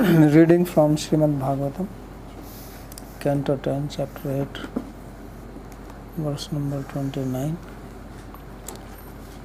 reading 0.34 0.64
from 0.64 0.96
Srimad 0.96 1.38
Bhagavatam, 1.38 1.86
Canto 3.20 3.58
10, 3.58 3.90
Chapter 3.90 4.46
8, 4.50 4.82
verse 6.16 6.50
number 6.52 6.82
29. 6.84 7.58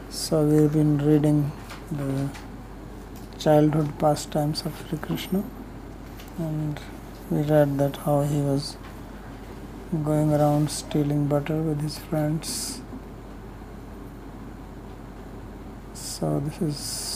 So, 0.09 0.45
we've 0.45 0.71
been 0.71 0.97
reading 0.99 1.51
the 1.91 2.29
childhood 3.37 3.99
pastimes 3.99 4.65
of 4.65 4.71
Sri 4.87 4.97
Krishna, 4.97 5.43
and 6.37 6.79
we 7.29 7.41
read 7.41 7.77
that 7.79 7.97
how 8.05 8.21
he 8.21 8.39
was 8.39 8.77
going 10.05 10.33
around 10.33 10.71
stealing 10.71 11.27
butter 11.27 11.61
with 11.61 11.81
his 11.81 11.97
friends. 11.97 12.79
So, 15.93 16.39
this 16.39 16.61
is 16.61 17.14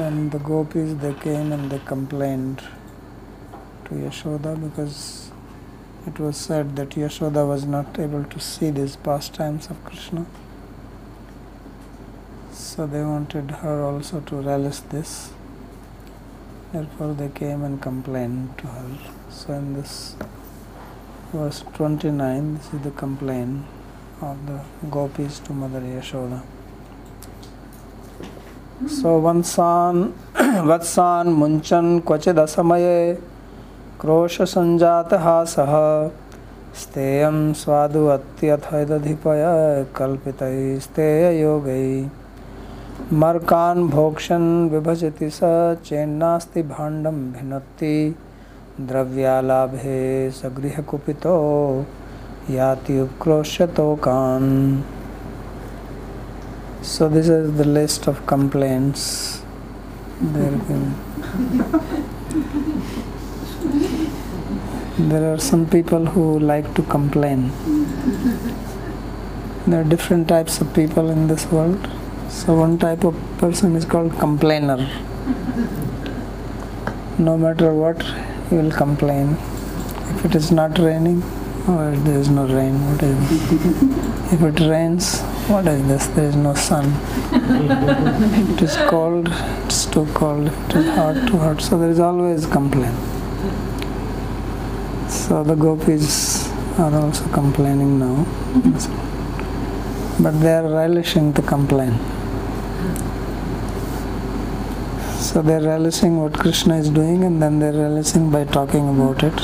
then 0.00 0.30
the 0.30 0.38
gopis 0.38 0.94
they 0.94 1.14
came 1.14 1.52
and 1.52 1.70
they 1.70 1.78
complained 1.80 2.62
to 3.84 3.94
Yashoda 3.94 4.54
because 4.62 5.30
it 6.06 6.18
was 6.18 6.36
said 6.36 6.76
that 6.76 6.90
Yashoda 6.90 7.46
was 7.46 7.64
not 7.64 7.98
able 7.98 8.24
to 8.24 8.40
see 8.40 8.70
these 8.70 8.96
pastimes 8.96 9.68
of 9.68 9.84
Krishna. 9.84 10.26
So 12.52 12.86
they 12.86 13.02
wanted 13.02 13.50
her 13.50 13.82
also 13.82 14.20
to 14.20 14.36
relish 14.36 14.80
this. 14.80 15.32
Therefore 16.72 17.14
they 17.14 17.28
came 17.28 17.62
and 17.62 17.80
complained 17.80 18.58
to 18.58 18.66
her. 18.66 18.90
So 19.30 19.52
in 19.52 19.74
this 19.74 20.16
verse 21.32 21.64
29, 21.74 22.54
this 22.56 22.74
is 22.74 22.80
the 22.82 22.90
complaint 22.90 23.64
of 24.20 24.46
the 24.46 24.60
gopis 24.90 25.38
to 25.40 25.52
Mother 25.52 25.80
Yashoda. 25.80 26.42
सो 28.88 29.20
वंशान्, 29.20 30.02
वत्सान्, 30.68 31.28
मुञ्चन्, 31.28 32.00
क्वचिदसमये 32.00 33.18
क्रोशसञ्जातहासः। 34.00 35.74
स्तेयं 36.82 37.52
स्वादु 37.52 38.06
अत्यथैदधिपय 38.06 39.44
कल्पितैस्तेययोगै 39.96 42.10
मर्कान् 43.12 43.88
भोक्षन् 43.88 44.70
विभजति 44.70 45.30
स 45.30 45.40
चेन्नास्ति 45.84 46.62
भाण्डं 46.62 47.32
भिनत्ति 47.32 48.16
द्रव्यालाभे 48.80 50.30
सगृहकुपितो 50.30 51.36
याति 52.50 53.00
उत्क्रोश्यतोकान् 53.00 54.50
So 56.84 57.08
this 57.08 57.28
is 57.30 57.56
the 57.56 57.64
list 57.64 58.08
of 58.08 58.26
complaints. 58.26 59.40
There, 60.20 60.50
there 64.98 65.32
are 65.32 65.38
some 65.38 65.66
people 65.66 66.04
who 66.04 66.38
like 66.38 66.74
to 66.74 66.82
complain. 66.82 67.52
There 69.66 69.80
are 69.80 69.84
different 69.84 70.28
types 70.28 70.60
of 70.60 70.74
people 70.74 71.08
in 71.08 71.26
this 71.26 71.46
world. 71.46 71.88
So 72.28 72.54
one 72.54 72.78
type 72.78 73.04
of 73.04 73.16
person 73.38 73.76
is 73.76 73.86
called 73.86 74.18
complainer. 74.18 74.86
No 77.18 77.38
matter 77.38 77.72
what, 77.72 78.02
he 78.50 78.56
will 78.56 78.70
complain. 78.70 79.38
If 80.16 80.26
it 80.26 80.34
is 80.34 80.52
not 80.52 80.78
raining, 80.78 81.22
or 81.66 81.84
oh, 81.84 81.96
there 82.04 82.18
is 82.18 82.28
no 82.28 82.46
rain, 82.46 82.74
what 82.90 83.02
is 83.02 83.16
it? 83.32 83.40
if 84.34 84.42
it 84.42 84.60
rains, 84.68 85.22
what 85.48 85.66
is 85.66 85.86
this? 85.86 86.06
There 86.08 86.24
is 86.24 86.36
no 86.36 86.54
sun. 86.54 86.86
it 87.32 88.62
is 88.62 88.76
cold, 88.88 89.28
it's 89.64 89.84
too 89.86 90.06
cold. 90.14 90.46
It 90.46 90.76
is 90.76 90.86
hot, 90.94 91.28
too 91.28 91.38
hot. 91.38 91.60
So 91.60 91.78
there 91.78 91.90
is 91.90 92.00
always 92.00 92.46
complaint. 92.46 92.96
So 95.10 95.44
the 95.44 95.54
gopis 95.54 96.48
are 96.78 96.94
also 96.94 97.28
complaining 97.28 97.98
now. 97.98 98.24
But 100.20 100.40
they 100.40 100.54
are 100.54 100.68
relishing 100.68 101.32
the 101.32 101.42
complaint. 101.42 102.00
So 105.20 105.42
they 105.42 105.54
are 105.54 105.62
relishing 105.62 106.20
what 106.20 106.34
Krishna 106.38 106.76
is 106.76 106.88
doing 106.88 107.24
and 107.24 107.42
then 107.42 107.58
they 107.58 107.68
are 107.68 107.72
relishing 107.72 108.30
by 108.30 108.44
talking 108.44 108.88
about 108.88 109.22
it. 109.22 109.38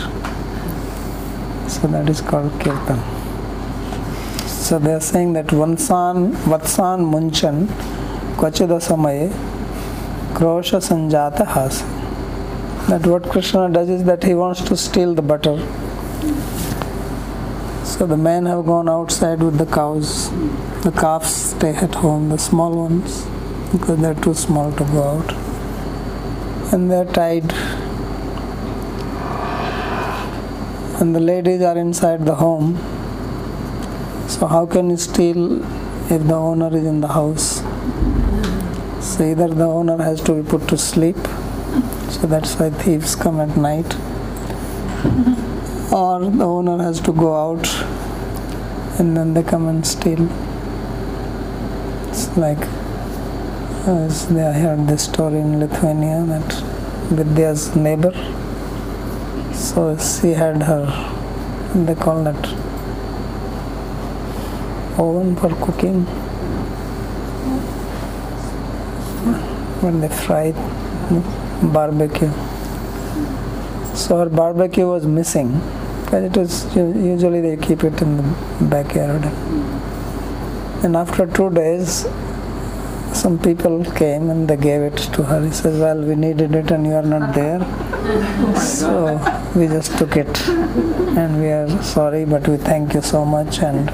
So 1.71 1.89
that 1.89 2.09
is 2.09 2.21
called 2.21 2.53
kirtan. 2.61 3.20
So 4.71 4.79
they 4.79 4.93
are 4.93 5.01
saying 5.01 5.33
that 5.33 5.47
Vansan, 5.47 6.31
Vatsan 6.51 7.01
Munchan, 7.13 7.67
Kvachida 8.37 8.79
Samaye, 8.79 9.29
Krosha 10.33 10.79
Sanjata 10.79 11.45
Has. 11.45 11.81
That 12.89 13.05
what 13.05 13.25
Krishna 13.29 13.69
does 13.69 13.89
is 13.91 14.05
that 14.05 14.23
he 14.23 14.33
wants 14.33 14.61
to 14.61 14.77
steal 14.77 15.13
the 15.13 15.23
butter. 15.23 15.59
So 17.85 18.07
the 18.07 18.17
men 18.17 18.47
have 18.47 18.65
gone 18.65 18.89
outside 18.89 19.43
with 19.43 19.59
the 19.59 19.67
cows. 19.67 20.31
The 20.85 20.93
calves 20.93 21.35
stay 21.35 21.75
at 21.75 21.97
home, 21.97 22.29
the 22.29 22.39
small 22.39 22.73
ones, 22.77 23.27
because 23.73 23.99
they're 24.01 24.15
too 24.15 24.35
small 24.35 24.71
to 24.71 24.85
go 24.85 25.03
out. 25.03 25.33
And 26.73 26.89
they're 26.89 27.07
tied 27.07 27.53
and 31.01 31.13
the 31.13 31.21
ladies 31.21 31.61
are 31.61 31.77
inside 31.77 32.25
the 32.25 32.37
home. 32.37 32.79
So 34.41 34.47
how 34.47 34.65
can 34.65 34.89
you 34.89 34.97
steal 34.97 35.63
if 36.11 36.27
the 36.27 36.35
owner 36.35 36.75
is 36.75 36.87
in 36.87 37.03
the 37.03 37.09
house? 37.09 37.61
So 39.07 39.23
either 39.23 39.49
the 39.49 39.67
owner 39.67 39.99
has 39.99 40.23
to 40.23 40.33
be 40.33 40.49
put 40.49 40.67
to 40.69 40.79
sleep, 40.79 41.19
so 42.09 42.27
that's 42.27 42.55
why 42.59 42.71
thieves 42.71 43.15
come 43.15 43.39
at 43.39 43.55
night, 43.59 43.95
or 45.93 46.21
the 46.21 46.43
owner 46.43 46.83
has 46.83 47.01
to 47.03 47.13
go 47.13 47.35
out 47.37 47.69
and 48.99 49.15
then 49.15 49.35
they 49.35 49.43
come 49.43 49.69
and 49.69 49.87
steal. 49.87 50.27
It's 52.09 52.35
like 52.39 52.67
as 53.87 54.33
I 54.33 54.53
heard 54.53 54.87
this 54.87 55.05
story 55.05 55.41
in 55.41 55.61
Lithuania 55.61 56.25
that 56.25 56.51
Vidya's 57.11 57.77
neighbor 57.77 58.15
so 59.53 59.99
she 59.99 60.31
had 60.31 60.63
her, 60.63 60.87
they 61.75 61.95
call 61.95 62.25
that 62.25 62.60
oven 65.01 65.35
for 65.37 65.51
cooking. 65.65 66.05
When 69.83 70.01
they 70.01 70.09
fry 70.09 70.53
barbecue. 71.73 72.31
So 73.95 74.19
her 74.19 74.29
barbecue 74.29 74.87
was 74.87 75.07
missing 75.07 75.61
because 76.05 76.25
it 76.25 76.37
was 76.37 76.77
usually 76.77 77.41
they 77.41 77.57
keep 77.57 77.85
it 77.85 78.01
in 78.03 78.17
the 78.17 78.67
backyard. 78.77 79.25
And 80.85 80.97
after 80.97 81.27
two 81.27 81.51
days, 81.51 82.07
some 83.13 83.39
people 83.39 83.85
came 83.93 84.31
and 84.31 84.49
they 84.49 84.57
gave 84.57 84.81
it 84.81 84.97
to 85.15 85.23
her. 85.25 85.45
He 85.45 85.53
says, 85.53 85.79
Well, 85.79 86.01
we 86.01 86.15
needed 86.15 86.55
it 86.55 86.71
and 86.71 86.87
you 86.87 86.95
are 86.95 87.03
not 87.03 87.35
there. 87.35 87.90
So 88.57 89.19
we 89.55 89.67
just 89.69 89.97
took 89.99 90.17
it 90.17 90.49
and 90.49 91.41
we 91.41 91.49
are 91.49 91.83
sorry 91.83 92.25
but 92.25 92.47
we 92.49 92.57
thank 92.57 92.95
you 92.95 93.03
so 93.03 93.25
much 93.25 93.61
and 93.61 93.89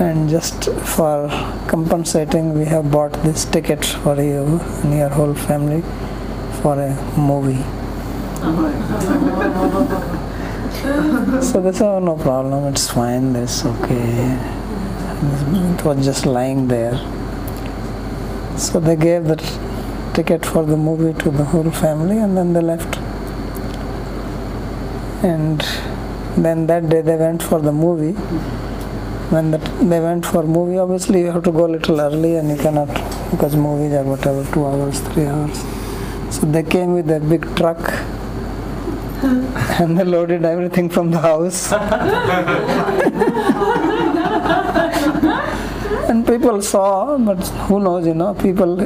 and 0.00 0.28
just 0.28 0.64
for 0.96 1.28
compensating 1.68 2.52
we 2.58 2.64
have 2.64 2.90
bought 2.90 3.12
this 3.22 3.44
ticket 3.44 3.84
for 3.84 4.16
you 4.20 4.58
and 4.82 4.92
your 4.94 5.08
whole 5.08 5.34
family 5.34 5.82
for 6.62 6.80
a 6.80 6.90
movie. 7.16 7.62
So 11.40 11.60
they 11.60 11.72
said 11.72 11.88
oh, 11.88 12.00
no 12.00 12.16
problem 12.16 12.64
it's 12.72 12.90
fine 12.90 13.32
that's 13.34 13.64
okay. 13.64 14.38
It 15.74 15.84
was 15.84 16.04
just 16.04 16.26
lying 16.26 16.66
there. 16.66 16.98
So 18.58 18.80
they 18.80 18.96
gave 18.96 19.24
the 19.24 19.69
ticket 20.20 20.44
for 20.44 20.66
the 20.66 20.76
movie 20.76 21.18
to 21.22 21.30
the 21.30 21.44
whole 21.44 21.70
family 21.70 22.18
and 22.18 22.36
then 22.36 22.52
they 22.52 22.60
left. 22.60 22.96
And 25.24 25.60
then 26.44 26.66
that 26.66 26.90
day 26.90 27.00
they 27.00 27.16
went 27.16 27.42
for 27.42 27.60
the 27.68 27.72
movie. 27.72 28.12
When 29.34 29.50
the, 29.52 29.58
they 29.90 30.00
went 30.00 30.26
for 30.26 30.42
movie 30.42 30.78
obviously 30.78 31.20
you 31.20 31.30
have 31.30 31.44
to 31.44 31.52
go 31.52 31.64
a 31.64 31.72
little 31.76 32.00
early 32.00 32.36
and 32.36 32.50
you 32.50 32.56
cannot 32.56 32.88
because 33.30 33.56
movies 33.56 33.94
are 33.94 34.04
whatever 34.04 34.44
two 34.52 34.66
hours 34.66 35.00
three 35.08 35.24
hours. 35.24 35.58
So 36.34 36.40
they 36.56 36.64
came 36.64 36.92
with 36.92 37.10
a 37.10 37.20
big 37.20 37.42
truck 37.56 37.80
and 39.80 39.98
they 39.98 40.04
loaded 40.04 40.44
everything 40.44 40.90
from 40.90 41.12
the 41.12 41.20
house. 41.30 41.72
And 46.10 46.26
people 46.26 46.60
saw 46.60 47.16
but 47.18 47.38
who 47.68 47.78
knows 47.78 48.04
you 48.04 48.14
know 48.14 48.34
people 48.34 48.80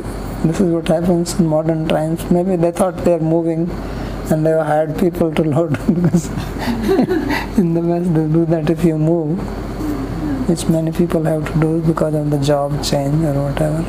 this 0.45 0.61
is 0.61 0.71
what 0.73 0.89
happens 0.89 1.39
in 1.41 1.47
modern 1.47 1.87
times 1.89 2.31
maybe 2.31 2.57
they 2.57 2.71
thought 2.71 2.97
they're 3.05 3.19
moving 3.19 3.69
and 4.31 4.47
they 4.47 4.53
hired 4.53 4.99
people 4.99 5.33
to 5.35 5.43
load 5.45 5.73
because 5.95 6.29
in 7.59 7.75
the 7.75 7.81
West 7.81 8.15
they 8.15 8.27
do 8.27 8.47
that 8.47 8.71
if 8.71 8.85
you 8.85 8.97
move, 8.97 9.39
which 10.49 10.67
many 10.69 10.93
people 10.93 11.23
have 11.25 11.53
to 11.53 11.61
do 11.61 11.81
because 11.83 12.15
of 12.15 12.31
the 12.31 12.39
job 12.39 12.83
change 12.83 13.23
or 13.25 13.51
whatever. 13.51 13.85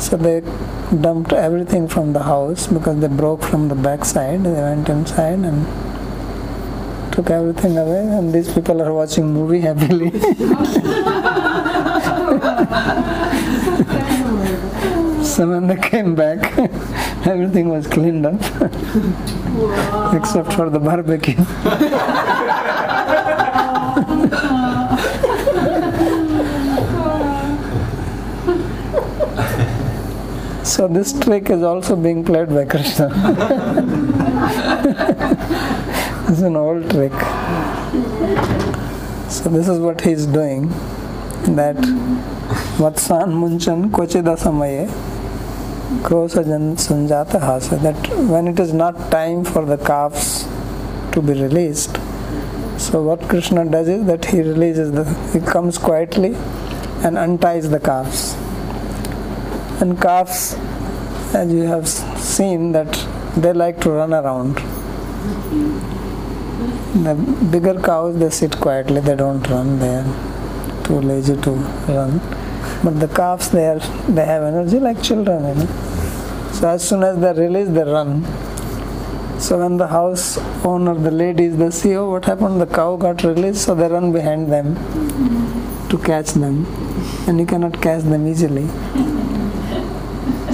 So 0.00 0.16
they 0.16 0.40
dumped 1.00 1.32
everything 1.32 1.88
from 1.88 2.12
the 2.12 2.22
house 2.22 2.66
because 2.66 3.00
they 3.00 3.08
broke 3.08 3.42
from 3.42 3.68
the 3.68 3.74
backside. 3.74 4.44
They 4.44 4.52
went 4.52 4.88
inside 4.88 5.40
and 5.40 5.66
took 7.12 7.30
everything 7.30 7.78
away, 7.78 8.06
and 8.06 8.32
these 8.32 8.52
people 8.52 8.82
are 8.82 8.92
watching 8.92 9.32
movie 9.32 9.60
happily. 9.68 10.12
so 15.38 15.48
when 15.48 15.68
they 15.68 15.76
came 15.76 16.16
back, 16.16 16.58
everything 17.24 17.68
was 17.68 17.86
cleaned 17.86 18.26
up 18.26 18.34
except 20.12 20.52
for 20.54 20.68
the 20.68 20.80
barbecue. 20.80 21.36
So 30.64 30.86
this 30.86 31.18
trick 31.18 31.50
is 31.50 31.62
also 31.62 31.94
being 31.96 32.24
played 32.24 32.48
by 32.48 32.64
Krishna. 32.64 33.08
it's 36.28 36.40
an 36.40 36.56
old 36.56 36.90
trick. 36.90 37.12
So 39.30 39.48
this 39.50 39.68
is 39.68 39.78
what 39.78 40.00
he 40.00 40.10
is 40.12 40.26
doing. 40.26 40.68
That 41.56 41.76
Vatsan 42.78 43.32
Munchan 43.42 43.90
Kochida 43.90 44.36
Samaye 44.36 44.88
Krosajan 46.02 46.76
Sanjata 46.76 47.40
Hasa. 47.40 47.80
That 47.82 48.08
when 48.28 48.46
it 48.46 48.60
is 48.60 48.72
not 48.72 49.10
time 49.10 49.44
for 49.44 49.64
the 49.64 49.78
calves 49.78 50.46
to 51.12 51.22
be 51.22 51.32
released, 51.32 51.96
so 52.78 53.02
what 53.02 53.20
Krishna 53.22 53.64
does 53.64 53.88
is 53.88 54.04
that 54.06 54.26
he 54.26 54.40
releases 54.40 54.92
the 54.92 55.04
he 55.32 55.40
comes 55.40 55.78
quietly 55.78 56.34
and 57.02 57.16
unties 57.16 57.70
the 57.70 57.80
calves 57.80 58.34
and 59.80 60.00
calves 60.00 60.54
as 61.34 61.52
you 61.52 61.62
have 61.62 61.88
seen 61.88 62.72
that 62.72 62.92
they 63.36 63.52
like 63.52 63.80
to 63.80 63.90
run 63.90 64.12
around 64.12 64.56
the 67.04 67.14
bigger 67.52 67.80
cows 67.80 68.18
they 68.18 68.30
sit 68.30 68.56
quietly 68.60 69.00
they 69.00 69.16
don't 69.16 69.48
run 69.48 69.78
they 69.78 69.94
are 69.96 70.84
too 70.84 71.00
lazy 71.00 71.36
to 71.36 71.52
run 71.96 72.20
but 72.84 73.00
the 73.00 73.08
calves 73.08 73.50
they 73.50 73.66
are 73.66 73.80
they 74.08 74.24
have 74.24 74.42
energy 74.42 74.78
like 74.78 75.02
children 75.02 75.48
you 75.48 75.54
know. 75.54 75.66
So 76.52 76.68
as 76.68 76.88
soon 76.88 77.02
as 77.02 77.18
they 77.18 77.32
release 77.32 77.68
they 77.68 77.82
run. 77.82 78.24
So 79.40 79.58
when 79.58 79.76
the 79.76 79.88
house 79.88 80.38
owner 80.64 80.94
the 80.94 81.10
ladies 81.10 81.56
they 81.56 81.70
see 81.70 81.96
oh 81.96 82.10
what 82.10 82.24
happened? 82.24 82.60
The 82.60 82.66
cow 82.66 82.96
got 82.96 83.24
released 83.24 83.64
so 83.64 83.74
they 83.74 83.88
run 83.88 84.12
behind 84.12 84.52
them 84.52 84.76
to 85.88 85.98
catch 85.98 86.30
them. 86.32 86.66
And 87.26 87.40
you 87.40 87.46
cannot 87.46 87.80
catch 87.82 88.02
them 88.02 88.26
easily. 88.26 88.66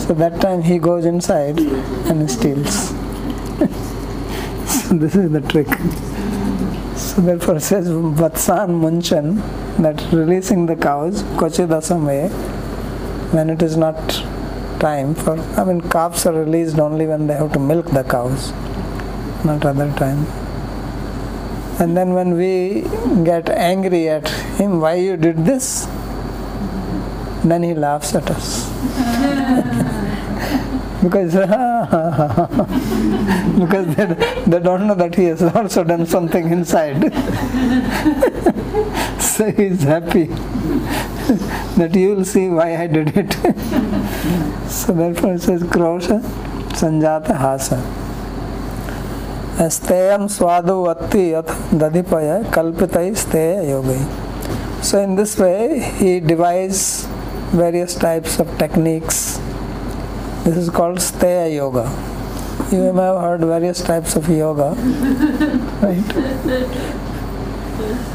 So 0.01 0.15
that 0.15 0.41
time 0.41 0.63
he 0.63 0.79
goes 0.79 1.05
inside 1.05 1.59
and 1.59 2.31
steals. 2.31 2.89
so 4.67 4.95
this 4.97 5.15
is 5.17 5.31
the 5.31 5.41
trick. 5.41 5.69
So 6.97 7.21
therefore 7.21 7.57
it 7.57 7.61
says 7.63 7.89
Vatsan 7.89 8.81
Munchan 8.81 9.64
that 9.79 10.01
releasing 10.13 10.67
the 10.67 10.77
cows, 10.77 11.23
Kochidasame, 11.39 12.31
when 13.33 13.51
it 13.51 13.63
is 13.63 13.77
not 13.77 13.97
time 14.79 15.15
for 15.15 15.39
I 15.59 15.65
mean 15.65 15.81
calves 15.81 16.27
are 16.27 16.33
released 16.33 16.79
only 16.79 17.07
when 17.07 17.27
they 17.27 17.35
have 17.35 17.53
to 17.53 17.59
milk 17.59 17.87
the 17.87 18.05
cows, 18.05 18.53
not 19.45 19.65
other 19.65 19.91
time. 19.93 20.27
And 21.81 21.97
then 21.97 22.15
when 22.15 22.37
we 22.37 22.83
get 23.25 23.49
angry 23.49 24.09
at 24.09 24.29
him, 24.59 24.81
why 24.81 24.95
you 24.95 25.17
did 25.17 25.45
this? 25.45 25.87
Then 27.45 27.63
he 27.63 27.75
laughs 27.75 28.15
at 28.15 28.31
us. 28.31 29.91
because 31.05 31.35
because 33.63 33.87
they, 33.95 34.07
they 34.47 34.59
don't 34.59 34.87
know 34.87 34.95
that 34.95 35.15
he 35.15 35.25
has 35.25 35.43
also 35.43 35.85
done 35.85 36.07
something 36.07 36.51
inside. 36.51 37.13
so 39.21 39.51
he's 39.51 39.83
happy 39.83 40.25
that 41.81 41.95
you 41.95 42.15
will 42.15 42.25
see 42.25 42.49
why 42.49 42.77
I 42.77 42.87
did 42.87 43.17
it. 43.17 43.33
so 44.71 44.93
therefore 44.93 45.35
it 45.35 45.43
says 45.43 45.63
Krosha 45.65 46.21
Sanjata 46.81 47.37
Hasa. 47.45 47.79
Steyam 49.77 50.29
swadu 50.37 50.77
atti 50.95 51.25
yath 51.35 51.53
dadipaya 51.83 52.45
kalpitai 52.57 53.11
steya 53.25 53.63
yogai. 53.73 54.03
So 54.83 55.01
in 55.01 55.17
this 55.17 55.39
way 55.39 55.81
he 55.99 56.21
devised 56.21 57.07
various 57.53 57.95
types 57.95 58.41
of 58.41 58.49
techniques 58.59 59.34
this 60.45 60.57
is 60.57 60.71
called 60.71 60.99
Steya 60.99 61.53
Yoga. 61.53 61.91
You 62.71 62.93
may 62.93 63.03
have 63.03 63.21
heard 63.21 63.41
various 63.41 63.83
types 63.83 64.15
of 64.17 64.29
yoga, 64.29 64.75
right? 65.83 66.05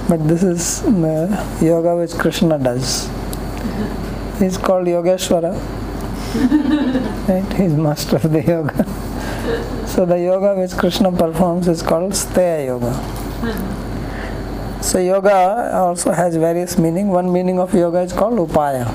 But 0.07 0.27
this 0.27 0.43
is 0.43 0.81
the 0.83 1.27
yoga 1.61 1.95
which 1.95 2.13
Krishna 2.13 2.57
does. 2.57 3.09
He's 4.39 4.57
called 4.57 4.87
Yogeshwara. 4.87 5.53
Right? 7.27 7.53
He's 7.53 7.73
master 7.73 8.15
of 8.17 8.31
the 8.31 8.41
yoga. 8.43 8.85
So 9.87 10.05
the 10.05 10.19
yoga 10.19 10.55
which 10.59 10.71
Krishna 10.77 11.11
performs 11.11 11.67
is 11.67 11.81
called 11.81 12.13
Steya 12.13 12.65
Yoga. 12.67 12.93
So 14.83 14.99
yoga 14.99 15.71
also 15.73 16.11
has 16.11 16.35
various 16.35 16.77
meaning. 16.77 17.09
One 17.09 17.31
meaning 17.33 17.59
of 17.59 17.73
yoga 17.73 17.99
is 17.99 18.13
called 18.13 18.39
upaya. 18.39 18.87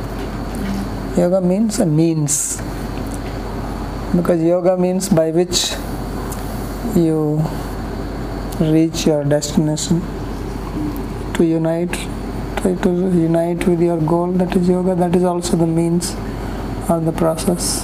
Yoga 1.19 1.41
means 1.41 1.79
a 1.81 1.87
means 1.87 2.61
because 4.17 4.41
yoga 4.43 4.77
means 4.77 5.09
by 5.09 5.31
which 5.31 5.73
you 6.97 7.43
reach 8.61 9.07
your 9.07 9.25
destination. 9.25 10.01
To 11.35 11.45
unite 11.45 11.97
try 12.65 12.75
to 12.77 12.91
unite 12.91 13.67
with 13.67 13.83
your 13.83 14.01
goal 14.01 14.33
that 14.33 14.55
is 14.57 14.69
yoga 14.69 14.95
that 14.95 15.15
is 15.15 15.25
also 15.25 15.57
the 15.57 15.67
means 15.67 16.15
or 16.89 17.01
the 17.01 17.13
process. 17.13 17.83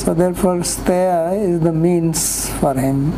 So 0.00 0.14
therefore 0.14 0.58
steya 0.58 1.36
is 1.38 1.60
the 1.60 1.72
means 1.72 2.48
for 2.60 2.74
him. 2.74 3.12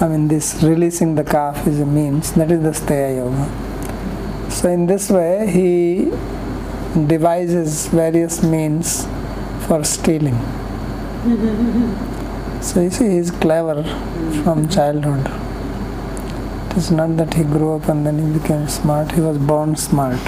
I 0.00 0.08
mean 0.08 0.28
this 0.28 0.62
releasing 0.62 1.14
the 1.14 1.24
calf 1.24 1.66
is 1.66 1.80
a 1.80 1.86
means 1.86 2.32
that 2.32 2.50
is 2.50 2.62
the 2.62 2.70
steya 2.70 3.16
yoga. 3.16 4.50
So 4.50 4.70
in 4.70 4.86
this 4.86 5.10
way 5.10 5.50
he 5.50 6.10
devises 7.06 7.86
various 7.88 8.42
means 8.42 9.06
for 9.72 9.82
stealing. 9.84 10.38
so 12.60 12.82
you 12.82 12.90
see, 12.90 13.08
he's 13.12 13.30
clever 13.30 13.82
from 14.42 14.68
childhood. 14.68 15.28
It 16.66 16.76
is 16.76 16.90
not 16.90 17.16
that 17.16 17.32
he 17.32 17.44
grew 17.44 17.76
up 17.76 17.88
and 17.88 18.04
then 18.06 18.18
he 18.22 18.38
became 18.38 18.68
smart, 18.68 19.12
he 19.12 19.22
was 19.22 19.38
born 19.38 19.74
smart. 19.76 20.20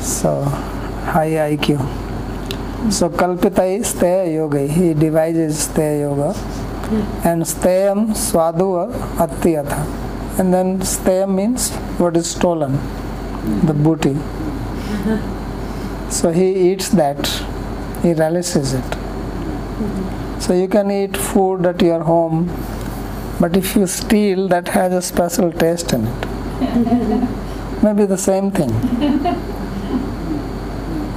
so, 0.00 0.44
high 1.14 1.32
IQ. 1.54 1.80
So, 2.92 3.08
Kalpita 3.08 3.64
is 3.78 3.92
Steya 3.92 4.32
Yoga, 4.32 4.68
he 4.68 4.94
devises 4.94 5.66
Steya 5.66 6.02
Yoga. 6.02 6.30
And 7.24 7.42
Steyam 7.42 7.98
Swaduva 8.26 8.86
Attiyatha. 9.26 9.80
And 10.38 10.54
then 10.54 10.78
Steyam 10.78 11.34
means 11.34 11.70
what 11.98 12.16
is 12.16 12.30
stolen, 12.30 12.78
the 13.66 13.74
booty. 13.74 14.16
So 16.10 16.30
he 16.32 16.72
eats 16.72 16.88
that, 16.90 17.26
he 18.02 18.12
relishes 18.12 18.74
it. 18.74 18.96
So 20.40 20.52
you 20.54 20.66
can 20.68 20.90
eat 20.90 21.16
food 21.16 21.64
at 21.64 21.80
your 21.80 22.02
home, 22.02 22.48
but 23.40 23.56
if 23.56 23.76
you 23.76 23.86
steal, 23.86 24.48
that 24.48 24.68
has 24.68 24.92
a 24.92 25.00
special 25.00 25.52
taste 25.52 25.92
in 25.92 26.06
it. 26.06 26.26
Maybe 27.82 28.06
the 28.06 28.18
same 28.18 28.50
thing. 28.50 28.70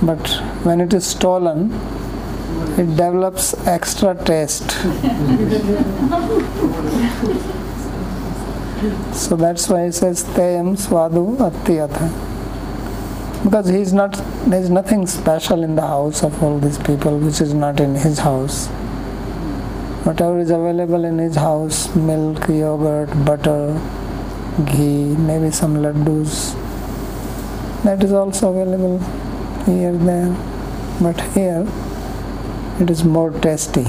But 0.03 0.27
when 0.63 0.81
it 0.81 0.93
is 0.93 1.05
stolen, 1.05 1.71
it 2.77 2.87
develops 2.87 3.53
extra 3.65 4.13
taste. 4.15 4.69
so 9.13 9.37
that's 9.37 9.69
why 9.69 9.83
it 9.85 9.93
says 9.93 10.25
Teyam 10.25 10.75
Swadu 10.75 11.37
Attiyatha 11.37 12.32
because 13.43 13.67
he's 13.67 13.91
not 13.91 14.13
there's 14.47 14.69
nothing 14.69 15.05
special 15.05 15.63
in 15.63 15.75
the 15.75 15.81
house 15.81 16.23
of 16.23 16.41
all 16.41 16.59
these 16.59 16.77
people 16.77 17.17
which 17.19 17.41
is 17.41 17.53
not 17.53 17.79
in 17.79 17.95
his 17.95 18.19
house. 18.19 18.67
Whatever 20.05 20.39
is 20.39 20.49
available 20.49 21.03
in 21.03 21.17
his 21.17 21.35
house 21.35 21.93
milk 21.95 22.47
yogurt 22.47 23.09
butter 23.25 23.79
ghee 24.71 25.15
maybe 25.29 25.51
some 25.51 25.75
laddus 25.77 26.53
that 27.83 28.01
is 28.01 28.13
also 28.13 28.53
available 28.53 28.97
here 29.65 29.91
there. 29.91 30.33
But 31.01 31.19
here 31.35 31.67
it 32.79 32.89
is 32.89 33.03
more 33.03 33.31
tasty. 33.31 33.83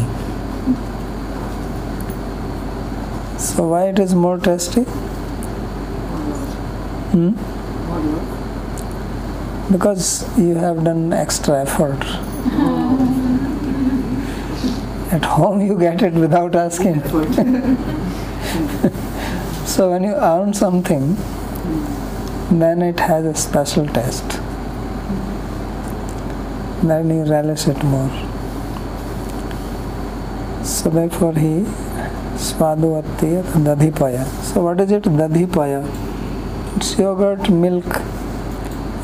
So 3.39 3.69
why 3.69 3.89
it 3.89 3.99
is 4.01 4.15
more 4.15 4.39
tasty? 4.39 4.83
Hmm? 7.13 7.54
Because 9.71 10.27
you 10.39 10.55
have 10.55 10.85
done 10.85 11.13
extra 11.13 11.63
effort. 11.63 12.01
Mm-hmm. 12.01 12.95
At 15.15 15.25
home 15.25 15.61
you 15.61 15.79
get 15.79 16.03
it 16.03 16.13
without 16.15 16.55
asking. 16.57 17.01
so 19.67 19.91
when 19.91 20.03
you 20.03 20.15
earn 20.15 20.53
something, 20.53 21.17
then 22.51 22.83
it 22.83 22.99
has 23.01 23.25
a 23.25 23.35
special 23.35 23.87
taste. 23.87 24.41
Then 26.83 27.09
you 27.11 27.23
relish 27.25 27.67
it 27.69 27.83
more. 27.85 28.11
So 30.65 30.91
therefore 30.91 31.35
he 31.35 31.65
Swaduvati 32.37 33.43
Dadhipaya. 33.65 34.25
So 34.43 34.63
what 34.65 34.81
is 34.81 34.91
it? 34.91 35.05
Dadhipaya. 35.05 35.83
It's 36.77 36.99
yogurt, 36.99 37.49
milk, 37.49 37.85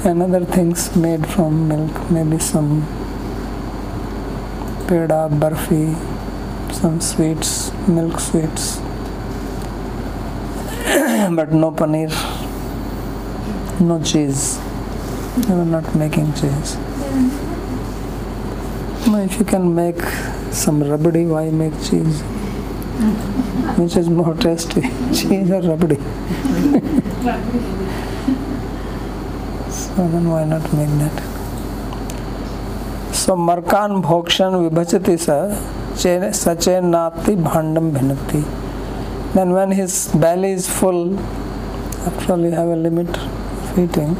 and 0.05 0.23
other 0.23 0.45
things 0.47 0.95
made 0.97 1.27
from 1.27 1.69
milk. 1.69 2.11
Maybe 2.11 2.39
some 2.39 2.83
peda, 4.87 5.29
barfi, 5.41 5.95
some 6.73 7.01
sweets, 7.01 7.71
milk 7.87 8.19
sweets. 8.19 8.79
but 11.37 11.53
no 11.53 11.71
paneer, 11.71 12.11
no 13.81 14.03
cheese. 14.03 14.59
You 15.49 15.55
are 15.55 15.67
not 15.67 15.95
making 15.95 16.33
cheese. 16.35 16.77
now 19.07 19.19
If 19.19 19.39
you 19.39 19.45
can 19.45 19.75
make 19.75 20.01
some 20.51 20.83
rabdi, 20.83 21.27
why 21.29 21.51
make 21.51 21.75
cheese? 21.83 22.23
Which 23.79 23.97
is 23.97 24.09
more 24.09 24.35
tasty, 24.35 24.81
cheese 25.13 25.51
or 25.51 25.61
rabdi? 25.63 25.99
so 30.01 30.09
then 30.09 30.31
why 30.31 30.45
not 30.45 30.63
make 30.73 30.93
that? 30.99 31.17
So 33.15 33.35
markan 33.37 34.03
bhokshan 34.03 34.55
vibhajati 34.63 35.17
sa 35.25 35.37
sache 36.33 36.81
nati 36.93 37.35
bhandam 37.37 37.93
bhinati. 37.93 38.41
Then 39.35 39.51
when 39.53 39.73
his 39.73 40.09
belly 40.15 40.53
is 40.53 40.67
full, 40.67 41.19
after 42.07 42.33
all 42.33 42.41
you 42.41 42.53
have 42.53 42.69
a 42.69 42.77
limit 42.77 43.11
of 43.11 43.79
eating, 43.79 44.17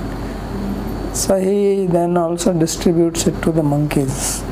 so 1.15 1.41
he 1.41 1.87
then 1.87 2.19
also 2.19 2.53
distributes 2.53 3.27
it 3.27 3.43
to 3.45 3.51
the 3.51 3.63
monkeys. 3.63 4.43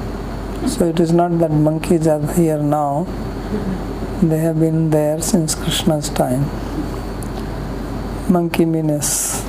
So 0.67 0.89
it 0.89 0.99
is 0.99 1.13
not 1.13 1.39
that 1.41 1.51
monkeys 1.51 2.07
are 2.07 2.27
here 2.33 2.57
now, 2.57 3.07
they 4.23 4.39
have 4.39 4.59
been 4.61 4.89
there 4.89 5.21
since 5.21 5.55
Krishna's 5.55 6.09
time. 6.09 6.49
Monkey 8.31 8.65
means. 8.65 9.45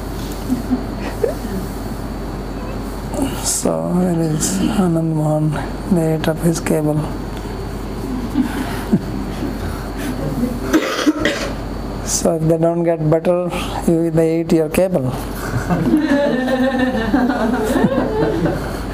So 3.59 3.91
where 3.91 4.15
is 4.21 4.57
Anand 4.81 5.15
Mohan? 5.15 5.51
They 5.93 6.15
ate 6.15 6.27
up 6.29 6.37
his 6.37 6.61
cable. 6.61 6.95
so 12.07 12.35
if 12.35 12.41
they 12.43 12.57
don't 12.57 12.83
get 12.83 13.09
butter, 13.09 13.49
you, 13.85 14.11
they 14.11 14.39
eat 14.39 14.53
your 14.53 14.69
cable. 14.69 15.11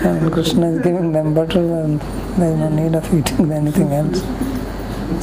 and 0.08 0.34
Krishna 0.34 0.72
is 0.72 0.82
giving 0.82 1.12
them 1.12 1.36
butter 1.36 1.60
and 1.60 2.00
there 2.40 2.54
is 2.54 2.58
no 2.58 2.70
need 2.70 2.96
of 2.96 3.14
eating 3.14 3.52
anything 3.52 3.92
else. 3.92 4.22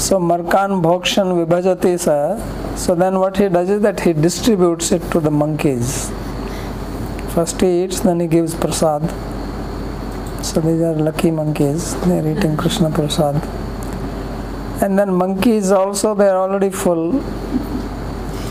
So 0.00 0.20
Markan 0.20 0.80
Bhokshan 0.86 1.44
Vibhajati 1.44 1.98
sa. 1.98 2.36
So 2.76 2.94
then 2.94 3.18
what 3.18 3.38
he 3.38 3.48
does 3.48 3.70
is 3.70 3.82
that 3.82 3.98
he 3.98 4.12
distributes 4.12 4.92
it 4.92 5.02
to 5.10 5.18
the 5.18 5.32
monkeys. 5.32 6.12
First 7.34 7.60
he 7.60 7.82
eats, 7.82 7.98
then 7.98 8.20
he 8.20 8.28
gives 8.28 8.54
prasad. 8.54 9.02
So 10.52 10.60
these 10.60 10.82
are 10.82 10.94
lucky 10.94 11.30
monkeys. 11.30 11.98
They 12.02 12.18
are 12.18 12.28
eating 12.30 12.58
Krishna 12.58 12.90
prasad. 12.90 13.36
And 14.82 14.98
then 14.98 15.14
monkeys 15.14 15.70
also 15.70 16.14
they 16.14 16.28
are 16.28 16.36
already 16.36 16.68
full. 16.68 17.22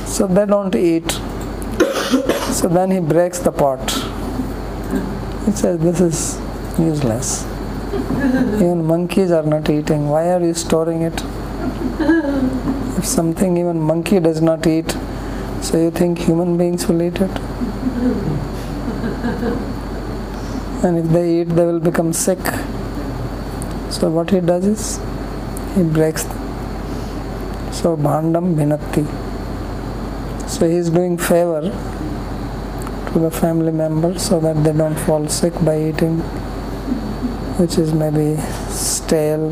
So 0.08 0.26
they 0.26 0.48
don't 0.48 0.74
eat. 0.76 1.12
So 2.58 2.68
then 2.68 2.90
he 2.90 3.00
breaks 3.00 3.38
the 3.38 3.52
pot. 3.52 3.88
He 5.46 5.52
says 5.52 5.80
this 5.80 6.02
is 6.02 6.40
useless. 6.80 7.46
Even 8.56 8.84
monkeys 8.84 9.30
are 9.30 9.44
not 9.44 9.70
eating. 9.70 10.10
Why 10.10 10.32
are 10.32 10.44
you 10.44 10.56
storing 10.56 11.04
it? 11.04 11.22
If 12.98 13.06
something 13.06 13.58
even 13.58 13.80
monkey 13.80 14.20
does 14.20 14.42
not 14.42 14.66
eat, 14.66 14.98
so 15.62 15.78
you 15.78 15.92
think 15.92 16.18
human 16.18 16.58
beings 16.58 16.88
will 16.88 17.04
eat 17.04 17.22
it? 17.22 17.32
And 20.84 20.98
if 20.98 21.06
they 21.12 21.42
eat, 21.42 21.50
they 21.50 21.66
will 21.66 21.80
become 21.80 22.14
sick. 22.14 22.40
So 23.90 24.10
what 24.10 24.30
he 24.32 24.40
does 24.40 24.66
is, 24.66 25.00
he 25.76 25.84
breaks 25.84 26.24
them. 26.24 26.38
So 27.72 27.96
bhandam 27.98 28.56
bhinatti. 28.56 29.06
So 30.50 30.68
he 30.68 30.76
is 30.76 30.90
doing 30.90 31.18
favor 31.18 31.62
to 33.12 33.20
the 33.20 33.32
family 33.32 33.72
members 33.72 34.22
so 34.22 34.40
that 34.40 34.64
they 34.64 34.74
don't 34.74 34.96
fall 34.96 35.28
sick 35.28 35.54
by 35.64 35.80
eating 35.90 36.22
which 37.62 37.78
is 37.78 37.94
maybe 37.94 38.42
stale, 38.70 39.50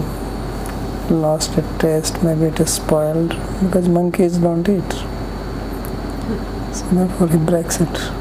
lost 1.11 1.55
its 1.57 1.77
taste, 1.77 2.23
maybe 2.23 2.45
it 2.45 2.59
is 2.59 2.73
spoiled 2.73 3.29
because 3.61 3.87
monkeys 3.87 4.37
don't 4.37 4.67
eat. 4.67 4.91
So 6.73 6.85
therefore 6.91 7.27
he 7.27 7.37
breaks 7.37 7.79
it. 7.81 8.18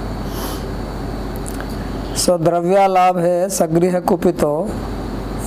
सो 2.18 2.36
द्रव्यालाभ 2.38 3.18
है 3.18 3.48
सगृह 3.48 3.98
कुपितो, 4.08 4.52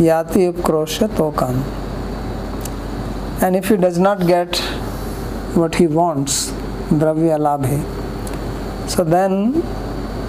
याति 0.01 0.47
उपक्रोश 0.47 1.01
तो 1.17 1.29
कान 1.39 1.63
and 3.43 3.55
if 3.55 3.71
you 3.71 3.77
does 3.79 3.97
not 3.99 4.19
get 4.25 4.57
what 5.57 5.75
he. 5.75 5.87
Wants 5.87 6.37
द्रव्यालाभ 6.93 7.65
है 7.65 7.81
so 8.89 9.03
then 9.03 9.63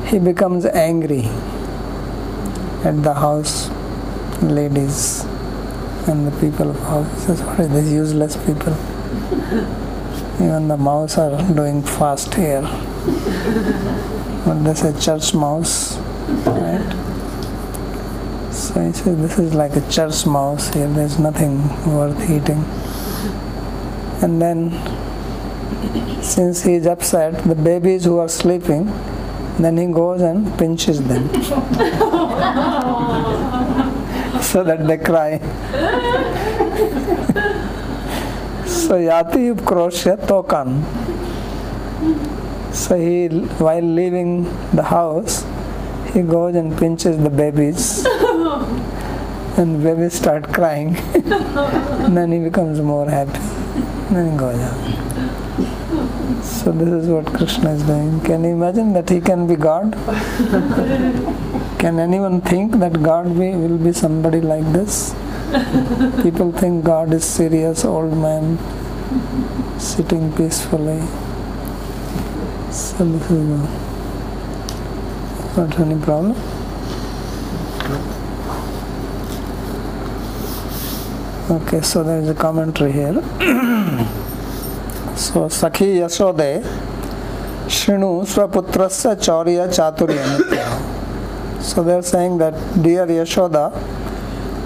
he 0.06 0.18
becomes 0.20 0.66
angry 0.66 1.20
at 1.20 2.94
the 3.04 3.14
house 3.16 3.54
ladies 4.44 5.06
and 6.10 6.28
the 6.28 6.32
people 6.40 6.68
of 6.68 6.82
house 6.90 7.60
this 7.60 7.92
useless 7.92 8.36
people 8.46 8.76
even 10.44 10.68
the 10.68 10.80
mouse 10.90 11.18
are 11.18 11.42
doing 11.54 11.82
fast 11.98 12.38
here 12.38 12.70
this 14.68 14.84
a 14.84 14.92
church 14.92 15.34
mouse 15.34 15.98
right? 16.46 16.92
So 18.52 18.80
he 18.80 18.92
says 18.92 19.16
this 19.18 19.38
is 19.38 19.54
like 19.54 19.76
a 19.76 19.90
church 19.90 20.26
mouse 20.26 20.72
here. 20.72 20.88
There's 20.88 21.18
nothing 21.18 21.68
worth 21.94 22.20
eating. 22.30 22.64
And 24.22 24.40
then, 24.40 24.70
since 26.22 26.62
he 26.62 26.74
is 26.74 26.86
upset, 26.86 27.42
the 27.44 27.54
babies 27.54 28.04
who 28.04 28.18
are 28.18 28.28
sleeping, 28.28 28.86
then 29.58 29.76
he 29.76 29.86
goes 29.86 30.22
and 30.22 30.56
pinches 30.58 31.02
them. 31.02 31.28
so 34.42 34.64
that 34.64 34.86
they 34.86 34.98
cry. 34.98 35.38
so 38.66 38.94
Yati 38.94 39.54
Upkrosya 39.54 40.16
Tokan. 40.26 40.82
So 42.74 42.96
he, 42.96 43.28
while 43.58 43.82
leaving 43.82 44.44
the 44.74 44.82
house, 44.82 45.44
he 46.12 46.22
goes 46.22 46.54
and 46.54 46.76
pinches 46.78 47.18
the 47.18 47.30
babies. 47.30 48.04
and 49.56 49.82
babies 49.82 50.14
start 50.14 50.52
crying. 50.52 50.94
then 52.14 52.32
he 52.32 52.38
becomes 52.38 52.80
more 52.80 53.08
happy. 53.08 53.38
Then 54.12 54.32
he 54.32 54.38
goes 54.38 54.60
out. 54.60 55.02
So 56.42 56.72
this 56.72 56.88
is 56.88 57.08
what 57.08 57.26
Krishna 57.26 57.70
is 57.72 57.82
doing. 57.82 58.20
Can 58.20 58.44
you 58.44 58.50
imagine 58.50 58.92
that 58.92 59.08
he 59.08 59.20
can 59.20 59.46
be 59.46 59.56
God? 59.56 59.92
Can 61.78 61.98
anyone 61.98 62.40
think 62.40 62.78
that 62.78 63.02
God 63.02 63.26
will 63.26 63.78
be 63.78 63.92
somebody 63.92 64.40
like 64.40 64.64
this? 64.72 65.14
People 66.22 66.52
think 66.52 66.84
God 66.84 67.12
is 67.12 67.24
serious 67.24 67.84
old 67.84 68.16
man 68.16 68.58
sitting 69.78 70.32
peacefully. 70.32 71.00
So 72.70 73.04
this 73.04 73.30
is 73.30 73.91
not 75.56 75.78
any 75.78 76.00
problem. 76.00 76.36
Okay, 81.50 81.80
so 81.82 82.02
there 82.02 82.20
is 82.20 82.28
a 82.28 82.34
commentary 82.34 82.92
here. 82.92 83.14
so 85.16 85.48
Sakhi 85.48 85.96
Yasode 86.00 86.62
Shinu 87.66 88.24
Swaputrasya 88.24 89.16
Chaurya 89.16 89.68
Chaturya 89.68 91.02
so 91.62 91.84
they 91.84 91.94
are 91.94 92.02
saying 92.02 92.38
that, 92.38 92.54
dear 92.82 93.06
Yashoda, 93.06 93.72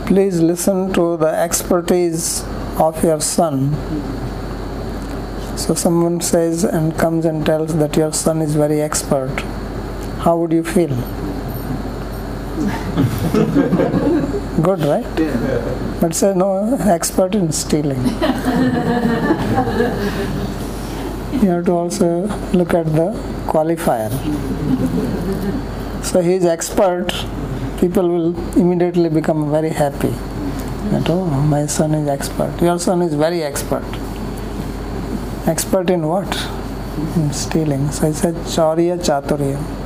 please 0.07 0.41
listen 0.41 0.93
to 0.95 1.19
the 1.19 1.27
expertise 1.29 2.43
of 2.81 3.03
your 3.05 3.21
son. 3.21 3.75
So 5.59 5.75
someone 5.75 6.23
says 6.23 6.65
and 6.65 6.97
comes 6.99 7.27
and 7.27 7.45
tells 7.45 7.77
that 7.77 7.97
your 7.97 8.13
son 8.15 8.41
is 8.41 8.55
very 8.55 8.81
expert. 8.81 9.31
How 10.27 10.37
would 10.39 10.53
you 10.53 10.65
feel? 10.65 10.89
Good, 14.61 14.81
right? 14.81 16.01
But 16.01 16.15
say 16.17 16.35
no 16.35 16.77
expert 16.81 17.37
in 17.37 17.53
stealing. 17.53 18.03
you 21.43 21.51
have 21.51 21.65
to 21.67 21.73
also 21.75 22.27
look 22.53 22.75
at 22.75 22.87
the 22.87 23.13
qualifier. 23.53 24.11
So 26.05 26.21
he 26.21 26.35
is 26.35 26.45
expert, 26.45 27.15
people 27.79 28.09
will 28.09 28.59
immediately 28.59 29.09
become 29.09 29.49
very 29.53 29.71
happy. 29.71 30.13
That, 30.91 31.09
oh, 31.09 31.25
my 31.25 31.67
son 31.67 31.95
is 31.95 32.09
expert. 32.09 32.61
Your 32.61 32.81
son 32.81 33.01
is 33.03 33.15
very 33.15 33.45
expert. 33.45 33.85
Expert 35.47 35.89
in 35.89 36.05
what? 36.05 36.37
In 37.15 37.33
stealing. 37.33 37.93
So 37.93 38.09
he 38.09 38.13
said 38.13 38.35
Chaurya 38.35 38.99
Chaturya. 38.99 39.86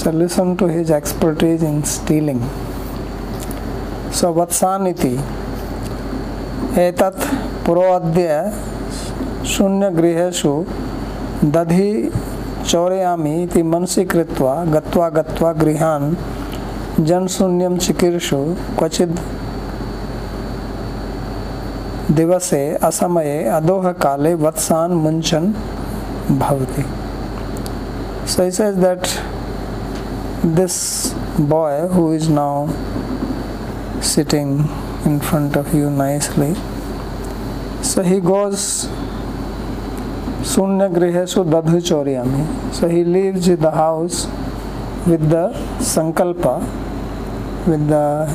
So 0.00 0.10
listen 0.10 0.56
to 0.56 0.66
his 0.66 0.90
expertise 0.90 1.62
in 1.62 1.84
stealing. 1.84 2.40
So 4.10 4.32
Vatsaniti 4.32 5.14
एतत् 6.78 7.22
पुरोऽद्य 7.66 8.28
शून्यगृहेषु 9.52 10.52
दधि 11.54 11.90
चौरयामि 12.70 13.32
इति 13.42 13.62
मनसि 13.72 14.04
कृत्वा 14.12 14.54
गत्वा 14.74 15.08
गत्वा 15.18 15.50
गृहान् 15.62 16.14
जनशून्यं 17.08 17.76
चिकीर्षु 17.86 18.40
क्वचित् 18.78 19.20
दिवसे 22.20 22.62
असमये 22.90 23.36
अदोहकाले 23.58 24.34
वत्सान् 24.46 24.98
मुञ्चन् 25.02 25.52
भवति 26.40 26.84
So 28.26 28.44
he 28.44 28.50
says 28.52 28.76
that 28.76 29.02
this 30.42 31.14
boy 31.38 31.88
who 31.88 32.12
is 32.12 32.28
now 32.28 32.68
sitting 34.00 34.68
in 35.04 35.20
front 35.20 35.56
of 35.56 35.74
you 35.74 35.90
nicely, 35.90 36.54
so 37.82 38.02
he 38.02 38.20
goes 38.20 38.88
Sunya 40.40 40.90
Grihesu 40.90 41.44
Dadhu 41.44 41.80
Choryami. 41.80 42.74
So 42.74 42.88
he 42.88 43.04
leaves 43.04 43.46
the 43.46 43.70
house 43.70 44.26
with 45.06 45.28
the 45.28 45.52
sankalpa, 45.78 46.60
with 47.66 47.88
the 47.88 48.26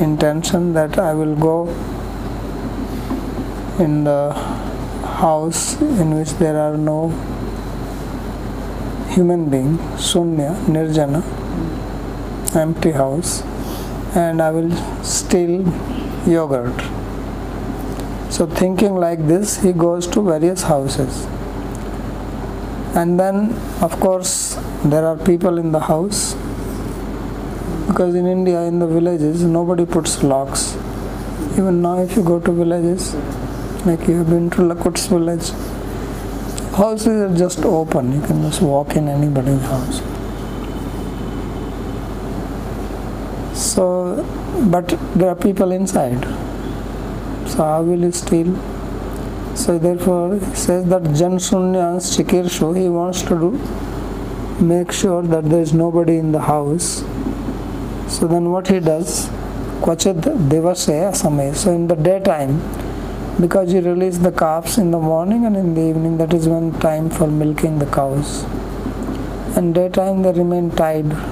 intention 0.00 0.72
that 0.72 0.98
I 0.98 1.14
will 1.14 1.36
go 1.36 1.68
in 3.78 4.04
the 4.04 4.32
house 4.32 5.80
in 5.80 6.18
which 6.18 6.30
there 6.34 6.58
are 6.58 6.76
no 6.76 7.10
human 9.10 9.48
being, 9.48 9.78
sunya, 9.96 10.54
nirjana, 10.66 11.22
empty 12.54 12.92
house, 12.92 13.42
and 14.14 14.42
I 14.42 14.50
will 14.50 14.70
steal 15.02 15.62
yogurt. 16.26 16.80
So, 18.30 18.46
thinking 18.46 18.94
like 18.94 19.26
this, 19.26 19.62
he 19.62 19.72
goes 19.72 20.06
to 20.08 20.22
various 20.22 20.62
houses. 20.62 21.26
And 22.94 23.18
then, 23.18 23.52
of 23.80 23.98
course, 24.00 24.58
there 24.84 25.06
are 25.06 25.16
people 25.16 25.58
in 25.58 25.72
the 25.72 25.80
house 25.80 26.34
because 27.86 28.14
in 28.14 28.26
India, 28.26 28.62
in 28.62 28.78
the 28.78 28.86
villages, 28.86 29.42
nobody 29.42 29.84
puts 29.84 30.22
locks. 30.22 30.74
Even 31.58 31.82
now, 31.82 31.98
if 31.98 32.16
you 32.16 32.22
go 32.22 32.40
to 32.40 32.52
villages, 32.52 33.14
like 33.84 34.08
you 34.08 34.16
have 34.16 34.30
been 34.30 34.48
to 34.50 34.62
Lakut's 34.62 35.06
village, 35.06 35.50
houses 36.76 37.08
are 37.08 37.36
just 37.36 37.64
open, 37.64 38.12
you 38.12 38.26
can 38.26 38.40
just 38.42 38.62
walk 38.62 38.96
in 38.96 39.08
anybody's 39.08 39.60
house. 39.62 40.11
So, 43.72 43.84
but 44.70 44.88
there 45.14 45.30
are 45.30 45.34
people 45.34 45.72
inside. 45.72 46.24
So, 47.48 47.56
how 47.56 47.82
will 47.82 48.00
you 48.00 48.12
steal? 48.12 48.54
So, 49.54 49.78
therefore, 49.78 50.34
he 50.34 50.54
says 50.54 50.84
that 50.90 51.04
Jan 51.20 51.38
Sunyas 51.46 52.10
Chikirshu, 52.14 52.76
he 52.78 52.90
wants 52.90 53.22
to 53.22 53.38
do 53.44 53.50
make 54.62 54.92
sure 54.92 55.22
that 55.22 55.48
there 55.48 55.62
is 55.62 55.72
nobody 55.72 56.18
in 56.18 56.32
the 56.32 56.40
house. 56.40 57.02
So, 58.14 58.26
then 58.26 58.50
what 58.50 58.68
he 58.68 58.78
does? 58.78 59.28
Kvachid 59.80 60.20
Devase 60.50 60.94
Asamay. 61.10 61.54
So, 61.54 61.72
in 61.72 61.88
the 61.88 61.96
daytime, 61.96 62.60
because 63.40 63.72
you 63.72 63.80
release 63.80 64.18
the 64.18 64.32
calves 64.32 64.76
in 64.76 64.90
the 64.90 64.98
morning 64.98 65.46
and 65.46 65.56
in 65.56 65.74
the 65.74 65.80
evening, 65.80 66.18
that 66.18 66.34
is 66.34 66.46
when 66.46 66.78
time 66.80 67.08
for 67.08 67.26
milking 67.26 67.78
the 67.78 67.86
cows. 67.86 68.42
And 69.56 69.74
daytime 69.74 70.22
they 70.22 70.32
remain 70.32 70.70
tied 70.70 71.31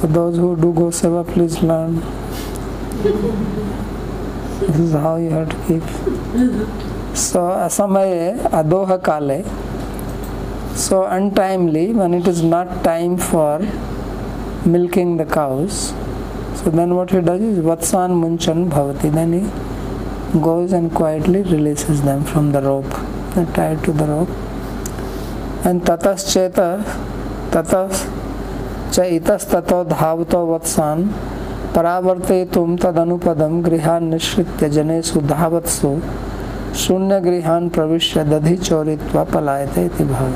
so 0.00 0.06
those 0.06 0.36
who 0.36 0.56
do 0.56 0.72
go 0.72 0.84
seva, 0.98 1.26
please 1.30 1.62
learn. 1.62 1.96
This 4.60 4.78
is 4.78 4.92
how 4.92 5.16
you 5.16 5.28
have 5.30 5.50
to 5.50 5.56
keep. 5.66 5.82
So 7.14 7.40
asamaye 7.40 8.38
adoha 8.48 8.98
kale. 9.04 9.44
So 10.74 11.04
untimely 11.04 11.92
when 11.92 12.14
it 12.14 12.26
is 12.26 12.42
not 12.42 12.82
time 12.82 13.18
for 13.18 13.58
milking 14.64 15.18
the 15.18 15.26
cows. 15.26 15.92
So 16.54 16.70
then 16.70 16.94
what 16.94 17.10
he 17.10 17.20
does 17.20 17.42
is 17.42 17.58
vatsan 17.58 18.16
munchan 18.22 18.70
bhavati. 18.70 19.12
Then 19.12 19.34
he 19.34 20.40
goes 20.40 20.72
and 20.72 20.94
quietly 20.94 21.42
releases 21.42 22.00
them 22.00 22.24
from 22.24 22.52
the 22.52 22.62
rope. 22.62 22.90
They're 23.34 23.52
tied 23.52 23.84
to 23.84 23.92
the 23.92 24.06
rope. 24.06 24.30
And 25.66 25.82
tatas 25.82 26.32
cheta 26.32 26.82
tatas 27.50 28.09
च 28.92 29.00
इतस्तत 29.10 29.72
धावत 29.90 30.34
वत्सान। 30.34 31.04
परावर्ते 31.74 32.44
तुम 32.54 32.76
तदनुपदम 32.76 33.60
गृहान 33.62 34.04
निश्रित्य 34.04 35.20
धावत्सु। 35.28 35.96
शून्य 36.76 37.20
गृहान 37.20 37.68
प्रवेश 37.68 38.16
दधि 38.18 38.56
चोरित्वा 38.58 39.24
पलायते 39.34 39.88
भाव। 40.04 40.32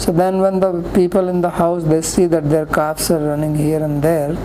So 0.00 0.12
then 0.12 0.40
when 0.40 0.60
the 0.60 0.64
people 0.94 1.28
in 1.28 1.40
the 1.40 1.52
house 1.54 1.82
they 1.82 2.00
see 2.02 2.26
that 2.28 2.42
their 2.44 2.64
calves 2.74 3.10
are 3.12 3.20
running 3.22 3.56
here 3.56 3.82
and 3.82 4.00
there 4.02 4.36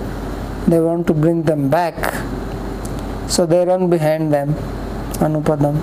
they 0.69 0.79
want 0.79 1.05
to 1.07 1.13
bring 1.13 1.43
them 1.43 1.69
back 1.69 1.95
so 3.31 3.45
they 3.45 3.63
run 3.65 3.89
behind 3.89 4.31
them 4.31 4.53
अनुपदम 5.25 5.79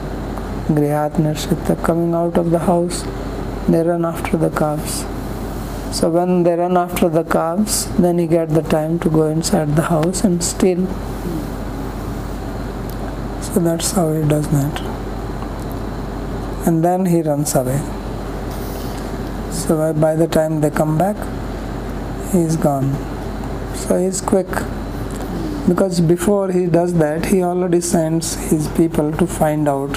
गृहात 0.70 1.20
निश्रित्य 1.20 1.76
coming 1.84 2.14
out 2.14 2.38
of 2.38 2.46
the 2.46 2.62
house 2.62 3.04
they 3.70 3.82
run 3.82 4.04
after 4.04 4.38
the 4.38 4.52
calves 4.56 5.04
So 5.90 6.10
when 6.10 6.42
they 6.42 6.54
run 6.54 6.76
after 6.76 7.08
the 7.08 7.24
calves, 7.24 7.86
then 7.96 8.18
he 8.18 8.26
get 8.26 8.50
the 8.50 8.62
time 8.62 8.98
to 9.00 9.08
go 9.08 9.26
inside 9.26 9.74
the 9.74 9.82
house 9.82 10.22
and 10.22 10.44
steal. 10.44 10.86
So 13.40 13.60
that's 13.60 13.92
how 13.92 14.12
he 14.12 14.28
does 14.28 14.48
that. 14.50 14.80
And 16.66 16.84
then 16.84 17.06
he 17.06 17.22
runs 17.22 17.54
away. 17.54 17.80
So 19.50 19.94
by 19.94 20.14
the 20.14 20.28
time 20.28 20.60
they 20.60 20.70
come 20.70 20.98
back, 20.98 21.16
he 22.32 22.40
is 22.40 22.56
gone. 22.56 22.92
So 23.74 23.98
he's 23.98 24.20
quick. 24.20 24.48
Because 25.66 26.00
before 26.00 26.52
he 26.52 26.66
does 26.66 26.94
that, 26.94 27.26
he 27.26 27.42
already 27.42 27.80
sends 27.80 28.34
his 28.50 28.68
people 28.68 29.10
to 29.12 29.26
find 29.26 29.66
out 29.66 29.96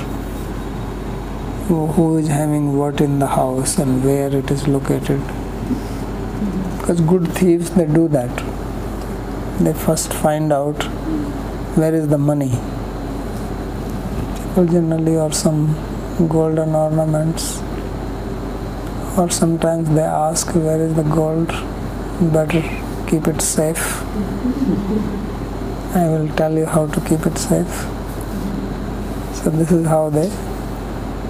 who 1.68 2.18
is 2.18 2.28
having 2.28 2.78
what 2.78 3.00
in 3.00 3.20
the 3.20 3.28
house 3.28 3.78
and 3.78 4.04
where 4.04 4.34
it 4.36 4.50
is 4.52 4.68
located 4.68 5.22
because 6.82 7.00
good 7.02 7.28
thieves 7.34 7.70
they 7.72 7.86
do 7.86 8.08
that. 8.08 8.36
They 9.60 9.74
first 9.74 10.12
find 10.12 10.52
out 10.52 10.84
where 11.78 11.94
is 11.94 12.08
the 12.08 12.18
money. 12.18 12.54
People 14.38 14.66
generally 14.66 15.16
or 15.16 15.32
some 15.32 15.76
golden 16.28 16.74
ornaments. 16.74 17.60
Or 19.16 19.30
sometimes 19.30 19.90
they 19.90 20.02
ask 20.02 20.56
where 20.56 20.82
is 20.82 20.96
the 20.96 21.04
gold. 21.04 21.50
Better 22.34 22.62
keep 23.08 23.28
it 23.28 23.42
safe. 23.42 24.02
I 25.96 26.08
will 26.08 26.30
tell 26.36 26.58
you 26.58 26.66
how 26.66 26.88
to 26.88 27.00
keep 27.02 27.28
it 27.28 27.38
safe. 27.38 27.86
So 29.38 29.52
this 29.52 29.72
is 29.72 29.86
how 29.86 30.10
they 30.10 30.30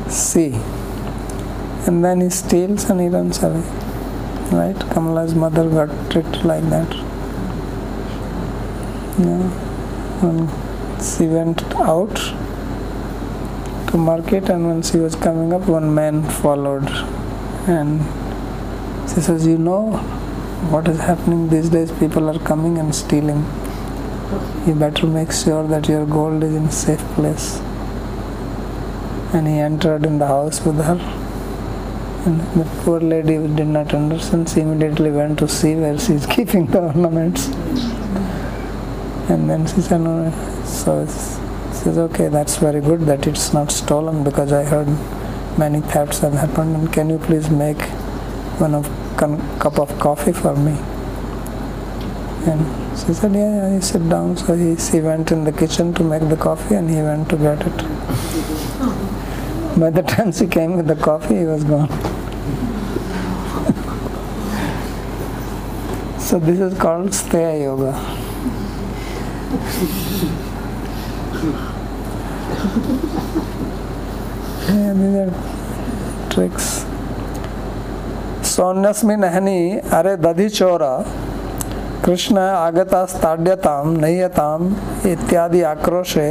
see. 0.10 0.54
And 1.88 2.06
then 2.06 2.22
he 2.22 2.30
steals 2.30 2.90
and 2.90 3.02
he 3.02 3.10
runs 3.10 3.44
away 3.44 3.91
right? 4.52 4.78
Kamala's 4.92 5.34
mother 5.34 5.70
got 5.70 6.12
tricked 6.12 6.44
like 6.44 6.64
that. 6.70 6.94
Yeah. 9.20 9.48
When 10.22 10.48
she 11.02 11.28
went 11.28 11.64
out 11.76 12.16
to 13.90 13.98
market 13.98 14.50
and 14.50 14.68
when 14.68 14.82
she 14.82 14.98
was 14.98 15.16
coming 15.16 15.54
up, 15.54 15.68
one 15.68 15.94
man 15.94 16.24
followed 16.30 16.88
and 17.68 18.02
she 19.10 19.22
says, 19.22 19.48
you 19.48 19.58
know 19.58 19.92
what 20.70 20.88
is 20.88 21.00
happening 21.00 21.50
these 21.50 21.70
days? 21.70 21.92
People 21.94 22.30
are 22.30 22.40
coming 22.40 22.78
and 22.78 22.94
stealing. 22.94 23.46
You 24.68 24.76
better 24.76 25.08
make 25.08 25.32
sure 25.32 25.68
that 25.68 25.88
your 25.88 26.06
gold 26.06 26.44
is 26.44 26.56
in 26.56 26.70
safe 26.72 27.04
place. 27.16 27.60
And 29.34 29.48
he 29.48 29.60
entered 29.60 30.06
in 30.06 30.20
the 30.20 30.28
house 30.28 30.66
with 30.66 30.78
her 30.78 31.21
And 32.24 32.40
the 32.54 32.66
poor 32.84 33.00
lady 33.00 33.38
did 33.56 33.68
not 33.68 33.96
understand. 33.96 34.48
She 34.48 34.62
immediately 34.62 35.10
went 35.10 35.40
to 35.40 35.48
see 35.48 35.74
where 35.74 35.98
she 35.98 36.14
is 36.14 36.26
keeping 36.28 36.68
the 36.68 36.80
ornaments. 36.80 37.48
And 39.28 39.50
then 39.50 39.66
she 39.66 39.82
said, 39.82 40.02
no. 40.02 40.32
So 40.64 41.08
she 41.08 41.78
says, 41.78 41.98
okay, 41.98 42.28
that's 42.28 42.58
very 42.58 42.80
good 42.80 43.02
that 43.02 43.26
it's 43.26 43.54
not 43.54 43.72
stolen 43.72 44.24
because 44.24 44.52
I 44.52 44.64
heard 44.64 44.88
many 45.58 45.82
thefts 45.82 46.20
have 46.20 46.34
happened. 46.34 46.76
And 46.76 46.94
can 46.94 47.10
you 47.10 47.18
please 47.18 47.50
make 47.50 47.82
one 48.60 48.76
of 48.76 48.86
cup 49.18 49.80
of 49.80 50.00
coffee 50.00 50.34
for 50.34 50.56
me? 50.56 50.78
And 52.46 53.00
she 53.00 53.14
said, 53.14 53.34
yeah, 53.34 53.68
yeah, 53.68 53.74
you 53.74 53.82
sit 53.82 54.08
down. 54.10 54.38
So 54.38 54.56
he, 54.56 54.76
she 54.76 55.00
went 55.00 55.32
in 55.32 55.44
the 55.44 55.52
kitchen 55.52 55.92
to 55.96 56.04
make 56.04 56.30
the 56.30 56.38
coffee 56.38 56.76
and 56.76 56.88
he 56.88 56.98
went 56.98 57.30
to 57.30 57.38
get 57.38 57.66
it. 57.66 57.78
By 59.80 59.90
the 59.90 60.04
time 60.04 60.32
she 60.32 60.46
came 60.46 60.76
with 60.76 60.86
the 60.86 60.96
coffee, 60.96 61.38
he 61.38 61.46
was 61.46 61.64
gone. 61.64 62.11
So 66.32 66.40
this 66.40 66.62
is 66.62 66.74
called 66.80 67.10
Steya 67.10 67.62
Yoga. 67.62 67.92
yeah, 74.70 74.94
these 75.00 75.18
are 75.24 75.34
tricks. 76.32 76.70
सौन्यस्मिन 78.52 79.24
हनि 79.34 79.60
अरे 79.98 80.16
दधि 80.24 80.48
चोरा 80.50 80.94
कृष्ण 82.06 82.38
आगतास्ताड्यताम 82.38 83.96
नह्यताम 84.02 84.68
इत्यादि 85.12 85.62
आक्रोशे 85.74 86.28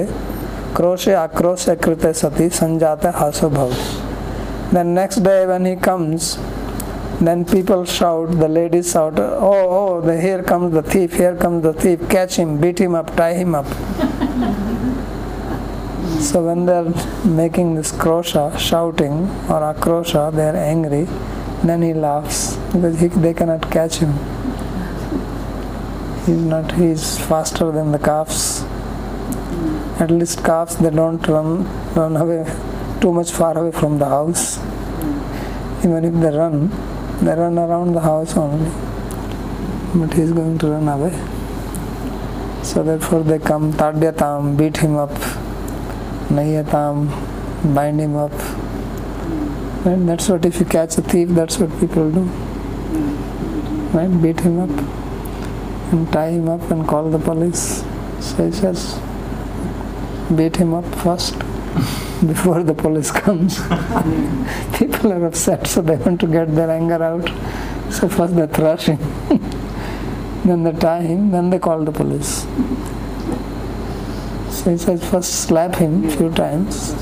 crochet 0.76 1.14
आक्रोशे 1.26 1.74
कृते 1.84 2.12
सति 2.22 2.48
संजाते 2.60 3.08
हासो 3.20 3.48
भव 3.56 3.72
then 4.72 4.94
next 4.94 5.22
day 5.22 5.46
when 5.46 5.64
he 5.64 5.74
comes 5.76 6.38
then 7.20 7.44
people 7.44 7.84
shout 7.84 8.30
the 8.38 8.48
ladies 8.48 8.92
shout 8.92 9.18
oh 9.18 9.66
oh 9.78 10.00
the, 10.00 10.18
here 10.18 10.42
comes 10.42 10.72
the 10.72 10.82
thief 10.82 11.12
here 11.12 11.36
comes 11.36 11.62
the 11.62 11.74
thief. 11.74 12.08
Catch 12.08 12.36
him 12.36 12.58
beat 12.58 12.78
him 12.80 12.94
up 12.94 13.14
tie 13.14 13.34
him 13.34 13.54
up. 13.54 13.66
So 16.20 16.44
when 16.44 16.66
they're 16.66 16.92
making 17.24 17.76
this 17.76 17.92
krosha 17.92 18.58
shouting 18.58 19.22
or 19.48 19.60
akrosha 19.72 20.30
they're 20.32 20.56
angry. 20.56 21.06
Then 21.62 21.82
he 21.82 21.92
laughs 21.92 22.56
because 22.72 23.00
he, 23.00 23.08
they 23.08 23.32
cannot 23.34 23.70
catch 23.70 23.96
him. 23.96 24.12
He's 26.26 26.42
not 26.52 26.72
he's 26.72 27.18
faster 27.18 27.70
than 27.70 27.92
the 27.92 27.98
calves. 27.98 28.62
At 30.00 30.10
least 30.10 30.44
calves 30.44 30.76
they 30.76 30.90
don't 30.90 31.26
run 31.28 31.64
run 31.94 32.16
away 32.16 32.44
too 33.00 33.12
much 33.12 33.30
far 33.30 33.56
away 33.58 33.72
from 33.72 33.98
the 33.98 34.06
house. 34.06 34.58
Even 35.84 36.04
if 36.04 36.14
they 36.14 36.36
run 36.36 36.70
they 37.22 37.34
run 37.34 37.58
around 37.58 37.92
the 37.92 38.00
house 38.00 38.36
only. 38.36 38.70
But 39.94 40.14
he's 40.14 40.32
going 40.32 40.58
to 40.58 40.68
run 40.68 40.88
away. 40.88 41.12
So 42.62 42.82
therefore 42.82 43.22
they 43.24 43.38
come 43.38 43.72
tadyatam 43.72 44.56
beat 44.56 44.78
him 44.78 44.96
up. 44.96 45.10
Nayatam 46.30 47.74
bind 47.74 48.00
him 48.00 48.16
up. 48.16 48.32
Right 49.84 50.06
that's 50.06 50.28
what 50.28 50.44
if 50.46 50.60
you 50.60 50.66
catch 50.66 50.96
a 50.96 51.02
thief 51.02 51.28
that's 51.30 51.58
what 51.58 51.70
people 51.80 52.10
do. 52.10 52.24
Right? 53.92 54.22
Beat 54.22 54.40
him 54.40 54.60
up. 54.60 54.70
And 55.92 56.10
tie 56.12 56.30
him 56.30 56.48
up 56.48 56.70
and 56.70 56.86
call 56.86 57.10
the 57.10 57.18
police. 57.18 57.84
So 58.20 58.46
he 58.46 58.52
says 58.52 58.98
beat 60.34 60.56
him 60.56 60.72
up 60.72 60.84
first 61.04 61.34
before 62.26 62.62
the 62.62 62.74
police 62.74 63.10
comes. 63.10 63.58
People 64.78 65.12
are 65.12 65.26
upset, 65.26 65.66
so 65.66 65.80
they 65.80 65.96
want 65.96 66.20
to 66.20 66.26
get 66.26 66.54
their 66.54 66.70
anger 66.70 67.02
out. 67.02 67.26
So 67.92 68.08
first 68.08 68.36
they 68.36 68.46
thrash 68.46 68.86
him, 68.86 68.98
then 70.44 70.62
they 70.62 70.72
tie 70.72 71.02
him, 71.02 71.30
then 71.30 71.50
they 71.50 71.58
call 71.58 71.84
the 71.84 71.92
police. 71.92 72.46
So 74.50 74.70
he 74.70 74.76
says 74.76 75.08
first 75.08 75.46
slap 75.46 75.76
him 75.76 76.04
a 76.04 76.10
few 76.10 76.30
times, 76.32 76.94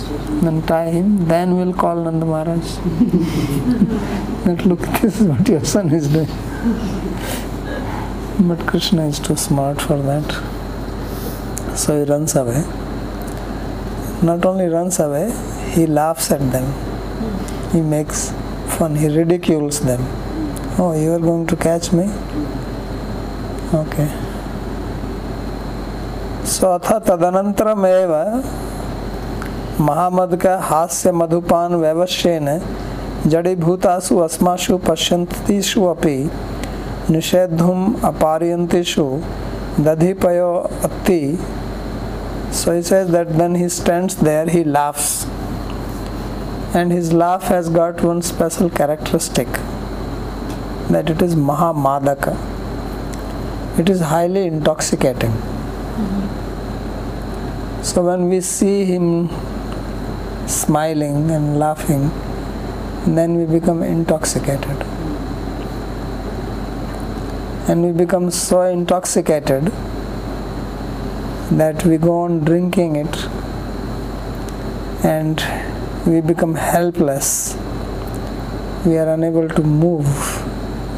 then 0.43 0.63
tie 0.63 0.91
him, 0.91 1.27
then 1.27 1.57
we'll 1.57 1.75
call 1.75 1.97
Nanda 2.05 2.25
Maharaj. 2.25 2.77
that 4.45 4.65
look, 4.65 4.81
this 5.03 5.21
is 5.21 5.27
what 5.27 5.49
your 5.49 5.65
son 5.65 5.93
is 5.93 6.09
doing. 6.09 6.29
But 8.49 8.67
Krishna 8.67 9.07
is 9.09 9.19
too 9.19 9.37
smart 9.37 9.83
for 9.83 10.01
that. 10.01 11.77
So 11.77 11.99
he 11.99 12.11
runs 12.11 12.37
away 12.37 12.65
not 14.23 14.45
only 14.45 14.67
runs 14.67 14.99
away, 14.99 15.31
he 15.73 15.87
laughs 15.87 16.31
at 16.31 16.41
them. 16.53 16.67
He 17.73 17.81
makes 17.81 18.31
fun, 18.67 18.97
he 18.97 19.09
ridicules 19.09 19.81
them. 19.81 20.01
Oh, 20.79 20.95
you 21.01 21.13
are 21.13 21.19
going 21.19 21.47
to 21.47 21.57
catch 21.57 21.93
me? 21.93 22.05
Okay. 23.75 24.09
So 26.45 26.69
अथ 26.79 26.89
तदनन्तरमेव 27.07 28.13
महामद 29.81 30.37
का 30.43 30.57
हास्य 30.69 31.13
मधुपान 31.13 31.75
वैवश्येन 31.83 32.49
जड़ीभूतासु 33.33 34.17
अस्मासु 34.27 34.77
पश्यन्तीषु 34.89 35.85
अपि 35.95 36.17
निषेधुम 37.11 37.95
अपारयन्तीषु 38.11 39.07
दधिपयो 39.87 40.53
अति 40.89 41.21
so 42.51 42.75
he 42.75 42.83
says 42.83 43.11
that 43.11 43.29
when 43.29 43.55
he 43.55 43.69
stands 43.69 44.17
there, 44.17 44.49
he 44.49 44.65
laughs. 44.65 45.27
And 46.75 46.93
his 46.93 47.13
laugh 47.13 47.45
has 47.45 47.69
got 47.69 48.03
one 48.03 48.23
special 48.23 48.69
characteristic 48.71 49.49
that 50.89 51.11
it 51.11 51.21
is 51.23 51.35
Mahamadaka. 51.35 52.37
It 53.79 53.89
is 53.89 54.01
highly 54.01 54.47
intoxicating. 54.47 55.31
Mm-hmm. 55.31 56.49
So 57.83 58.03
when 58.03 58.29
we 58.29 58.41
see 58.41 58.85
him 58.85 59.31
smiling 60.47 61.31
and 61.31 61.59
laughing, 61.59 62.11
then 63.07 63.37
we 63.37 63.45
become 63.47 63.83
intoxicated. 63.83 64.85
And 67.69 67.83
we 67.85 67.93
become 67.93 68.31
so 68.31 68.63
intoxicated 68.63 69.71
that 71.51 71.85
we 71.85 71.97
go 71.97 72.21
on 72.21 72.41
drinking 72.41 72.97
it 72.97 73.25
and 75.05 75.43
we 76.07 76.21
become 76.21 76.55
helpless. 76.55 77.57
We 78.85 78.99
are 78.99 79.09
unable 79.15 79.49
to 79.49 79.63
move. 79.63 80.09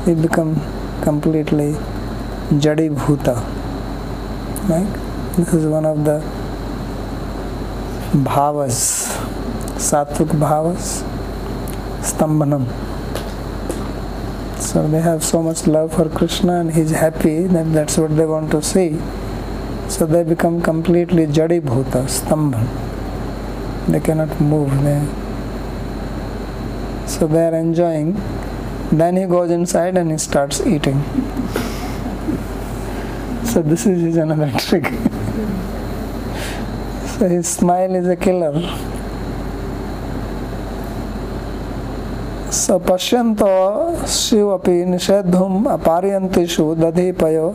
We 0.07 0.15
become 0.15 0.57
completely 1.03 1.73
jadi 2.51 2.91
bhuta. 2.91 3.37
Right? 4.69 4.93
This 5.37 5.55
is 5.55 5.67
one 5.67 5.87
of 5.87 6.05
the 6.05 6.19
bhavas, 8.13 9.07
sattvic 9.79 10.35
bhavas, 10.45 11.03
stambhanam. 12.03 12.67
So 14.61 14.87
they 14.89 15.01
have 15.01 15.25
so 15.25 15.43
much 15.43 15.67
love 15.67 15.95
for 15.95 16.09
Krishna 16.09 16.61
and 16.61 16.73
he's 16.73 16.91
happy 16.91 17.47
that 17.47 17.73
that's 17.73 17.97
what 17.97 18.17
they 18.17 18.27
want 18.27 18.51
to 18.51 18.63
see. 18.63 19.01
So 19.91 20.07
they 20.07 20.23
become 20.23 20.63
completely 20.63 21.27
jadi 21.27 21.61
bhuta, 21.61 22.07
stambhan. 22.07 22.65
They 23.89 23.99
cannot 23.99 24.41
move. 24.41 24.71
They, 24.85 25.03
so 27.09 27.27
they 27.27 27.47
are 27.49 27.57
enjoying. 27.57 28.15
Then 28.93 29.17
he 29.17 29.27
goes 29.27 29.51
inside 29.51 29.97
and 29.97 30.13
he 30.13 30.19
starts 30.19 30.61
eating. 30.65 31.03
so 33.45 33.63
this 33.63 33.85
is 33.85 34.01
his 34.01 34.17
another 34.17 34.53
trick. 34.61 34.85
so 37.19 37.29
his 37.29 37.49
smile 37.49 37.97
is 37.97 38.07
a 38.07 38.15
killer. 38.15 38.55
So 42.53 42.79
pashyanto 42.79 43.51
shivapi 44.07 44.87
nishedhum 44.95 45.65
aparyantishu 45.77 46.77
dadhipayo 46.77 47.55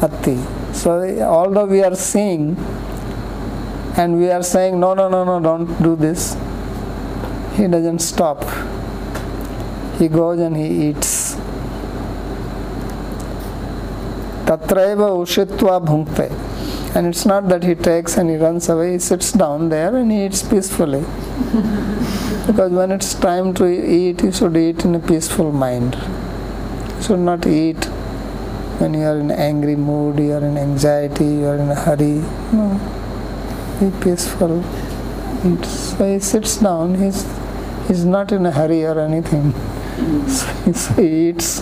atti. 0.00 0.57
So 0.78 0.90
although 1.24 1.64
we 1.64 1.82
are 1.82 1.96
seeing 1.96 2.56
and 3.96 4.16
we 4.16 4.30
are 4.30 4.44
saying 4.44 4.78
no 4.78 4.94
no 4.94 5.08
no 5.08 5.24
no 5.24 5.40
don't 5.40 5.82
do 5.82 5.96
this, 5.96 6.34
he 7.56 7.66
doesn't 7.66 7.98
stop. 7.98 8.44
He 9.98 10.06
goes 10.06 10.38
and 10.38 10.56
he 10.56 10.68
eats. 10.90 11.34
Tatraiva 14.46 15.08
ushitva 15.22 15.84
bhunkte. 15.84 16.30
And 16.94 17.08
it's 17.08 17.26
not 17.26 17.48
that 17.48 17.64
he 17.64 17.74
takes 17.74 18.16
and 18.16 18.30
he 18.30 18.36
runs 18.36 18.68
away, 18.68 18.92
he 18.92 18.98
sits 19.00 19.32
down 19.32 19.70
there 19.70 19.96
and 19.96 20.12
he 20.12 20.26
eats 20.26 20.44
peacefully. 20.44 21.00
because 22.46 22.70
when 22.70 22.92
it's 22.92 23.14
time 23.14 23.52
to 23.54 23.66
eat, 23.66 24.22
you 24.22 24.30
should 24.30 24.56
eat 24.56 24.84
in 24.84 24.94
a 24.94 25.00
peaceful 25.00 25.50
mind. 25.50 25.96
You 25.96 27.02
should 27.02 27.18
not 27.18 27.46
eat 27.48 27.88
when 28.78 28.94
you 28.94 29.02
are 29.02 29.18
in 29.18 29.30
angry 29.30 29.74
mood, 29.74 30.18
you 30.20 30.32
are 30.32 30.44
in 30.44 30.56
anxiety, 30.56 31.24
you 31.24 31.46
are 31.46 31.56
in 31.56 31.68
a 31.70 31.74
hurry. 31.74 32.22
No. 32.52 32.66
Be 33.80 33.90
peaceful. 34.02 34.62
So 35.64 36.04
he 36.06 36.20
sits 36.20 36.58
down, 36.58 36.94
he's, 36.94 37.26
he's 37.88 38.04
not 38.04 38.30
in 38.30 38.46
a 38.46 38.52
hurry 38.52 38.84
or 38.84 38.98
anything. 39.00 39.52
so, 40.28 40.72
so 40.72 40.94
he 40.94 41.30
eats 41.30 41.60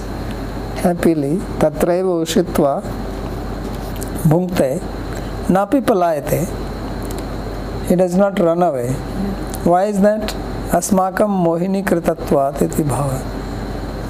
happily. 0.85 1.37
Tatraiva 1.63 2.15
ushitva 2.25 2.83
bhunkte 4.33 4.81
napi 5.49 5.81
palayate. 5.81 6.47
He 7.89 7.97
does 7.97 8.15
not 8.15 8.39
run 8.39 8.63
away. 8.63 8.93
Why 9.65 9.85
is 9.85 10.01
that? 10.03 10.35
Asmakam 10.79 11.31
mohini 11.47 11.83
kritatvat 11.83 12.61
iti 12.61 12.83
bhava. 12.83 13.21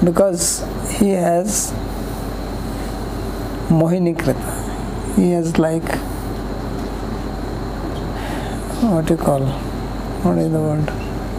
Because 0.03 0.65
he 0.99 1.11
has 1.11 1.73
mohini 3.69 4.13
krita. 4.17 4.53
He 5.15 5.31
has 5.31 5.57
like 5.57 5.97
what 8.81 9.09
you 9.09 9.17
call? 9.17 9.45
What 10.23 10.37
is 10.37 10.51
the 10.51 10.59
word? 10.59 10.89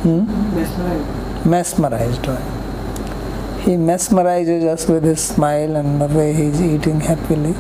Hmm? 0.03 1.49
Mesmerized. 1.49 2.27
Right? 2.27 3.63
He 3.63 3.73
mesmerizes 3.73 4.65
us 4.65 4.87
with 4.89 5.05
his 5.05 5.21
smile 5.21 5.77
and 5.77 6.01
the 6.01 6.07
way 6.09 6.33
he's 6.33 6.61
eating 6.61 7.01
happily. 7.01 7.55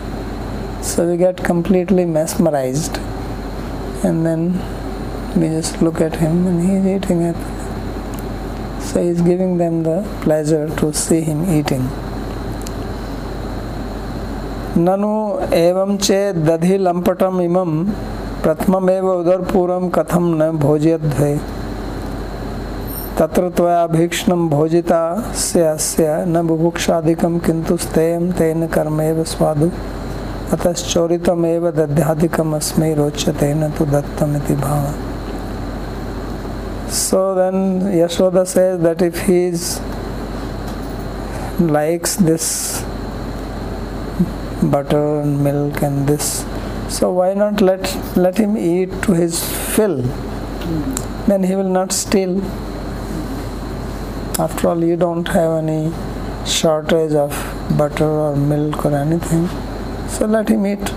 So 0.83 1.07
we 1.09 1.17
get 1.17 1.37
completely 1.37 2.05
mesmerized, 2.05 2.99
and 4.05 4.25
then 4.25 4.53
we 5.37 5.49
just 5.49 5.83
look 5.83 6.01
at 6.01 6.17
him 6.17 6.47
and 6.47 6.61
he's 6.63 6.87
eating 6.87 7.21
happily. 7.21 8.81
So 8.81 9.03
he's 9.03 9.21
giving 9.21 9.59
them 9.59 9.83
the 9.83 10.03
pleasure 10.23 10.69
to 10.77 10.93
see 10.93 11.21
him 11.21 11.45
eating. 11.51 11.89
ननु 14.79 15.13
एवं 15.55 15.97
चे 15.97 16.33
दधि 16.33 16.77
लंपटम 16.79 17.41
इमं, 17.41 17.71
प्रथममेव 18.43 19.07
उदरपूरम 19.11 19.89
कथम 19.89 20.25
न 20.43 20.51
भोज्यध्वे। 20.59 21.33
तत्र 23.19 23.49
त्वया 23.51 23.87
भीक्ष्णं 23.87 24.49
भोजिता 24.49 25.03
से 25.35 25.63
अस्य 25.67 26.25
न 26.29 26.47
बुभुक्षादिकं 26.47 27.39
किन्तु 27.39 27.77
स्तेयं 27.77 28.31
तेन 28.33 28.67
कर्मेव 28.67 29.25
स्वादु। 29.25 29.71
अतश्चोरितमेव 30.53 31.71
दध्यादिकम् 31.71 32.55
अस्मै 32.55 32.95
रोचते 32.95 33.55
न 33.55 33.71
तु 33.79 33.85
दत्तमिति 33.85 34.55
भाव। 34.55 34.85
So 36.91 37.35
then 37.35 37.57
Yashoda 37.93 38.47
says 38.47 38.81
that 38.81 39.03
if 39.03 39.19
he 39.21 39.53
likes 41.61 42.17
this 42.17 42.85
butter 44.63 45.21
and 45.21 45.43
milk 45.43 45.83
and 45.83 46.09
this. 46.09 46.45
So 46.89 47.13
why 47.13 47.35
not 47.35 47.61
let 47.61 47.83
let 48.17 48.39
him 48.39 48.57
eat 48.57 48.91
to 49.03 49.13
his 49.13 49.45
fill? 49.75 50.03
Then 51.29 51.45
he 51.45 51.55
will 51.55 51.69
not 51.69 51.93
steal. 51.93 52.43
After 54.39 54.69
all 54.69 54.85
you 54.85 54.97
don't 54.97 55.29
have 55.29 55.53
any 55.63 55.93
shortage 56.47 57.13
of 57.13 57.33
butter 57.77 58.09
or 58.09 58.37
milk 58.37 58.85
or 58.85 58.95
anything. 58.95 59.49
So 60.09 60.27
let 60.27 60.49
him 60.49 60.67
eat. 60.67 60.89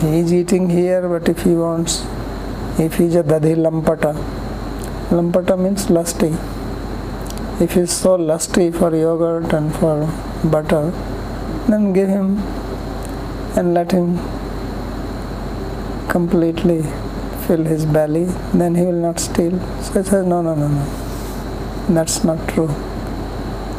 He 0.00 0.20
is 0.20 0.32
eating 0.32 0.70
here 0.70 1.08
but 1.08 1.28
if 1.28 1.42
he 1.42 1.54
wants 1.54 2.06
if 2.78 2.94
he 2.98 3.04
is 3.04 3.16
a 3.16 3.22
dadhi 3.22 3.56
lampata. 3.56 4.14
Lampata 5.10 5.58
means 5.58 5.90
lusty. 5.90 6.32
If 7.62 7.72
he 7.74 7.80
is 7.80 7.92
so 7.92 8.14
lusty 8.14 8.70
for 8.70 8.94
yogurt 8.94 9.52
and 9.52 9.74
for 9.74 10.08
butter 10.44 10.92
then 11.68 11.92
give 11.92 12.08
him 12.08 12.28
and 13.56 13.74
let 13.74 13.92
him 13.92 14.18
completely 16.08 16.82
fill 17.46 17.64
his 17.64 17.84
belly, 17.84 18.24
then 18.52 18.74
he 18.74 18.84
will 18.84 19.02
not 19.08 19.18
steal. 19.18 19.58
So 19.82 20.02
he 20.02 20.08
says, 20.08 20.26
No, 20.26 20.42
no, 20.42 20.54
no, 20.54 20.68
no. 20.68 20.84
That's 21.88 22.22
not 22.24 22.48
true. 22.48 22.68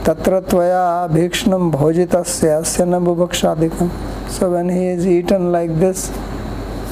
Tatra 0.06 0.42
tvaya 0.42 1.10
bhikshnam 1.10 1.72
bhojitasya 1.72 2.62
asya 2.62 2.86
bubakshadikam. 3.06 3.90
So 4.30 4.50
when 4.52 4.70
he 4.70 4.88
is 4.88 5.06
eaten 5.06 5.52
like 5.52 5.78
this, 5.78 6.08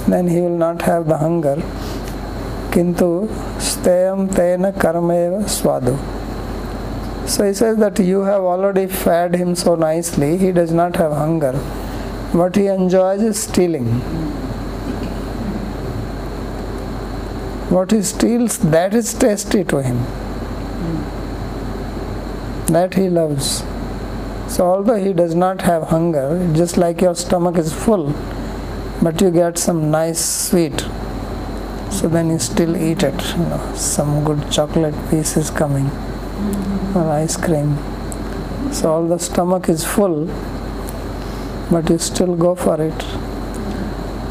then 0.07 0.27
he 0.27 0.41
will 0.41 0.57
not 0.57 0.81
have 0.83 1.07
the 1.07 1.17
hunger. 1.17 1.55
Kintu 2.71 3.27
stayam 3.57 4.29
tena 4.29 4.71
karmeva 4.71 5.43
swadu. 5.43 5.97
So 7.27 7.45
he 7.45 7.53
says 7.53 7.77
that 7.77 7.99
you 7.99 8.21
have 8.21 8.41
already 8.41 8.87
fed 8.87 9.35
him 9.35 9.55
so 9.55 9.75
nicely, 9.75 10.37
he 10.37 10.51
does 10.51 10.71
not 10.71 10.95
have 10.95 11.11
hunger. 11.11 11.53
What 12.31 12.55
he 12.55 12.67
enjoys 12.67 13.21
is 13.23 13.39
stealing. 13.39 13.87
What 17.69 17.91
he 17.91 18.03
steals, 18.03 18.59
that 18.59 18.93
is 18.93 19.13
tasty 19.13 19.63
to 19.63 19.81
him. 19.81 20.03
That 22.67 22.93
he 22.93 23.09
loves. 23.09 23.63
So, 24.47 24.65
although 24.65 24.95
he 24.95 25.11
does 25.13 25.33
not 25.33 25.61
have 25.61 25.83
hunger, 25.87 26.51
just 26.53 26.77
like 26.77 27.01
your 27.01 27.15
stomach 27.15 27.57
is 27.57 27.73
full, 27.73 28.13
but 29.01 29.21
you 29.21 29.31
get 29.31 29.57
some 29.57 29.89
nice 29.89 30.23
sweet, 30.23 30.85
so 31.89 32.07
then 32.07 32.29
you 32.29 32.37
still 32.39 32.75
eat 32.77 33.01
it. 33.01 33.21
You 33.37 33.45
know, 33.45 33.73
some 33.75 34.23
good 34.23 34.51
chocolate 34.51 34.95
piece 35.09 35.35
is 35.35 35.49
coming, 35.49 35.89
or 36.95 37.09
ice 37.09 37.37
cream. 37.37 37.77
So, 38.71 39.07
the 39.07 39.17
stomach 39.17 39.67
is 39.69 39.83
full, 39.83 40.27
but 41.71 41.89
you 41.89 41.97
still 41.97 42.35
go 42.35 42.55
for 42.55 42.81
it. 42.81 43.01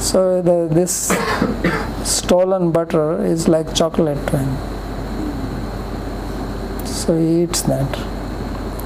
So 0.01 0.43
the, 0.43 0.69
this 0.73 1.13
stolen 2.05 2.71
butter 2.71 3.25
is 3.25 3.49
like 3.49 3.75
chocolate 3.75 4.25
to 4.29 4.39
him. 4.39 4.57
So 6.87 7.19
he 7.19 7.43
eats 7.43 7.63
that. 7.63 7.97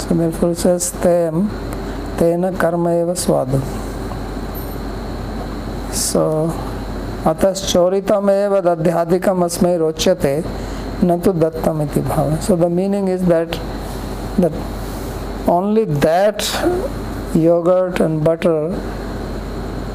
So 0.01 0.15
therefore 0.15 0.55
says 0.55 0.91
tem 0.91 1.49
tena 2.17 2.57
karma 2.59 3.01
eva 3.01 3.13
swadu. 3.13 3.61
So 5.93 6.49
atas 7.25 7.61
choritam 7.71 8.29
eva 8.29 8.61
dadhyadikam 8.75 9.43
asmai 9.47 9.77
rochate 9.79 10.43
natu 11.01 11.33
dattam 11.33 11.87
iti 11.87 12.01
bhava. 12.01 12.41
So 12.41 12.55
the 12.55 12.69
meaning 12.69 13.07
is 13.07 13.25
that 13.25 13.51
that 14.37 14.53
only 15.47 15.85
that 15.85 16.41
yogurt 17.35 17.99
and 17.99 18.23
butter 18.23 18.73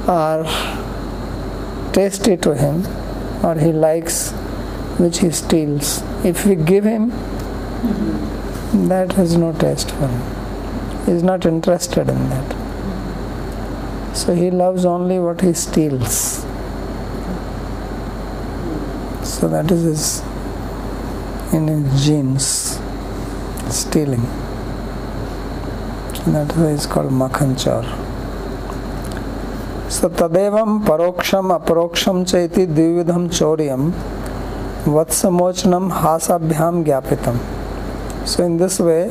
are 0.07 0.45
tasty 1.93 2.37
to 2.37 2.55
him 2.55 2.87
or 3.45 3.55
he 3.55 3.73
likes 3.73 4.33
which 4.99 5.19
he 5.19 5.31
steals. 5.31 6.03
If 6.25 6.45
we 6.45 6.57
give 6.57 6.85
him, 6.85 7.11
that 8.89 9.13
has 9.13 9.37
no 9.37 9.53
taste 9.53 9.91
for 9.93 10.09
him. 10.09 11.07
He 11.07 11.13
is 11.13 11.23
not 11.23 11.47
interested 11.47 12.09
in 12.09 12.29
that. 12.31 14.17
So 14.17 14.35
he 14.35 14.51
loves 14.51 14.85
only 14.85 15.19
what 15.19 15.41
he 15.41 15.53
steals. 15.53 16.45
So 19.23 19.49
that 19.49 19.71
is 19.71 19.83
his 19.83 20.23
in 21.53 21.69
his 21.69 22.05
genes, 22.05 22.79
stealing. 23.71 24.48
That 26.33 26.55
is 26.59 26.85
called 26.85 27.11
Makhan 27.11 27.57
Chor. 27.57 27.83
So 29.89 30.11
परोक्षम 30.11 31.53
अपरोक्षम 31.53 32.23
च 32.25 32.35
इति 32.35 32.67
द्विविधम 32.67 33.29
चौर्यम 33.29 33.93
वत्समोचनम 34.89 35.91
हासाभ्याम 35.93 36.83
ज्ञापितम 36.85 37.39
So 38.27 38.45
in 38.45 38.59
this 38.59 38.79
way 38.79 39.09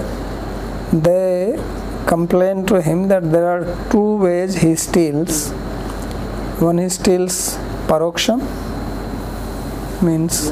they 0.93 1.59
complain 2.05 2.67
to 2.67 2.83
him 2.83 3.07
that 3.07 3.31
there 3.31 3.47
are 3.47 3.89
two 3.89 4.17
ways 4.17 4.57
he 4.57 4.75
steals. 4.75 5.49
One 6.59 6.77
he 6.77 6.87
steals 6.89 7.57
paroksham 7.87 8.41
means 10.03 10.49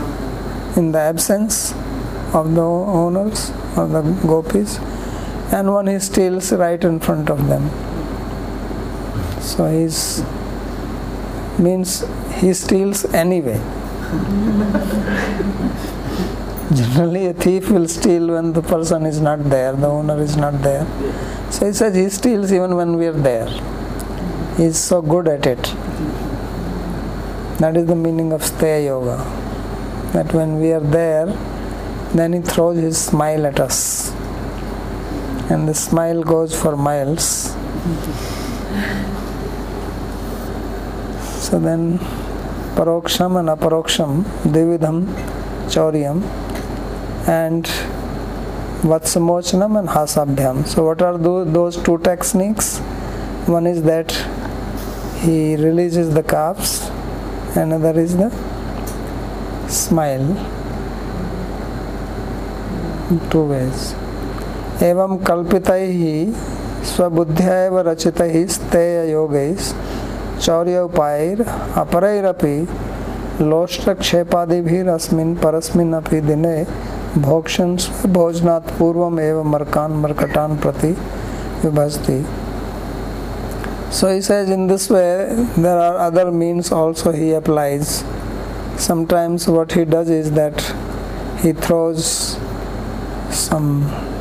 in 0.76 0.92
the 0.92 1.00
absence 1.00 1.74
of 2.34 2.56
the 2.56 2.62
owners 2.62 3.52
of 3.78 3.92
the 3.92 4.02
gopis 4.28 4.80
and 5.58 5.74
one 5.74 5.88
he 5.88 6.00
steals 6.00 6.52
right 6.64 6.84
in 6.84 7.00
front 7.00 7.30
of 7.30 7.48
them. 7.52 7.64
So 9.42 9.66
he's 9.76 10.00
means 11.66 12.04
he 12.42 12.54
steals 12.54 13.06
anyway. 13.24 13.60
Generally, 16.74 17.28
a 17.28 17.34
thief 17.34 17.70
will 17.70 17.88
steal 17.88 18.28
when 18.34 18.54
the 18.54 18.62
person 18.62 19.06
is 19.06 19.22
not 19.22 19.44
there, 19.50 19.74
the 19.74 19.88
owner 19.88 20.20
is 20.20 20.36
not 20.36 20.62
there. 20.64 20.86
So 21.52 21.68
he 21.68 21.74
says 21.74 21.96
he 21.96 22.10
steals 22.10 22.52
even 22.52 22.76
when 22.76 22.98
we 22.98 23.06
are 23.06 23.20
there. 23.30 23.48
He 24.58 24.66
is 24.66 24.78
so 24.78 25.02
good 25.02 25.28
at 25.28 25.46
it. 25.46 25.64
That 27.60 27.78
is 27.78 27.86
the 27.86 27.96
meaning 27.96 28.34
of 28.34 28.42
Steya 28.42 28.86
Yoga. 28.86 29.18
That 30.14 30.34
when 30.34 30.60
we 30.60 30.74
are 30.74 30.82
there, 30.82 31.28
then 32.14 32.34
he 32.34 32.42
throws 32.42 32.78
his 32.78 32.98
smile 32.98 33.46
at 33.46 33.60
us. 33.60 34.05
And 35.50 35.68
the 35.68 35.74
smile 35.74 36.24
goes 36.24 36.60
for 36.60 36.76
miles. 36.76 37.54
So 41.46 41.60
then, 41.60 42.00
paroksham 42.76 43.40
and 43.40 43.50
aparoksham, 43.50 44.24
dividham, 44.52 45.06
chauryam, 45.70 46.24
and 47.28 47.66
Vatsamochanam 48.82 49.80
and 49.80 49.88
Hasabhyam. 49.88 50.66
So, 50.68 50.84
what 50.84 51.02
are 51.02 51.18
those, 51.18 51.52
those 51.52 51.84
two 51.84 51.98
techniques? 52.00 52.80
One 53.48 53.68
is 53.68 53.84
that 53.84 54.12
he 55.22 55.56
releases 55.56 56.14
the 56.14 56.24
calves, 56.24 56.90
another 57.56 58.00
is 58.00 58.18
the 58.18 58.30
smile. 59.68 60.28
Two 63.30 63.46
ways. 63.46 63.96
एवं 64.84 65.16
कल्पित 65.18 65.70
ही 65.70 66.34
स्वबुद्ध्या 66.86 67.82
रचित 67.82 68.22
ही 68.22 68.48
स्तेय 68.48 69.12
योग 69.12 69.36
चौर्योपायर 70.42 71.42
अपरैरपि 71.78 72.68
लोष्टक्षेपादिभिस्मिन 73.42 75.34
परस्मिन 75.36 75.94
अपि 75.94 76.22
दिने 76.22 76.66
भोक्षण 77.18 77.76
भोजनात् 78.14 78.72
पूर्व 78.80 79.20
एव 79.20 79.44
मरकान 79.44 79.92
मरकटान 79.92 80.58
प्रति 80.58 80.96
विभजती। 81.64 82.26
So 83.92 84.10
is 84.10 84.32
as 84.32 84.52
in 84.52 84.68
this 84.68 84.92
way 84.92 85.04
there 85.60 85.78
are 85.78 85.96
other 86.12 86.30
means 86.30 86.74
also 86.74 87.12
he 87.12 87.34
applies 87.34 88.04
sometimes 88.88 89.50
what 89.50 89.76
he 89.76 89.86
does 89.86 90.12
is 90.12 90.32
that 90.34 90.62
he 91.44 91.54
throws 91.54 92.04
some 93.36 94.15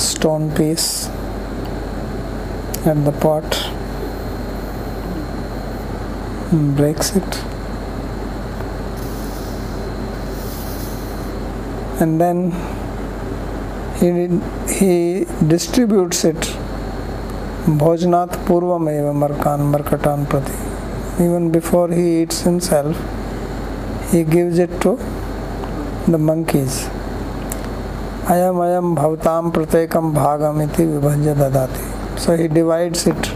stone 0.00 0.50
piece 0.56 1.08
at 2.90 3.04
the 3.04 3.12
pot 3.24 3.56
and 6.52 6.76
breaks 6.76 7.14
it 7.20 7.30
and 12.00 12.20
then 12.20 12.38
he 14.00 14.08
he 14.78 14.94
distributes 15.52 16.24
it 16.30 16.48
bhojanat 17.82 18.38
purvam 18.46 18.88
eva 18.94 19.12
markan 19.24 19.66
markatan 19.74 20.22
prati 20.32 20.56
even 21.26 21.50
before 21.58 21.88
he 21.98 22.06
eats 22.22 22.40
himself 22.48 22.96
he 24.12 24.22
gives 24.36 24.58
it 24.66 24.72
to 24.86 24.94
the 26.14 26.20
monkeys 26.30 26.78
अयम 28.28 28.58
अयम 28.62 28.94
भवताम 28.94 29.50
प्रत्येकम 29.50 30.12
भागम 30.14 30.60
इति 30.62 30.84
विभज्य 30.86 31.34
ददाती। 31.34 32.18
So 32.20 32.32
he 32.36 32.48
divides 32.48 33.06
it 33.08 33.26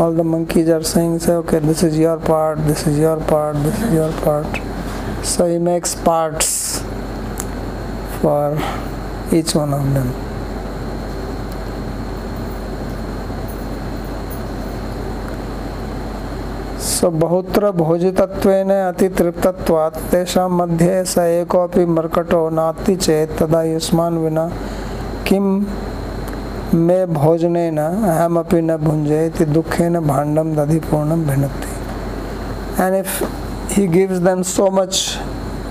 all 0.00 0.16
the 0.16 0.20
monkeys 0.26 0.70
are 0.70 0.82
saying 0.82 1.18
say 1.20 1.36
okay 1.36 1.60
this 1.60 1.84
is 1.84 2.00
your 2.00 2.16
part 2.28 2.58
this 2.58 2.86
is 2.88 3.00
your 3.00 3.18
part 3.30 3.56
this 3.56 3.82
is 3.82 3.94
your 3.94 4.10
part 4.24 5.24
so 5.26 5.46
he 5.46 5.58
makes 5.68 5.94
parts 6.06 6.50
for 8.22 8.58
each 9.34 9.56
one 9.56 9.74
of 9.74 9.86
them 9.94 10.10
तो 17.02 17.08
बहुत 17.10 17.58
भोजितत्वेन 17.76 18.70
अति 18.70 19.08
तेषां 20.10 20.48
मध्य 20.50 21.04
स 21.04 21.18
एकोऽपि 21.18 21.84
मर्कटो 21.86 22.38
नास्ति 22.50 22.94
चेत् 22.96 23.32
तदा 23.38 23.62
युष्मा 23.62 24.06
विना 24.08 24.46
किं 25.26 25.40
मे 26.78 27.04
भोजनेन 27.06 27.78
अहमपि 27.78 28.60
न 28.62 28.76
भुञ्जे 28.84 29.24
इति 29.26 29.44
दुःखेन 29.46 30.00
भाण्डं 30.06 30.54
दधिपूर्णं 30.56 31.26
भिनति 31.26 31.74
and 32.84 32.96
if 32.96 33.18
he 33.74 33.86
gives 33.88 34.18
them 34.28 34.42
so 34.54 34.70
much 34.78 35.02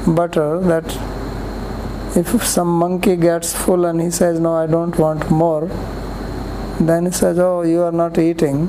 butter 0.09 0.61
that 0.67 2.17
if 2.19 2.37
some 2.49 2.77
monkey 2.83 3.15
gets 3.25 3.55
full 3.55 3.85
and 3.85 4.01
he 4.01 4.11
says 4.19 4.41
no 4.41 4.59
I 4.63 4.67
don't 4.71 4.99
want 4.99 5.31
more 5.41 5.69
then 6.83 7.11
says 7.23 7.41
oh 7.41 7.51
you 7.63 7.83
are 7.83 7.99
not 8.03 8.19
eating 8.19 8.67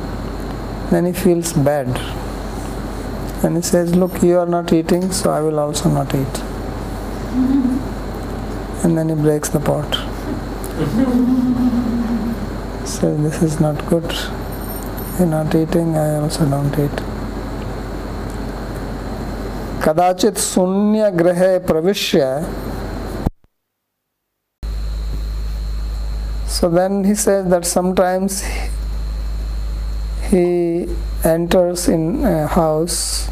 then 0.92 1.06
he 1.06 1.12
feels 1.22 1.58
bad 1.58 2.21
and 3.43 3.55
he 3.55 3.61
says 3.61 3.95
look 3.95 4.21
you 4.23 4.37
are 4.37 4.45
not 4.45 4.71
eating 4.73 5.11
so 5.11 5.31
i 5.31 5.39
will 5.39 5.59
also 5.59 5.89
not 5.89 6.13
eat 6.15 6.41
and 8.83 8.97
then 8.97 9.09
he 9.09 9.15
breaks 9.15 9.49
the 9.49 9.59
pot 9.59 9.99
so 12.95 13.15
this 13.17 13.41
is 13.41 13.59
not 13.59 13.85
good 13.87 14.09
you're 15.19 15.27
not 15.27 15.53
eating 15.55 15.95
i 15.97 16.15
also 16.15 16.49
don't 16.55 16.79
eat 16.85 17.05
कदाचित 19.83 20.39
शून्य 20.39 21.09
ग्रहे 21.19 21.57
प्रविश्य 21.67 22.23
so 26.57 26.69
then 26.69 27.03
he 27.03 27.13
says 27.13 27.45
that 27.49 27.65
sometimes 27.65 28.43
he 30.29 30.87
enters 31.23 31.87
in 31.87 32.25
a 32.25 32.47
house 32.47 33.29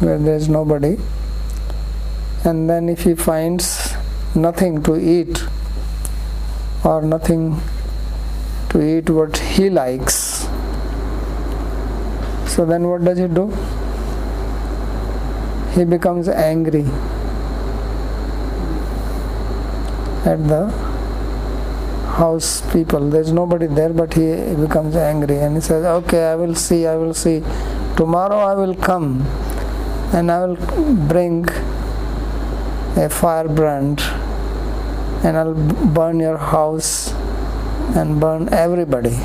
where 0.00 0.18
there 0.18 0.36
is 0.36 0.48
nobody. 0.48 0.96
And 2.44 2.68
then 2.68 2.88
if 2.88 3.02
he 3.04 3.14
finds 3.14 3.94
nothing 4.34 4.82
to 4.84 4.96
eat 4.96 5.44
or 6.84 7.02
nothing 7.02 7.60
to 8.70 8.82
eat 8.82 9.10
what 9.10 9.36
he 9.38 9.70
likes 9.70 10.46
so 12.58 12.64
then 12.64 12.88
what 12.88 13.04
does 13.04 13.18
he 13.18 13.28
do? 13.28 13.46
He 15.76 15.84
becomes 15.84 16.28
angry 16.28 16.80
at 20.24 20.48
the 20.48 20.66
house 22.16 22.62
people. 22.72 23.10
There's 23.10 23.30
nobody 23.30 23.68
there 23.68 23.90
but 23.90 24.12
he 24.12 24.56
becomes 24.56 24.96
angry 24.96 25.38
and 25.38 25.54
he 25.54 25.60
says 25.60 25.84
okay 25.84 26.32
i 26.32 26.34
will 26.34 26.56
see 26.56 26.84
i 26.84 26.96
will 26.96 27.14
see. 27.14 27.44
Tomorrow 27.96 28.38
i 28.38 28.54
will 28.54 28.74
come 28.74 29.24
and 30.12 30.30
i 30.30 30.44
will 30.44 30.56
bring 31.12 31.46
a 32.96 33.08
firebrand 33.08 34.00
and 35.24 35.36
i'll 35.36 35.54
burn 35.98 36.18
your 36.20 36.38
house 36.38 37.12
and 37.96 38.20
burn 38.20 38.48
everybody 38.52 39.16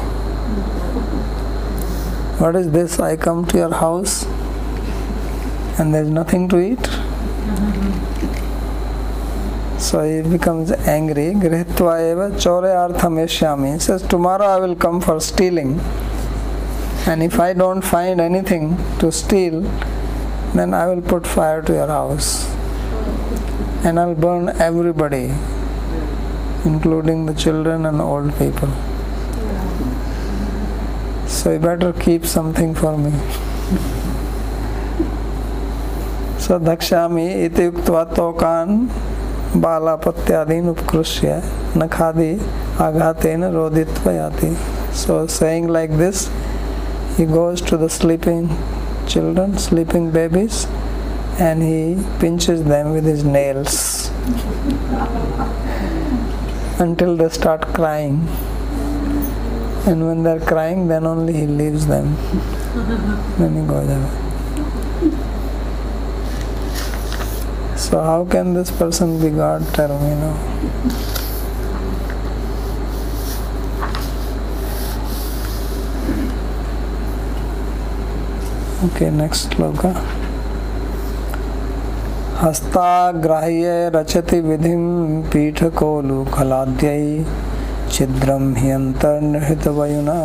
what 2.42 2.56
is 2.56 2.72
this 2.72 3.00
i 3.00 3.16
come 3.16 3.46
to 3.46 3.58
your 3.58 3.74
house 3.74 4.26
and 5.80 5.94
there's 5.94 6.10
nothing 6.10 6.48
to 6.48 6.60
eat 6.60 6.88
so 9.84 10.02
he 10.02 10.22
becomes 10.28 10.72
angry. 10.72 11.34
Grihitva 11.34 11.94
eva 12.12 12.28
choryartham 12.44 13.16
eshyami. 13.24 13.74
He 13.74 13.80
says, 13.80 14.02
Tomorrow 14.02 14.46
I 14.46 14.58
will 14.58 14.76
come 14.78 15.02
for 15.02 15.20
stealing. 15.20 15.82
And 17.06 17.22
if 17.22 17.38
I 17.38 17.52
don't 17.52 17.82
find 17.82 18.22
anything 18.22 18.78
to 19.00 19.12
steal, 19.12 19.62
then 20.54 20.74
I 20.74 20.88
will 20.88 21.02
put 21.02 21.26
fire 21.26 21.62
to 21.64 21.74
your 21.74 21.88
house 21.88 22.48
and 23.84 24.00
I'll 24.00 24.16
burn 24.16 24.50
everybody, 24.50 25.34
including 26.64 27.26
the 27.26 27.34
children 27.34 27.86
and 27.86 28.00
old 28.00 28.38
people. 28.38 28.70
So 31.28 31.54
you 31.54 31.60
better 31.60 31.92
keep 31.92 32.26
something 32.26 32.76
for 32.76 32.98
me. 32.98 33.12
so 36.44 36.60
dakshami 36.60 37.26
iti 37.48 37.72
uktva 37.72 38.04
tokan 38.16 38.92
balapathyadin 39.64 40.66
upkrushya 40.76 41.42
nakhadi 41.74 42.38
agatena 42.78 43.50
roditva 43.58 44.12
yati. 44.20 44.52
So 44.94 45.26
saying 45.26 45.68
like 45.68 45.92
this, 45.98 46.30
he 47.18 47.26
goes 47.26 47.62
to 47.62 47.78
the 47.78 47.90
sleeping 47.90 48.50
children 49.08 49.58
sleeping 49.58 50.12
babies 50.12 50.66
and 51.40 51.62
he 51.64 52.02
pinches 52.20 52.64
them 52.64 52.92
with 52.94 53.06
his 53.06 53.24
nails 53.24 54.10
until 56.80 57.16
they 57.16 57.30
start 57.30 57.62
crying 57.74 58.28
and 59.86 60.06
when 60.08 60.24
they're 60.24 60.40
crying 60.40 60.88
then 60.88 61.06
only 61.06 61.34
he 61.34 61.48
leaves 61.48 61.88
them 61.88 62.16
then 63.38 63.56
he 63.62 63.68
goes 63.68 63.90
away 63.90 64.24
So 67.84 68.02
how 68.02 68.26
can 68.26 68.56
this 68.56 68.72
person 68.72 69.20
be 69.22 69.30
God? 69.30 69.62
Tell 69.76 70.00
me 70.00 70.16
now. 70.16 71.23
Okay, 78.86 79.10
next 79.10 79.52
sloka. 79.52 79.92
हस्ताग्राह्य 82.36 83.68
रचति 83.96 84.40
विधिं 84.48 84.84
पीठकोलुखलाद्यै 85.32 87.04
छिद्रं 87.94 88.46
हि 88.60 88.70
अन्तर्निहितवयुना 88.78 90.18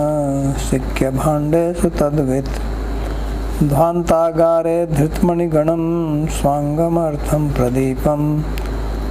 शिक्यभाण्डेषु 0.67 1.89
तद्वित् 2.01 2.51
ध्वान्तागारे 3.73 4.79
धृतमणिगणं 4.97 5.85
स्वाङ्गमर्थं 6.39 7.43
प्रदीपं 7.57 8.23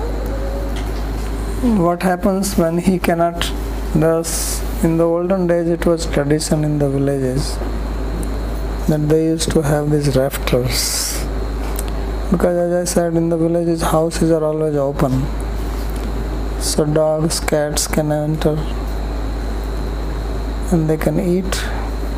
what 1.62 2.04
happens 2.04 2.56
when 2.56 2.78
he 2.78 3.00
cannot 3.00 3.52
thus 3.96 4.62
in 4.84 4.98
the 4.98 5.04
olden 5.04 5.48
days 5.48 5.68
it 5.68 5.88
was 5.88 6.06
tradition 6.06 6.64
in 6.64 6.78
the 6.78 6.88
villages 6.88 7.58
that 8.88 9.04
they 9.10 9.26
used 9.26 9.50
to 9.50 9.64
have 9.64 9.90
these 9.90 10.16
rafters. 10.16 11.26
Because 12.30 12.58
as 12.58 12.74
I 12.74 12.94
said 12.94 13.16
in 13.16 13.30
the 13.30 13.38
villages 13.38 13.82
houses 13.82 14.30
are 14.30 14.44
always 14.44 14.76
open. 14.76 15.26
So 16.62 16.86
dogs 16.86 17.40
cats 17.40 17.88
can 17.88 18.12
enter 18.12 18.56
and 20.72 20.88
they 20.88 20.98
can 20.98 21.20
eat. 21.20 21.56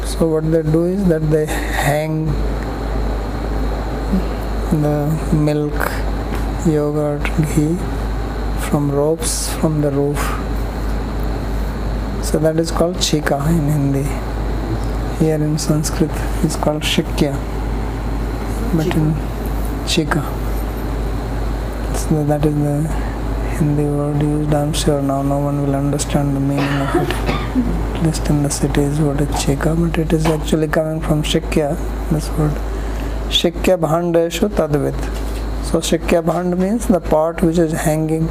So 0.03 0.27
what 0.27 0.51
they 0.51 0.63
do 0.63 0.83
is 0.83 1.07
that 1.07 1.21
they 1.31 1.45
hang 1.45 2.25
the 4.81 5.07
milk 5.33 5.79
yogurt 6.67 7.23
ghee 7.55 7.98
from 8.69 8.91
ropes 8.91 9.51
from 9.59 9.81
the 9.81 9.89
roof 9.89 10.23
so 12.23 12.37
that 12.37 12.57
is 12.63 12.71
called 12.79 12.97
chika 13.05 13.37
in 13.51 13.63
hindi 13.75 14.03
here 15.19 15.39
in 15.45 15.53
sanskrit 15.63 16.11
it's 16.47 16.57
called 16.65 16.83
shikya 16.89 17.31
but 18.79 18.89
in 18.99 19.07
chika 19.93 20.21
so 22.01 22.23
that 22.31 22.45
is 22.49 22.59
the 22.65 22.75
hindi 23.55 23.85
word 23.95 24.21
used 24.27 24.53
i'm 24.59 24.75
sure 24.81 25.01
now 25.01 25.21
no 25.31 25.39
one 25.47 25.57
will 25.63 25.77
understand 25.79 26.35
the 26.35 26.43
meaning 26.51 26.77
of 26.83 26.93
it 27.01 27.15
at 27.23 28.03
least 28.03 28.29
in 28.35 28.43
the 28.43 28.53
cities 28.59 29.01
what 29.07 29.25
is 29.25 29.33
chika 29.45 29.73
but 29.81 29.97
it 30.03 30.13
is 30.19 30.29
actually 30.35 30.69
coming 30.77 31.01
from 31.07 31.23
shikya 31.31 31.71
this 32.11 32.29
word 32.37 32.61
shikya 33.39 33.79
bhandeshu 33.87 34.51
tadvit 34.61 35.01
so 35.71 35.83
shikya 35.91 36.23
bhand 36.31 36.61
means 36.61 36.87
the 36.97 37.03
pot 37.09 37.43
which 37.49 37.65
is 37.67 37.75
hanging 37.87 38.29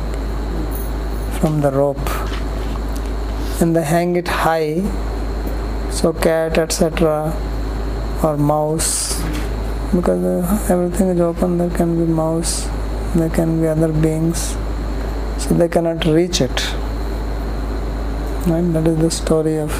from 1.41 1.61
the 1.61 1.71
rope 1.71 2.09
and 3.61 3.75
they 3.75 3.83
hang 3.83 4.17
it 4.17 4.29
high. 4.29 4.83
So 5.91 6.13
cat 6.13 6.59
etc 6.59 7.33
or 8.23 8.37
mouse 8.37 9.21
because 9.95 10.23
uh, 10.25 10.67
everything 10.69 11.09
is 11.09 11.21
open 11.21 11.59
there 11.59 11.71
can 11.71 11.97
be 11.99 12.13
mouse 12.13 12.69
there 13.15 13.31
can 13.31 13.61
be 13.61 13.67
other 13.67 13.93
beings 13.93 14.57
so 15.39 15.55
they 15.55 15.69
cannot 15.69 16.05
reach 16.05 16.41
it. 16.41 16.75
Right 18.47 18.73
that 18.75 18.87
is 18.87 18.99
the 18.99 19.11
story 19.11 19.59
of 19.59 19.71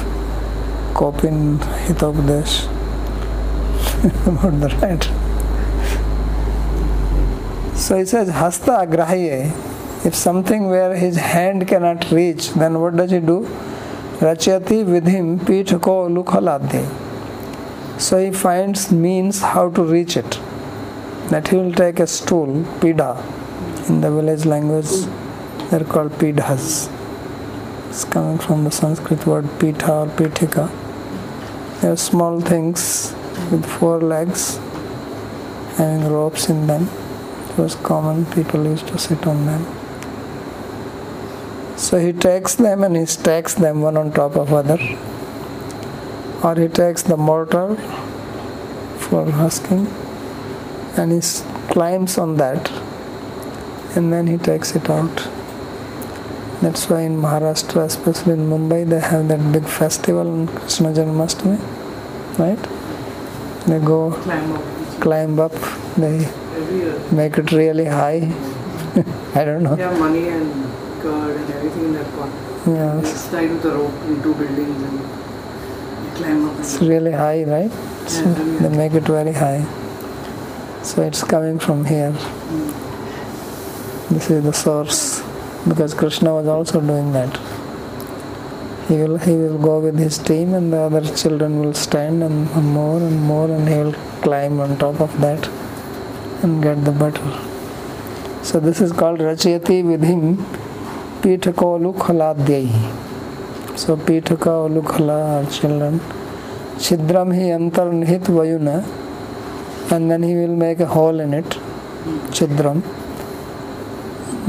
Kopin 0.93 1.59
Hitopdesh 1.85 2.65
about 4.27 4.59
the 4.61 4.69
rat. 4.81 5.03
So 7.77 7.97
he 7.97 8.05
says 8.05 8.29
hasta 8.29 8.71
if 10.05 10.15
something 10.15 10.69
where 10.69 10.95
his 10.95 11.17
hand 11.17 11.67
cannot 11.67 12.09
reach 12.09 12.51
then 12.51 12.79
what 12.79 12.95
does 12.95 13.11
he 13.11 13.19
do? 13.19 13.41
Rachati 14.19 14.85
vidhim 14.85 15.37
pithako 15.39 16.09
lukhaladhi 16.17 16.83
so 17.99 18.17
he 18.17 18.31
finds 18.31 18.91
means 18.93 19.41
how 19.41 19.69
to 19.69 19.83
reach 19.83 20.15
it. 20.15 20.39
That 21.31 21.49
he 21.49 21.57
will 21.57 21.73
take 21.73 21.99
a 21.99 22.07
stool 22.07 22.63
pidha 22.79 23.89
in 23.89 23.99
the 23.99 24.09
village 24.09 24.45
language 24.45 24.89
they're 25.69 25.83
called 25.83 26.13
pidhas. 26.13 26.89
It's 27.89 28.05
coming 28.05 28.37
from 28.37 28.63
the 28.63 28.71
sanskrit 28.71 29.25
word 29.25 29.49
pitha 29.59 29.93
or 29.93 30.05
pithika 30.07 30.71
they 31.81 31.89
are 31.89 31.97
small 31.97 32.39
things 32.39 33.13
with 33.51 33.65
four 33.65 33.99
legs 33.99 34.57
having 35.75 36.09
ropes 36.09 36.49
in 36.49 36.67
them. 36.67 36.89
It 37.49 37.57
was 37.57 37.75
common 37.75 38.25
people 38.27 38.63
used 38.65 38.87
to 38.87 38.97
sit 38.97 39.27
on 39.27 39.45
them 39.45 39.78
so 41.89 41.97
he 41.97 42.13
takes 42.13 42.53
them 42.53 42.83
and 42.83 42.95
he 42.95 43.03
stacks 43.07 43.55
them 43.55 43.81
one 43.81 43.97
on 43.97 44.11
top 44.11 44.35
of 44.35 44.53
other. 44.53 44.77
Or 46.43 46.53
he 46.53 46.67
takes 46.67 47.01
the 47.01 47.17
mortar 47.17 47.75
for 49.05 49.25
husking 49.31 49.87
and 50.97 51.11
he 51.11 51.19
climbs 51.71 52.19
on 52.19 52.37
that 52.37 52.69
and 53.95 54.13
then 54.13 54.27
he 54.27 54.37
takes 54.37 54.75
it 54.75 54.87
out. 54.87 55.27
That's 56.61 56.87
why 56.87 57.01
in 57.01 57.19
Maharashtra, 57.19 57.85
especially 57.85 58.33
in 58.33 58.47
Mumbai, 58.47 58.87
they 58.87 58.99
have 58.99 59.27
that 59.29 59.51
big 59.51 59.65
festival 59.65 60.27
on 60.27 60.47
Krishna 60.47 60.89
Janmashtami, 60.89 61.57
right? 62.37 62.61
They 63.65 63.79
go 63.79 64.11
climb 64.11 64.51
up. 64.53 65.01
climb 65.01 65.39
up, 65.39 65.55
they 65.97 66.19
make 67.11 67.39
it 67.39 67.51
really 67.51 67.85
high. 67.85 68.31
I 69.33 69.43
don't 69.43 69.63
know. 69.63 69.75
They 69.75 69.81
have 69.81 69.97
money 69.97 70.27
and 70.27 70.78
curd 71.01 71.35
uh, 71.35 71.39
and 71.41 71.49
everything 71.55 71.85
in 71.85 71.93
that 71.93 72.11
pot. 72.15 72.29
Yeah, 72.67 72.99
It's 72.99 73.29
tied 73.31 73.49
with 73.51 73.65
a 73.65 73.71
rope 73.71 73.93
in 74.07 74.21
two 74.23 74.33
buildings 74.35 74.83
and 74.83 74.99
you 74.99 76.11
climb 76.15 76.49
up. 76.49 76.59
It's 76.59 76.79
really 76.81 77.11
high, 77.11 77.43
right? 77.43 77.71
So 78.07 78.21
Yeah, 78.21 78.37
really 78.37 78.57
they 78.57 78.69
high. 78.69 78.77
make 78.77 78.93
it 78.93 79.03
very 79.03 79.33
high. 79.33 79.65
So 80.83 81.01
it's 81.03 81.23
coming 81.23 81.59
from 81.59 81.85
here. 81.85 82.11
Hmm. 82.11 84.13
This 84.13 84.29
is 84.31 84.43
the 84.43 84.53
source 84.53 85.21
because 85.67 85.93
Krishna 85.93 86.33
was 86.33 86.47
also 86.47 86.81
doing 86.81 87.11
that. 87.13 87.37
He 88.87 88.95
will 88.97 89.17
he 89.17 89.35
will 89.35 89.59
go 89.59 89.79
with 89.79 89.99
his 89.99 90.17
team 90.17 90.55
and 90.55 90.73
the 90.73 90.77
other 90.77 91.01
children 91.15 91.59
will 91.59 91.75
stand 91.75 92.23
and 92.23 92.51
more 92.77 92.97
and 92.97 93.21
more 93.21 93.45
and 93.51 93.67
he 93.69 93.75
will 93.75 93.93
climb 94.23 94.59
on 94.59 94.77
top 94.79 94.99
of 94.99 95.11
that 95.21 95.47
and 96.43 96.63
get 96.63 96.83
the 96.85 96.91
butter. 96.91 97.39
So 98.41 98.59
this 98.59 98.81
is 98.81 98.91
called 98.91 99.19
Rachyati 99.19 99.83
with 99.85 100.01
Vidhim 100.01 100.37
पीठ 101.23 101.47
कौलु 101.55 101.91
खला 101.91 102.31
दे। 102.33 102.61
सो 103.77 103.95
पीठ 104.07 104.31
कौलु 104.43 104.81
खला 104.81 105.15
are 105.35 105.45
छिद्रम 106.81 107.31
ही 107.31 107.49
अंतर 107.51 107.91
निहित 107.91 108.29
वायु 108.29 108.57
न। 108.61 108.83
And 109.93 110.09
then 110.09 110.23
he 110.23 110.33
will 110.35 110.55
make 110.61 110.81
a 110.81 110.85
hole 110.95 111.21
in 111.21 111.33
it 111.33 111.55
छिद्रम। 112.33 112.81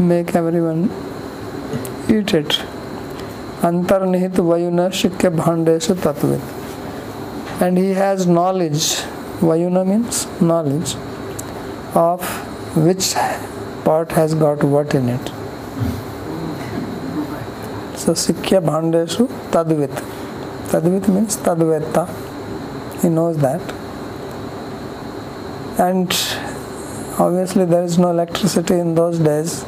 Make 0.01 0.37
every 0.37 0.61
one 0.61 0.89
eat 2.11 2.35
it 2.35 2.53
अंतर 3.65 4.05
निहित 4.07 4.39
वायु 4.41 4.71
न 4.71 4.89
शिक्य 5.01 5.29
भांडे 5.31 5.79
से 5.81 5.95
तत्व 6.05 6.35
एंड 7.63 7.79
ही 7.79 7.91
हैज़ 7.95 8.29
नॉलेज 8.29 8.87
वायु 9.43 9.69
न 9.69 9.87
means 9.89 10.27
knowledge 10.43 10.97
of 11.97 12.79
which 12.79 13.15
part 13.87 14.13
has 14.13 14.37
got 14.39 14.65
what 14.75 14.95
in 14.95 15.09
it 15.15 15.31
So 18.01 18.15
Sikya 18.15 18.63
Bhandeshu 18.65 19.27
Tadvit. 19.51 19.91
Tadvit 20.71 21.07
means 21.15 21.37
Tadveta. 21.37 22.09
He 23.03 23.11
knows 23.11 23.37
that. 23.37 23.61
And 25.79 26.09
obviously 27.21 27.67
there 27.67 27.83
is 27.83 27.99
no 27.99 28.09
electricity 28.09 28.79
in 28.79 28.95
those 28.95 29.19
days. 29.19 29.67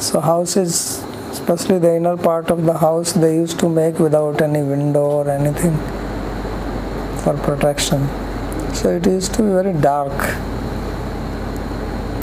So 0.00 0.18
houses, 0.18 1.04
especially 1.30 1.78
the 1.78 1.94
inner 1.94 2.16
part 2.16 2.50
of 2.50 2.64
the 2.64 2.76
house, 2.76 3.12
they 3.12 3.36
used 3.36 3.60
to 3.60 3.68
make 3.68 4.00
without 4.00 4.42
any 4.42 4.64
window 4.64 5.04
or 5.04 5.30
anything 5.30 5.76
for 7.22 7.38
protection. 7.44 8.08
So 8.74 8.96
it 8.96 9.06
used 9.06 9.34
to 9.34 9.42
be 9.42 9.50
very 9.50 9.72
dark. 9.72 10.18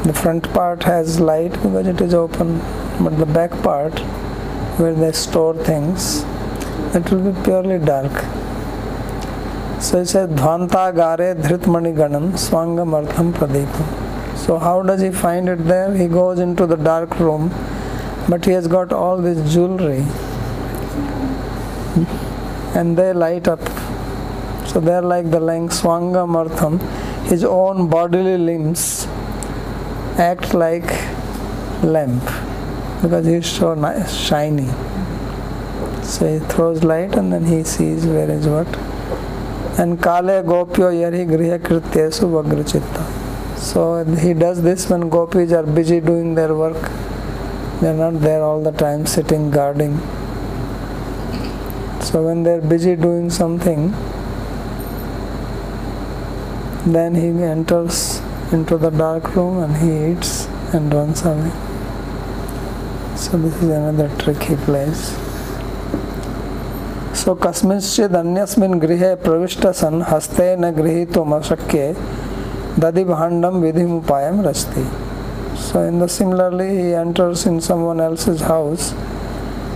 The 0.04 0.14
front 0.14 0.52
part 0.54 0.84
has 0.84 1.22
light 1.22 1.54
because 1.54 1.88
it 1.88 2.02
is 2.02 2.14
open, 2.14 2.60
but 3.00 3.18
the 3.18 3.26
back 3.26 3.52
part 3.64 3.98
where 4.80 4.94
they 4.94 5.12
store 5.12 5.54
things, 5.54 6.24
it 6.96 7.12
will 7.12 7.32
be 7.32 7.44
purely 7.44 7.78
dark. 7.80 8.12
So 9.82 10.00
he 10.00 10.06
says 10.06 10.30
Dhvanta 10.30 10.94
Gare 10.96 11.36
Dhritmani 11.36 11.94
Ganam 11.96 12.32
Swangam 12.32 12.94
Artham 13.00 13.34
Pradipam. 13.34 14.38
So 14.38 14.58
how 14.58 14.82
does 14.82 15.02
he 15.02 15.12
find 15.12 15.50
it 15.50 15.66
there? 15.66 15.94
He 15.94 16.08
goes 16.08 16.40
into 16.40 16.66
the 16.66 16.76
dark 16.76 17.20
room, 17.20 17.50
but 18.30 18.46
he 18.46 18.52
has 18.52 18.68
got 18.68 18.94
all 18.94 19.22
this 19.22 19.54
jewelry 19.54 20.06
and 22.76 22.98
they 22.98 23.14
light 23.14 23.48
up. 23.48 23.62
So 24.68 24.80
they're 24.80 25.02
like 25.02 25.30
the 25.30 25.40
laying 25.40 25.70
Swangam 25.70 26.36
Artham. 26.42 26.80
His 27.28 27.44
own 27.44 27.90
bodily 27.90 28.38
limbs 28.38 29.08
act 30.18 30.54
like 30.54 30.90
lamp 31.84 32.49
because 33.02 33.26
he's 33.26 33.47
so 33.47 33.74
nice, 33.76 34.14
shiny. 34.16 34.68
So 36.04 36.28
he 36.28 36.39
throws 36.47 36.84
light 36.84 37.16
and 37.16 37.32
then 37.32 37.45
he 37.45 37.64
sees 37.64 38.06
where 38.06 38.30
is 38.30 38.47
what. 38.47 38.68
And 39.80 40.02
Kale 40.02 40.43
Gopyo 40.43 40.91
Yari 40.91 41.26
Griha 41.26 41.60
Krityesu 41.60 42.30
Vyagrachitta. 42.34 43.58
So 43.58 44.04
he 44.04 44.34
does 44.34 44.62
this 44.62 44.89
when 44.89 45.10
gopis 45.10 45.52
are 45.52 45.64
busy 45.64 46.00
doing 46.00 46.36
their 46.36 46.54
work. 46.56 46.82
They're 47.80 47.93
not 47.93 48.20
there 48.20 48.41
all 48.41 48.62
the 48.62 48.72
time 48.72 49.06
sitting 49.06 49.52
guarding. 49.52 49.97
So 52.02 52.24
when 52.24 52.43
they're 52.43 52.62
busy 52.62 52.95
doing 52.95 53.30
something, 53.30 53.91
then 56.86 57.16
he 57.16 57.28
enters 57.43 58.20
into 58.52 58.78
the 58.78 58.89
dark 58.89 59.36
room 59.36 59.64
and 59.64 59.76
he 59.78 60.14
eats 60.14 60.47
and 60.74 60.93
runs 60.93 61.24
away. 61.24 61.69
So 63.20 63.38
this 63.38 63.54
is 63.62 63.70
another 63.70 64.08
trick 64.18 64.42
he 64.44 64.56
plays. 64.56 65.12
So 67.22 67.36
कस्मिंश्चित् 67.36 68.16
अन्यस्मिन् 68.16 68.80
गृहे 68.80 69.14
प्रविष्ट 69.26 69.66
हस्ते 70.12 70.56
न 70.60 70.70
गृहीतुमशक्ये 70.76 71.92
दधिभाण्डं 72.80 73.60
विधिमुपायं 73.62 74.42
रचति 74.46 74.86
So 75.68 75.84
in 75.84 76.00
the 76.00 76.08
similarly 76.08 76.70
he 76.70 76.94
enters 76.94 77.46
in 77.46 77.60
someone 77.60 78.00
else's 78.00 78.40
house 78.40 78.94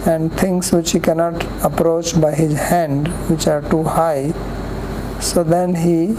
and 0.08 0.32
things 0.39 0.72
which 0.72 0.91
he 0.91 1.02
cannot 1.02 1.44
approach 1.66 2.20
by 2.22 2.34
his 2.34 2.58
hand 2.58 3.10
which 3.30 3.48
are 3.48 3.62
too 3.70 3.84
high 3.84 4.32
so 5.20 5.44
then 5.44 5.76
he 5.76 6.14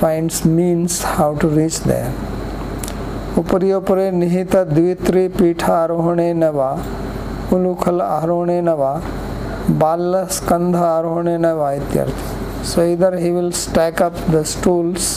finds 0.00 0.44
means 0.44 1.02
how 1.02 1.34
to 1.36 1.46
reach 1.46 1.78
there 1.80 2.33
उपरी 3.38 3.72
उपरे 3.72 4.10
निहित 4.10 4.54
द्वित्री 4.56 5.26
पीठारोहणे 5.28 6.32
न 6.32 6.48
वा 6.54 6.70
उलुखल 7.52 8.00
आरोहणे 8.00 8.60
न 8.60 8.74
वा 8.78 8.92
बाल 9.80 10.14
स्कंध 10.32 10.76
आरोहणे 10.76 11.36
न 11.40 11.46
इत्यर्थ 11.76 12.64
सो 12.66 12.82
इधर 12.92 13.14
he 13.18 13.30
will 13.30 13.50
stack 13.62 14.02
up 14.02 14.18
the 14.30 14.42
stools 14.52 15.08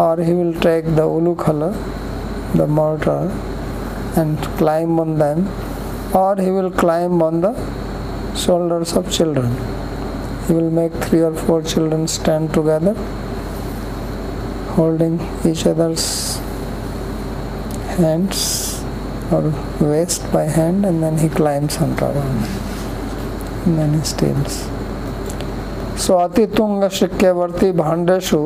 और 0.00 0.20
he 0.20 0.32
will 0.32 0.52
take 0.62 0.94
the 0.96 1.00
उलुखल 1.16 1.62
the 2.56 2.68
mortar 2.78 3.30
and 4.18 4.36
climb 4.58 5.00
on 5.00 5.16
them 5.18 5.46
और 6.18 6.40
he 6.40 6.50
will 6.50 6.68
climb 6.80 7.22
on 7.22 7.40
the 7.40 7.54
shoulders 8.46 8.96
of 8.98 9.10
children 9.10 9.56
he 10.48 10.54
will 10.54 10.70
make 10.80 11.00
three 11.02 11.22
और 11.22 11.34
four 11.46 11.62
children 11.64 12.06
stand 12.16 12.52
together 12.54 12.96
holding 14.78 15.18
each 15.46 15.66
others 15.68 16.04
hands 17.96 18.82
or 19.32 19.42
waist 19.80 20.30
by 20.32 20.44
hand 20.44 20.86
and 20.86 21.02
then 21.02 21.18
he 21.18 21.28
climbs 21.28 21.78
on 21.78 21.96
top 21.96 22.16
of 22.16 22.24
it. 22.24 23.66
And 23.66 23.78
then 23.78 23.94
he 23.94 24.04
steals. 24.04 24.64
स्वातितुंग 25.98 26.82
शिक्यवर्ती 26.92 27.70
भांडेशु 27.72 28.38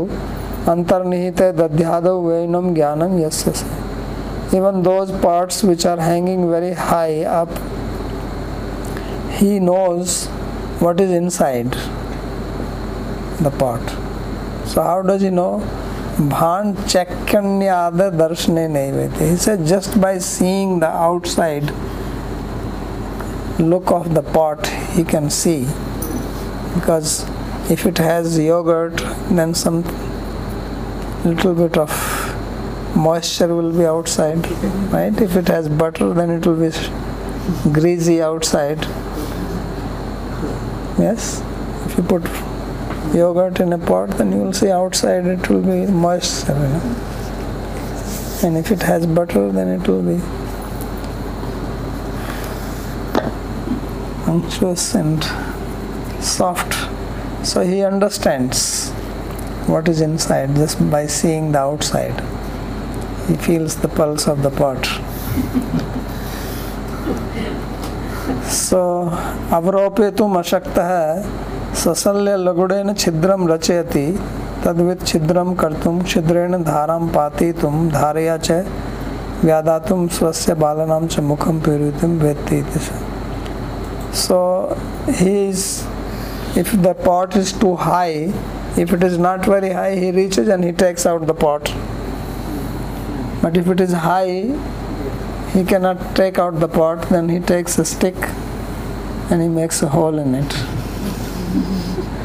अंतर्निहित 0.68 1.40
दध्यादव 1.59 2.18
वैनम 2.26 2.72
ज्ञानम 2.74 3.18
यस्य 3.18 3.53
से 3.53 4.57
even 4.59 4.82
those 4.82 5.11
parts 5.22 5.64
which 5.64 5.86
are 5.86 6.01
hanging 6.01 6.44
very 6.51 6.70
high 6.78 7.22
up 7.38 7.55
he 9.40 9.59
knows 9.61 10.16
what 10.82 11.01
is 11.01 11.12
inside 11.14 11.74
the 13.42 13.53
part 13.61 13.90
so 14.74 14.80
how 14.80 15.01
does 15.09 15.24
he 15.24 15.30
know 15.40 15.51
भान 16.21 16.73
चैकन्य 16.75 17.68
आदर 17.68 18.11
दर्शन 18.11 18.53
नहीं 18.53 18.93
बेते 18.93 19.29
इसे 19.33 19.57
just 19.59 19.97
by 19.99 20.18
seeing 20.21 20.81
the 20.81 20.85
outside 20.85 21.71
look 23.61 23.93
of 23.93 24.09
the 24.09 24.25
pot 24.35 24.66
he 24.91 25.05
can 25.12 25.29
see 25.29 25.57
because 26.75 27.14
if 27.73 27.87
it 27.89 28.01
has 28.01 28.41
yogurt 28.41 29.01
then 29.33 29.53
some 29.62 29.83
little 31.27 31.53
bit 31.53 31.79
of 31.79 32.99
moisture 32.99 33.53
will 33.53 33.73
be 33.79 33.85
outside 33.85 34.47
right 34.95 35.23
if 35.23 35.39
it 35.39 35.51
has 35.51 35.68
butter 35.79 36.12
then 36.21 36.37
it 36.37 36.47
will 36.47 36.71
be 36.71 37.73
greasy 37.73 38.18
outside 38.21 38.85
yes 41.01 41.35
if 41.87 42.01
you 42.01 42.07
put 42.07 42.29
yogurt 43.15 43.61
in 43.61 43.73
a 43.73 43.79
pot, 43.79 44.11
then 44.19 44.33
you 44.33 44.39
will 44.39 44.53
see 44.53 44.71
outside 44.71 45.27
it 45.27 45.49
will 45.49 45.63
be 45.63 45.87
moist, 45.91 46.49
You 46.49 46.55
know? 46.55 47.07
And 48.43 48.57
if 48.57 48.71
it 48.71 48.83
has 48.83 49.07
butter, 49.07 49.53
then 49.53 49.69
it 49.69 49.87
will 49.87 50.03
be 50.03 50.21
unctuous 54.27 54.95
and 54.95 55.23
soft. 56.23 56.75
So 57.45 57.61
he 57.63 57.83
understands 57.83 58.91
what 59.67 59.89
is 59.89 60.01
inside 60.01 60.55
just 60.55 60.79
by 60.91 61.07
seeing 61.07 61.53
the 61.53 61.59
outside. 61.59 62.19
He 63.29 63.37
feels 63.37 63.77
the 63.77 63.89
pulse 63.89 64.27
of 64.27 64.43
the 64.43 64.51
pot. 64.51 64.85
so 68.51 69.09
avropetum 69.57 70.37
ashakta 70.41 70.83
hai 70.91 71.49
ससल्य 71.75 72.37
लघुड़ेन 72.37 72.93
छिद्रम 72.95 73.49
रचयति, 73.49 74.07
तद्वित 74.64 75.05
छिद्रम 75.07 75.55
कर्तुम 75.55 76.03
छिद्रेण 76.03 76.62
धारा 76.64 76.99
पाती 77.14 77.53
तुम 77.61 77.89
धारया 77.91 78.37
च 78.39 78.64
व्यादा 79.45 79.79
तुम 79.79 80.07
स्वस्य 80.09 80.55
बालनाम 80.55 81.07
च 81.07 81.21
मुखम 81.21 81.61
पीड़ित 81.61 82.05
वेत्ति 82.23 82.62
so. 84.16 84.41
He 85.11 85.49
is 85.49 86.59
if 86.59 86.75
the 86.77 86.95
pot 87.05 87.37
is 87.37 87.59
too 87.61 87.75
high 87.81 88.12
if 88.79 88.95
it 88.95 89.05
is 89.05 89.18
not 89.21 89.49
very 89.49 89.71
high 89.73 89.97
he 89.99 90.11
reaches 90.11 90.51
and 90.51 90.64
he 90.64 90.73
takes 90.83 91.07
out 91.07 91.27
the 91.27 91.37
pot 91.41 91.68
but 93.45 93.57
if 93.57 93.71
it 93.71 93.81
is 93.81 93.95
high 93.97 94.43
he 95.55 95.64
can 95.64 95.83
not 95.83 96.03
take 96.16 96.41
out 96.41 96.59
the 96.61 96.71
pot 96.77 97.12
then 97.12 97.31
he 97.31 97.39
takes 97.49 97.81
a 97.81 97.83
stick 97.93 98.27
and 99.33 99.41
he 99.41 99.49
makes 99.49 99.83
a 99.85 99.89
hole 99.89 100.21
in 100.21 100.35
it 100.35 100.55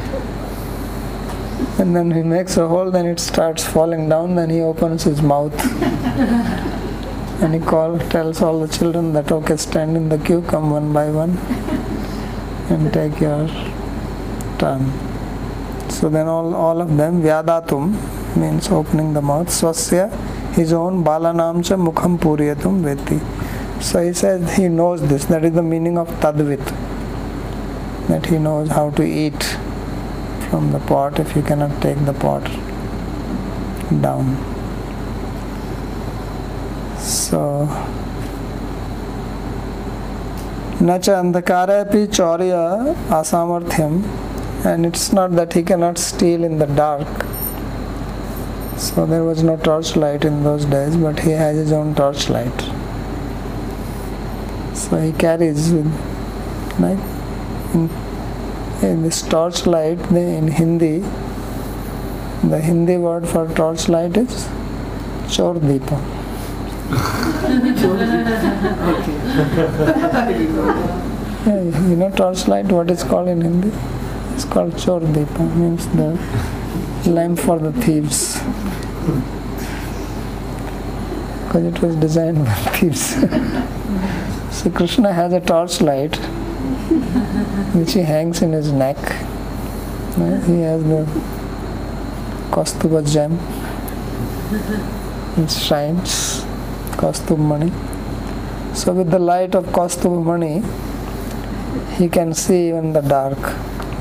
And 1.78 1.94
then 1.94 2.10
he 2.10 2.22
makes 2.22 2.56
a 2.56 2.66
hole, 2.66 2.90
then 2.90 3.06
it 3.06 3.20
starts 3.20 3.62
falling 3.64 4.08
down, 4.08 4.34
then 4.34 4.48
he 4.48 4.60
opens 4.60 5.04
his 5.04 5.20
mouth. 5.20 5.52
and 7.42 7.54
he 7.54 7.60
call, 7.60 7.98
tells 7.98 8.40
all 8.40 8.60
the 8.60 8.68
children 8.68 9.12
that 9.12 9.30
okay, 9.30 9.56
stand 9.56 9.96
in 9.96 10.08
the 10.08 10.16
queue, 10.18 10.42
come 10.42 10.70
one 10.70 10.92
by 10.92 11.10
one 11.10 11.36
and 12.70 12.92
take 12.92 13.20
your 13.20 13.46
turn. 14.58 14.90
So 15.90 16.08
then 16.08 16.26
all, 16.26 16.54
all 16.54 16.80
of 16.80 16.96
them, 16.96 17.22
Vyadatum 17.22 18.36
means 18.36 18.68
opening 18.70 19.12
the 19.12 19.22
mouth, 19.22 19.48
Swasya, 19.48 20.10
his 20.54 20.72
own 20.72 21.04
Balanam 21.04 21.64
cha 21.64 21.76
Mukham 21.76 22.18
Puriyatum 22.18 22.82
Veti. 22.82 23.20
So 23.82 24.02
he 24.02 24.14
says 24.14 24.56
he 24.56 24.68
knows 24.68 25.06
this, 25.06 25.26
that 25.26 25.44
is 25.44 25.52
the 25.52 25.62
meaning 25.62 25.98
of 25.98 26.08
Tadvit, 26.20 26.64
that 28.15 28.25
he 28.25 28.37
knows 28.37 28.69
how 28.69 28.89
to 28.91 29.03
eat 29.03 29.43
from 30.49 30.71
the 30.71 30.79
pot 30.79 31.19
if 31.19 31.35
you 31.35 31.41
cannot 31.41 31.81
take 31.81 32.03
the 32.05 32.13
pot 32.13 32.43
down. 34.01 34.35
So 36.99 37.41
न 40.81 40.97
च 40.97 41.09
अंधकारेपि 41.09 42.05
चौर्य 42.07 42.53
असामर्थ्यम 43.13 44.01
and 44.69 44.85
it's 44.85 45.11
not 45.11 45.31
that 45.35 45.53
he 45.53 45.63
cannot 45.63 45.97
steal 45.97 46.43
in 46.43 46.59
the 46.59 46.67
dark 46.79 47.25
so 48.77 49.05
there 49.05 49.23
was 49.23 49.41
no 49.43 49.57
torchlight 49.57 50.23
in 50.23 50.43
those 50.43 50.65
days 50.65 50.95
but 50.95 51.19
he 51.19 51.31
has 51.31 51.55
his 51.57 51.71
own 51.71 51.95
torchlight 51.95 52.61
so 54.75 54.97
he 54.97 55.11
carries 55.23 55.71
with 55.71 55.91
like 56.79 56.99
in, 58.82 59.02
this 59.02 59.22
torchlight 59.22 59.98
in 60.10 60.48
hindi 60.48 60.98
the 62.42 62.60
hindi 62.60 62.96
word 62.96 63.26
for 63.28 63.46
torchlight 63.54 64.16
is 64.16 64.48
chor 65.34 65.54
deepa 65.54 65.98
yeah, 71.46 71.62
you 71.88 71.96
know 71.96 72.10
torchlight 72.10 72.66
what 72.66 72.90
is 72.90 73.02
called 73.02 73.28
in 73.28 73.40
hindi? 73.40 73.72
It's 74.34 74.44
called 74.44 74.72
chor 74.72 75.00
deepa 75.00 75.56
means 75.56 75.86
the 75.88 76.08
lamp 77.10 77.38
for 77.38 77.58
the 77.58 77.72
thieves. 77.72 78.34
Because 81.44 81.64
it 81.64 81.82
was 81.82 81.96
designed 81.96 82.44
by 82.44 82.54
thieves. 82.76 83.14
So 84.56 84.70
krishna 84.70 85.12
has 85.12 85.34
a 85.34 85.40
torchlight 85.40 86.18
which 87.74 87.92
he 87.92 88.00
hangs 88.00 88.42
in 88.42 88.52
his 88.52 88.72
neck 88.72 88.96
Right? 90.18 90.42
he 90.44 90.60
has 90.60 90.82
the 90.82 91.04
Kaustuba 92.50 93.00
gem 93.12 93.32
it 95.42 95.50
shines 95.50 96.40
Kaustubh 96.96 97.38
Mani 97.38 97.70
so 98.74 98.92
with 98.92 99.10
the 99.10 99.18
light 99.18 99.54
of 99.54 99.66
Kaustubh 99.66 100.24
Mani 100.24 100.62
he 101.96 102.08
can 102.08 102.32
see 102.32 102.68
in 102.70 102.92
the 102.92 103.02
dark 103.02 103.54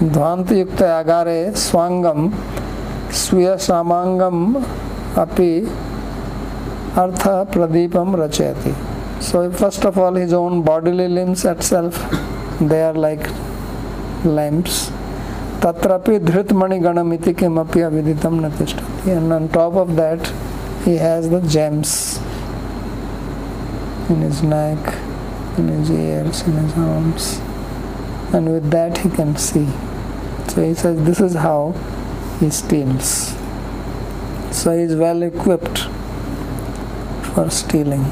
ध्वांत 0.04 0.52
युक्त 0.52 0.82
आगारे 0.84 1.52
स्वांगम 1.56 2.28
स्वीय 3.16 3.56
सामांगम 3.66 4.56
अपि 5.22 5.52
अर्थ 7.04 7.28
प्रदीपम 7.54 8.16
रचयति 8.24 8.74
so 9.22 9.50
first 9.52 9.86
of 9.86 9.98
all 9.98 10.16
his 10.16 10.34
own 10.34 10.62
bodily 10.62 11.08
limbs 11.08 11.46
itself 11.46 12.02
they 12.60 12.82
are 12.82 12.94
like 12.94 13.28
lamps. 14.24 14.90
Tatrapi 15.60 16.20
dhritmaniganamiti 16.20 17.34
kimapi 17.34 17.82
aviditam 17.88 18.40
natishthati. 18.42 19.18
And 19.18 19.34
on 19.34 19.50
top 19.50 19.74
of 19.74 19.96
that, 19.96 20.26
he 20.86 20.96
has 20.98 21.30
the 21.30 21.42
gems 21.42 22.20
in 24.10 24.22
his 24.22 24.44
neck, 24.44 24.78
in 25.58 25.68
his 25.68 25.90
ears, 25.90 26.42
in 26.44 26.54
his 26.54 26.74
arms. 26.74 27.40
And 28.34 28.52
with 28.52 28.70
that, 28.72 29.00
he 29.00 29.10
can 29.10 29.36
see. 29.36 29.68
So 30.50 30.64
he 30.64 30.74
says, 30.74 31.04
This 31.04 31.20
is 31.20 31.34
how 31.34 31.74
he 32.40 32.50
steals. 32.50 33.36
So 34.52 34.76
he 34.76 34.84
is 34.84 34.96
well 34.96 35.24
equipped 35.24 35.80
for 37.34 37.50
stealing. 37.50 38.06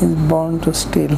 He 0.00 0.06
is 0.06 0.14
born 0.28 0.60
to 0.60 0.74
steal. 0.74 1.16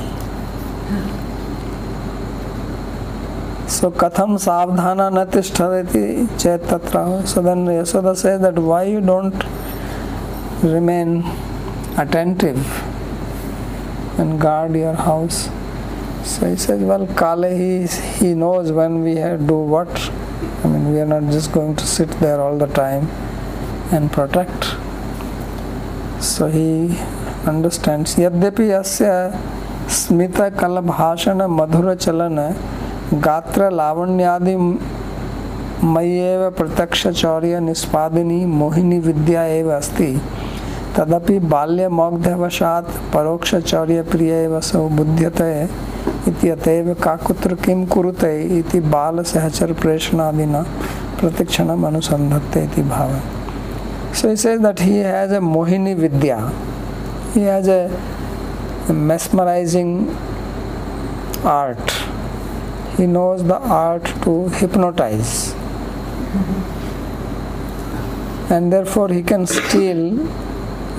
सो 3.70 3.91
कथम 4.01 4.36
सावधान 4.36 5.01
न 5.14 5.24
तिष्ठति 5.32 6.28
चेत 6.39 6.64
तत्र 6.70 7.26
so 7.26 7.43
then 7.43 7.66
attentive 11.99 12.64
and 14.20 14.39
guard 14.41 14.76
your 14.76 14.95
house 14.95 15.49
so 16.26 16.47
he 16.47 16.84
well 16.84 17.07
काले 17.18 17.49
he 17.55 18.34
knows 18.34 18.72
when 18.72 19.03
we 19.03 19.14
have 19.16 19.47
do 19.47 19.57
what 19.68 19.89
I 19.89 20.70
mean 20.70 20.86
we 20.86 21.01
are 21.01 21.07
not 21.07 21.30
just 21.32 21.53
going 21.55 21.76
to 21.76 21.84
sit 21.86 22.14
there 22.20 22.39
all 22.41 22.59
the 22.59 22.70
time 22.76 23.07
and 23.95 24.09
protect 24.11 24.64
so 26.24 26.47
he 26.57 26.99
understands 27.49 28.18
यद्यपि 28.18 28.70
अस्य 28.70 29.11
यद्यपि 29.89 29.97
अस्य 29.97 29.97
स्मितकलभाषण 29.97 31.43
मधुरचलन 31.43 32.39
गात्र 33.22 33.70
लावण्यादि 33.70 34.57
मय्येव 35.82 36.49
प्रत्यक्षचौर्य 36.51 37.61
निष्पादिनी 37.61 38.45
मोहिनी 38.45 38.99
विद्या 38.99 39.45
एव 39.47 39.70
अस्ति 39.70 40.20
तदपि 40.99 41.39
बाल्यमौग्ध्यवशात् 41.39 43.14
परोक्षचौर्यप्रिय 43.14 44.32
एव 44.32 44.61
सौ 44.61 44.89
बुध्यते 44.89 45.64
इत्यतएव 46.28 46.95
काकुत्र 46.95 47.55
किं 47.55 47.84
कुरुते 47.86 48.59
इति 48.59 48.80
बालसहचरप्रेषणादिना 48.80 50.62
प्रतिक्षणम् 51.20 51.84
अनुसन्धत्ते 51.84 52.64
इति 52.64 52.82
भावः 52.82 53.39
So 54.12 54.30
he 54.30 54.36
says 54.36 54.61
that 54.62 54.80
he 54.80 54.99
has 54.99 55.30
a 55.32 55.39
Mohini 55.39 55.97
Vidya. 55.97 56.53
He 57.34 57.43
has 57.43 57.68
mesmerizing 58.93 60.11
art. 61.45 61.91
He 62.97 63.07
knows 63.07 63.45
the 63.45 63.59
art 63.59 64.05
to 64.22 64.49
hypnotize. 64.49 65.53
And 68.51 68.72
therefore 68.72 69.09
he 69.11 69.22
can 69.22 69.47
steal 69.47 70.20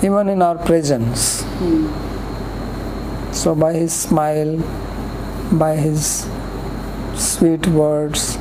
even 0.03 0.29
in 0.29 0.41
our 0.41 0.57
presence. 0.57 1.41
Hmm. 1.43 1.87
So 3.33 3.55
by 3.55 3.73
his 3.73 3.93
smile, 3.93 4.57
by 5.51 5.75
his 5.75 6.27
sweet 7.15 7.67
words, 7.67 8.37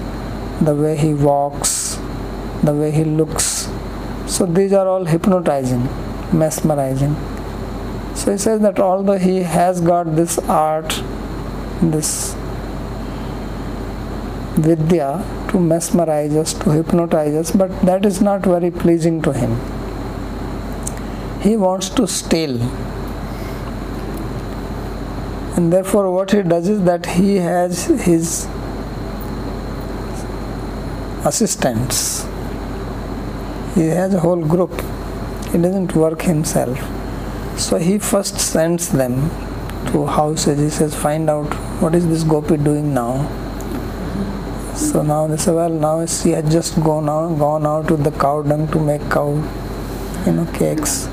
the 0.61 0.75
way 0.75 0.97
he 0.97 1.15
walks, 1.15 1.99
the 2.63 2.75
way 2.75 2.91
he 2.91 3.05
looks. 3.05 3.69
So 4.27 4.47
these 4.47 4.73
are 4.73 4.87
all 4.87 5.05
hypnotizing, 5.05 5.89
mesmerizing. 6.33 7.17
So 8.19 8.33
he 8.33 8.39
says 8.39 8.61
that 8.63 8.81
although 8.81 9.17
he 9.17 9.43
has 9.43 9.81
got 9.81 10.17
this 10.17 10.39
art, 10.41 11.03
this 11.81 12.35
vidya 14.57 15.25
to 15.51 15.61
mesmerize 15.61 16.35
us, 16.35 16.53
to 16.55 16.71
hypnotize 16.71 17.35
us, 17.35 17.53
but 17.53 17.71
that 17.83 18.05
is 18.05 18.21
not 18.21 18.43
very 18.43 18.73
pleasing 18.73 19.23
to 19.23 19.33
him. 19.33 19.55
He 21.41 21.57
wants 21.57 21.89
to 21.91 22.09
steal. 22.09 22.61
And 25.57 25.73
therefore, 25.73 26.11
what 26.11 26.33
he 26.33 26.43
does 26.43 26.69
is 26.69 26.83
that 26.83 27.07
he 27.07 27.37
has 27.37 27.85
his 28.05 28.49
assistants. 31.25 32.27
He 33.77 33.87
has 33.87 34.13
a 34.13 34.19
whole 34.19 34.45
group. 34.45 34.73
He 35.53 35.59
doesn't 35.59 35.95
work 35.95 36.23
himself. 36.23 36.98
So 37.59 37.77
he 37.77 37.99
first 37.99 38.39
sends 38.39 38.89
them 38.89 39.31
to 39.91 40.07
houses. 40.07 40.59
He 40.59 40.71
says, 40.71 40.95
find 40.95 41.29
out 41.29 41.53
what 41.83 41.95
is 41.95 42.07
this 42.07 42.23
gopi 42.23 42.57
doing 42.57 42.95
now. 42.95 43.29
So 44.77 45.03
now 45.03 45.27
they 45.27 45.37
say, 45.37 45.53
well, 45.53 45.69
now 45.69 46.07
she 46.07 46.31
has 46.31 46.51
just 46.53 46.77
gone 46.83 47.09
out, 47.09 47.37
gone 47.37 47.67
out 47.67 47.91
with 47.91 48.05
the 48.05 48.13
cow 48.13 48.43
dung 48.43 48.69
to 48.69 48.79
make 48.79 49.03
cow, 49.11 49.35
you 50.25 50.33
know, 50.33 50.47
cakes. 50.55 51.07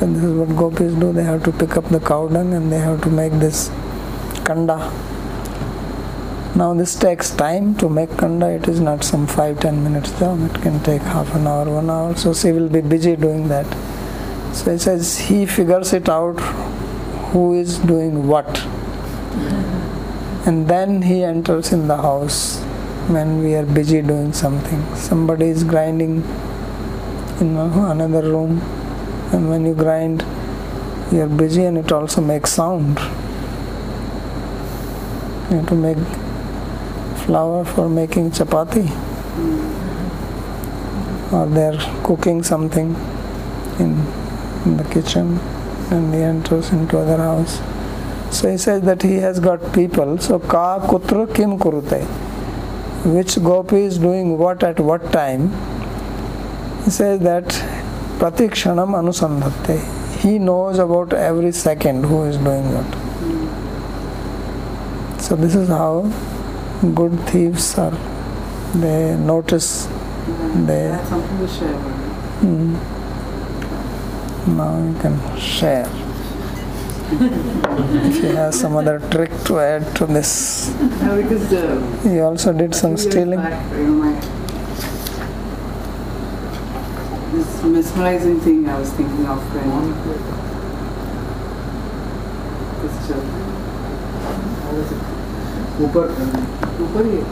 And 0.00 0.16
this 0.16 0.24
is 0.24 0.32
what 0.32 0.56
gopis 0.56 0.94
do. 0.94 1.12
They 1.12 1.22
have 1.24 1.44
to 1.44 1.52
pick 1.52 1.76
up 1.76 1.84
the 1.90 2.00
cow 2.00 2.28
dung 2.28 2.54
and 2.54 2.72
they 2.72 2.78
have 2.78 3.02
to 3.02 3.10
make 3.10 3.32
this 3.32 3.68
kanda. 4.46 4.78
Now 6.56 6.72
this 6.72 6.94
takes 6.94 7.30
time 7.30 7.74
to 7.76 7.90
make 7.90 8.16
kanda. 8.16 8.48
It 8.48 8.66
is 8.66 8.80
not 8.80 9.04
some 9.04 9.26
five 9.26 9.60
ten 9.60 9.84
minutes 9.84 10.18
job. 10.18 10.40
It 10.50 10.62
can 10.62 10.82
take 10.82 11.02
half 11.02 11.34
an 11.34 11.46
hour, 11.46 11.68
one 11.70 11.90
hour. 11.90 12.16
So 12.16 12.32
she 12.32 12.50
will 12.52 12.70
be 12.70 12.80
busy 12.80 13.14
doing 13.14 13.48
that. 13.48 13.66
So 14.52 14.72
he 14.72 14.78
says 14.78 15.18
he 15.18 15.46
figures 15.46 15.92
it 15.92 16.08
out 16.08 16.40
who 17.32 17.54
is 17.54 17.78
doing 17.78 18.26
what. 18.26 18.62
And 20.46 20.68
then 20.68 21.02
he 21.02 21.24
enters 21.24 21.72
in 21.72 21.88
the 21.88 21.96
house 21.96 22.60
when 23.08 23.42
we 23.42 23.54
are 23.54 23.64
busy 23.64 24.02
doing 24.02 24.32
something. 24.32 24.82
Somebody 24.96 25.46
is 25.46 25.64
grinding 25.64 26.22
in 27.40 27.56
another 27.56 28.22
room, 28.22 28.60
and 29.32 29.48
when 29.50 29.66
you 29.66 29.74
grind, 29.74 30.24
you 31.12 31.20
are 31.20 31.28
busy 31.28 31.64
and 31.64 31.78
it 31.78 31.92
also 31.92 32.20
makes 32.20 32.52
sound. 32.52 32.98
You 35.50 35.58
have 35.58 35.68
to 35.68 35.74
make 35.74 35.98
flour 37.24 37.64
for 37.64 37.88
making 37.88 38.30
chapati, 38.30 38.88
or 41.32 41.46
they 41.46 41.66
are 41.66 42.02
cooking 42.04 42.42
something 42.42 42.96
in, 43.78 44.00
in 44.66 44.76
the 44.76 44.84
kitchen, 44.84 45.38
and 45.90 46.12
he 46.12 46.20
enters 46.20 46.70
into 46.70 46.98
other 46.98 47.16
house. 47.16 47.60
So 48.30 48.50
he 48.50 48.58
says 48.58 48.82
that 48.82 49.02
he 49.02 49.16
has 49.16 49.40
got 49.40 49.72
people. 49.72 50.18
So 50.18 50.38
ka 50.38 50.80
kutra 50.86 51.26
kim 51.34 51.58
kurute 51.58 52.06
which 53.14 53.40
gopi 53.42 53.82
is 53.82 53.98
doing 53.98 54.36
what 54.36 54.62
at 54.64 54.80
what 54.80 55.12
time, 55.12 55.50
he 56.84 56.90
says 56.90 57.20
that 57.20 57.44
pratikshanam 58.18 58.94
anusandhatte. 59.00 59.78
He 60.20 60.38
knows 60.38 60.78
about 60.78 61.12
every 61.12 61.52
second 61.52 62.04
who 62.04 62.24
is 62.24 62.36
doing 62.38 62.64
what. 62.74 62.90
So 65.22 65.36
this 65.36 65.54
is 65.54 65.68
how 65.68 66.10
good 66.94 67.18
thieves 67.28 67.78
are. 67.78 67.96
They 68.74 69.16
notice. 69.16 69.86
They 69.86 70.88
That's 70.88 71.08
something 71.08 71.38
to 71.38 71.48
share. 71.48 71.78
Mm. 72.40 72.95
Now 74.47 74.77
you 74.83 74.93
can 75.01 75.15
share. 75.37 75.87
if 77.11 78.23
you 78.23 78.29
have 78.35 78.53
some 78.55 78.75
other 78.75 78.99
trick 79.11 79.31
to 79.45 79.59
add 79.59 79.95
to 79.97 80.05
this. 80.05 80.73
Yeah, 80.79 81.15
because 81.21 81.51
uh, 81.53 82.09
You 82.09 82.21
also 82.23 82.53
did 82.53 82.73
some 82.73 82.95
few 82.95 83.03
years 83.03 83.11
stealing. 83.11 83.39
Back, 83.39 83.71
you 83.77 83.83
know, 83.87 83.93
my, 83.93 84.13
this 87.33 87.63
mesmerizing 87.63 88.39
thing 88.41 88.67
I 88.67 88.79
was 88.79 88.91
thinking 88.93 89.25
of 89.25 89.39
when 89.55 89.91
this 92.81 93.07
children. 93.07 93.37
ऊपर 95.81 96.11
ऊपर 96.83 97.05
ही 97.05 97.15
है 97.17 97.23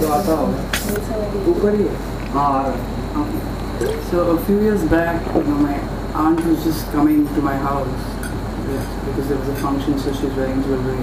तो 0.00 0.08
आता 0.12 0.34
हो 0.38 0.46
ऊपर 1.50 1.74
ही 1.74 1.82
है 1.82 1.94
हाँ 2.32 2.46
आ 2.52 2.62
रहा 2.62 2.72
है 2.72 2.78
okay. 3.20 3.40
So 4.10 4.22
a 4.32 4.38
few 4.46 4.60
years 4.60 4.82
back, 4.84 5.26
you 5.34 5.42
know, 5.44 5.58
my 5.66 5.76
aunt 6.15 6.43
was 6.45 6.63
just 6.63 6.85
coming 6.91 7.27
to 7.35 7.41
my 7.41 7.55
house 7.57 7.87
with- 8.67 8.89
because 9.05 9.27
there 9.29 9.37
was 9.37 9.49
a 9.49 9.55
function, 9.55 9.97
so 9.99 10.13
she 10.13 10.25
was 10.25 10.35
wearing 10.35 10.61
jewelry. 10.63 10.97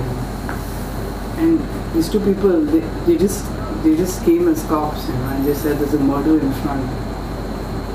And 1.39 1.61
these 1.95 2.09
two 2.09 2.21
people, 2.21 2.61
they, 2.65 2.81
they 3.07 3.17
just 3.19 3.45
they 3.83 3.97
just 3.97 4.25
came 4.25 4.49
as 4.49 4.63
cops, 4.65 5.07
you 5.07 5.15
know, 5.15 5.29
and 5.37 5.47
they 5.47 5.55
said 5.55 5.79
there's 5.79 5.95
a 5.95 5.99
murder 5.99 6.39
in 6.41 6.53
front. 6.63 6.83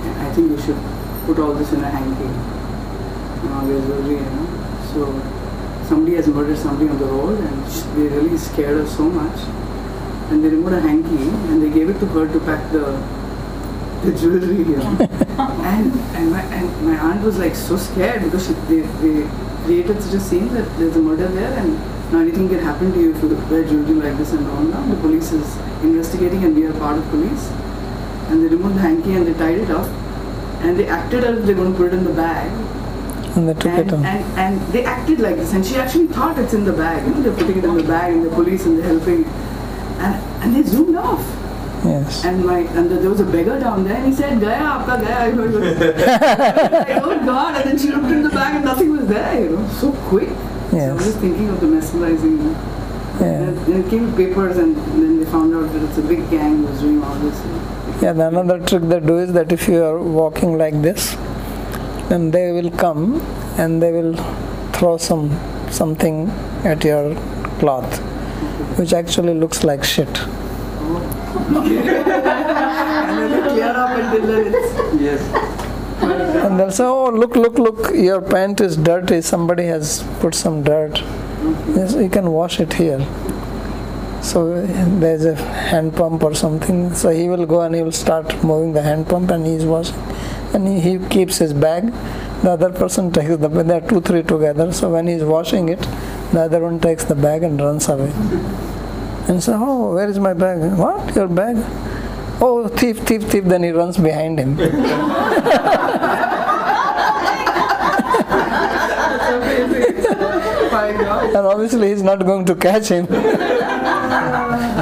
And 0.06 0.28
I 0.28 0.32
think 0.34 0.52
you 0.52 0.60
should 0.62 0.78
put 1.26 1.40
all 1.40 1.54
this 1.54 1.74
in 1.74 1.84
a 1.84 1.90
hanky. 1.90 2.30
You 3.44 3.50
know, 3.50 3.82
jewelry, 3.88 4.16
you 4.16 4.30
know. 4.36 4.48
So 4.94 5.88
somebody 5.88 6.16
has 6.16 6.28
murdered 6.28 6.58
somebody 6.58 6.90
on 6.90 6.98
the 7.00 7.06
road, 7.06 7.40
and 7.40 7.66
they 7.98 8.16
really 8.16 8.38
scared 8.38 8.78
her 8.80 8.88
so 8.88 9.04
much. 9.10 9.40
And 10.30 10.44
they 10.44 10.50
removed 10.50 10.74
a 10.74 10.80
hanky 10.80 11.28
and 11.50 11.62
they 11.62 11.70
gave 11.70 11.90
it 11.90 12.00
to 12.00 12.06
her 12.06 12.26
to 12.32 12.40
pack 12.42 12.72
the 12.72 12.86
the 14.04 14.18
jewelry 14.18 14.64
here. 14.64 14.80
and 15.40 15.92
and 16.62 16.86
my 16.88 16.96
aunt 16.98 17.24
was 17.24 17.38
like 17.38 17.56
so 17.56 17.78
scared 17.78 18.24
because 18.24 18.48
she, 18.48 18.54
they, 18.72 18.82
they 19.04 19.16
created 19.66 20.02
such 20.02 20.14
a 20.16 20.20
scene 20.20 20.54
that 20.54 20.68
there's 20.78 20.96
a 20.96 21.02
murder 21.02 21.28
there 21.40 21.54
and 21.64 21.74
Now 22.12 22.20
anything 22.20 22.48
can 22.52 22.60
happen 22.60 22.92
to 22.94 23.00
you 23.02 23.12
if 23.16 23.22
you 23.24 23.28
wear 23.50 23.64
jewelry 23.68 23.94
like 24.06 24.18
this 24.22 24.32
and 24.38 24.48
all. 24.54 24.64
Now 24.70 24.82
the 24.94 24.98
police 25.04 25.32
is 25.32 25.52
investigating 25.90 26.44
and 26.48 26.56
we 26.56 26.66
are 26.70 26.74
part 26.80 26.98
of 27.02 27.06
police. 27.10 27.46
And 28.30 28.44
they 28.44 28.50
removed 28.56 28.76
the 28.76 28.82
hanky 28.82 29.14
and 29.20 29.28
they 29.28 29.34
tied 29.34 29.60
it 29.60 29.70
up. 29.70 29.88
And 30.66 30.78
they 30.80 30.88
acted 30.88 31.24
as 31.24 31.38
if 31.40 31.46
they're 31.46 31.56
going 31.56 31.72
to 31.72 31.78
put 31.78 31.88
it 31.88 31.94
in 32.00 32.04
the 32.04 32.14
bag. 32.14 32.50
And 33.38 33.48
they 33.48 33.54
took 33.54 33.66
And, 33.72 33.88
it 33.88 33.94
on. 33.94 34.06
and, 34.06 34.40
and 34.44 34.74
they 34.74 34.84
acted 34.96 35.20
like 35.28 35.38
this. 35.38 35.54
And 35.54 35.66
she 35.66 35.78
actually 35.78 36.08
thought 36.08 36.38
it's 36.38 36.54
in 36.54 36.66
the 36.66 36.74
bag. 36.74 37.08
You 37.08 37.14
know, 37.14 37.22
they're 37.22 37.38
putting 37.42 37.58
it 37.60 37.64
in 37.64 37.78
the 37.78 37.84
bag 37.96 38.14
and 38.14 38.26
the 38.26 38.30
police 38.42 38.66
and 38.66 38.78
they're 38.78 38.92
helping. 38.94 39.24
And, 40.06 40.16
and 40.44 40.56
they 40.56 40.64
zoomed 40.64 40.98
off. 40.98 41.24
Yes. 41.84 42.24
And 42.24 42.46
my 42.46 42.60
and 42.60 42.92
there 42.92 43.10
was 43.10 43.20
a 43.20 43.26
beggar 43.26 43.60
down 43.60 43.84
there, 43.84 43.96
and 43.96 44.06
he 44.06 44.14
said, 44.14 44.40
"Gaya, 44.40 44.62
aapka 44.62 45.02
gaya." 45.02 45.36
Was 45.36 45.56
like, 45.56 46.90
"Oh 47.04 47.26
God!" 47.26 47.56
And 47.56 47.72
then 47.72 47.78
she 47.80 47.92
looked 47.92 48.12
in 48.12 48.22
the 48.22 48.30
bag, 48.30 48.56
and 48.56 48.66
nothing 48.66 48.92
was 48.92 49.08
there. 49.08 49.44
You 49.44 49.58
know, 49.58 49.68
so 49.70 49.92
quick. 50.10 50.30
So 50.70 50.78
I 50.78 50.94
was 50.94 51.06
just 51.06 51.20
thinking 51.20 51.50
of 51.50 51.60
the 51.60 51.68
mesmerizing. 51.68 52.38
Yeah. 53.20 53.26
And 53.26 53.58
then 53.66 53.82
it 53.82 53.90
came 53.90 54.16
papers, 54.16 54.58
and 54.58 54.76
then 54.76 55.20
they 55.20 55.26
found 55.26 55.56
out 55.56 55.74
that 55.74 55.84
it's 55.84 55.98
a 55.98 56.02
big 56.04 56.30
gang 56.30 56.64
was 56.64 56.80
doing 56.80 57.04
all 57.04 57.16
this. 57.16 57.42
Yeah, 58.02 58.14
the 58.14 58.28
another 58.28 58.60
trick 58.60 58.84
they 58.84 59.00
do 59.00 59.18
is 59.18 59.34
that 59.34 59.52
if 59.52 59.68
you 59.68 59.84
are 59.84 60.00
walking 60.00 60.58
like 60.58 60.80
this, 60.82 61.16
then 62.10 62.30
they 62.32 62.52
will 62.52 62.72
come 62.72 63.22
and 63.58 63.82
they 63.82 63.92
will 63.92 64.16
throw 64.74 64.98
some 64.98 65.32
something 65.72 66.30
at 66.64 66.84
your 66.84 67.16
cloth, 67.60 68.00
which 68.78 68.94
actually 68.94 69.34
looks 69.34 69.64
like 69.64 69.84
shit. 69.84 70.22
And 71.36 73.34
clear 73.50 73.74
up 73.84 73.92
Yes. 75.00 75.22
And 76.02 76.60
they'll 76.60 76.72
say, 76.72 76.84
"Oh, 76.84 77.10
look, 77.10 77.36
look, 77.36 77.60
look! 77.60 77.92
Your 77.94 78.22
pant 78.22 78.62
is 78.62 78.76
dirty. 78.76 79.22
Somebody 79.22 79.66
has 79.66 80.04
put 80.20 80.36
some 80.36 80.64
dirt. 80.64 81.04
Yes, 81.76 81.94
you 81.94 82.10
can 82.10 82.32
wash 82.32 82.60
it 82.60 82.74
here." 82.74 83.06
So 84.22 84.66
there's 85.04 85.26
a 85.26 85.36
hand 85.36 85.96
pump 85.96 86.24
or 86.24 86.34
something. 86.36 86.94
So 86.94 87.10
he 87.10 87.30
will 87.30 87.46
go 87.46 87.62
and 87.62 87.76
he 87.76 87.82
will 87.82 87.92
start 87.92 88.44
moving 88.44 88.74
the 88.74 88.82
hand 88.82 89.08
pump, 89.08 89.32
and 89.32 89.46
he's 89.46 89.66
washing, 89.66 89.96
and 90.54 90.68
he, 90.68 90.80
he 90.80 91.00
keeps 91.16 91.38
his 91.38 91.54
bag. 91.54 91.94
The 92.44 92.52
other 92.52 92.72
person 92.72 93.12
takes 93.12 93.38
the 93.38 93.50
bag. 93.50 93.68
There 93.68 93.78
are 93.84 93.88
two, 93.88 94.02
three 94.02 94.24
together. 94.24 94.72
So 94.74 94.90
when 94.90 95.08
he's 95.08 95.24
washing 95.24 95.70
it, 95.70 95.82
the 96.34 96.42
other 96.42 96.62
one 96.62 96.80
takes 96.80 97.04
the 97.04 97.16
bag 97.16 97.44
and 97.44 97.62
runs 97.62 97.88
away. 97.90 98.12
And 99.28 99.42
so, 99.44 99.58
oh, 99.60 99.94
where 99.94 100.10
is 100.10 100.20
my 100.20 100.34
bag? 100.34 100.78
What? 100.78 101.16
Your 101.16 101.28
bag? 101.28 101.58
Oh, 102.42 102.68
thief, 102.68 103.00
thief, 103.00 103.24
thief. 103.30 103.44
Then 103.44 103.64
he 103.64 103.72
runs 103.72 103.98
behind 103.98 104.40
him. 104.40 104.60
and 111.36 111.46
obviously 111.48 111.90
he's 111.90 112.04
not 112.04 112.20
going 112.26 112.46
to 112.46 112.56
catch 112.56 112.90
him. 112.90 113.06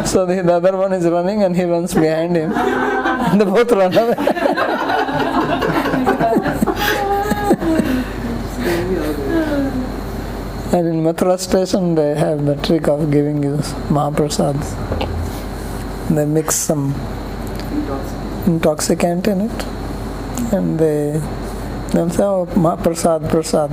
so 0.05 0.25
the, 0.25 0.41
the 0.45 0.53
other 0.53 0.75
one 0.77 0.93
is 0.93 1.05
running 1.05 1.43
and 1.43 1.55
he 1.55 1.63
runs 1.63 1.93
behind 1.93 2.35
him. 2.35 2.51
And 3.29 3.39
they 3.39 3.45
both 3.45 3.71
run 3.71 3.93
away. 3.95 4.15
Scary 8.55 8.97
out 8.97 9.15
there. 9.17 9.71
And 10.71 10.87
in 10.87 11.03
Mathura 11.03 11.39
station 11.39 11.95
they 11.95 12.13
have 12.15 12.45
the 12.45 12.55
trick 12.55 12.87
of 12.87 13.09
giving 13.09 13.41
you 13.41 13.55
Mahaprasad. 13.95 14.57
They 16.15 16.25
mix 16.25 16.55
some 16.55 16.93
intoxicant 18.45 19.27
in 19.27 19.41
it 19.41 19.65
and 20.53 20.79
they 20.79 21.19
they'll 21.91 22.09
say, 22.09 22.23
oh, 22.23 22.45
Mahaprasad, 22.51 23.29
Prasad. 23.29 23.71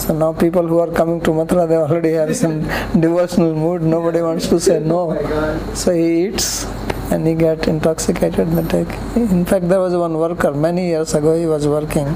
So 0.00 0.14
now 0.14 0.32
people 0.32 0.66
who 0.66 0.80
are 0.80 0.90
coming 0.90 1.20
to 1.20 1.30
Mathura, 1.30 1.68
they 1.68 1.76
already 1.76 2.12
have 2.12 2.34
some 2.36 2.62
devotional 3.00 3.54
mood. 3.54 3.82
Nobody 3.82 4.20
wants 4.20 4.48
to 4.48 4.58
say 4.58 4.80
no. 4.80 5.16
Oh 5.16 5.74
so 5.74 5.92
he 5.94 6.26
eats 6.26 6.64
and 7.12 7.26
he 7.26 7.34
get 7.34 7.68
intoxicated 7.68 8.48
they 8.48 8.84
take. 8.84 8.92
In 9.16 9.44
fact, 9.44 9.68
there 9.68 9.78
was 9.78 9.94
one 9.94 10.14
worker 10.14 10.50
many 10.52 10.88
years 10.88 11.14
ago. 11.14 11.38
He 11.38 11.46
was 11.46 11.68
working. 11.68 12.06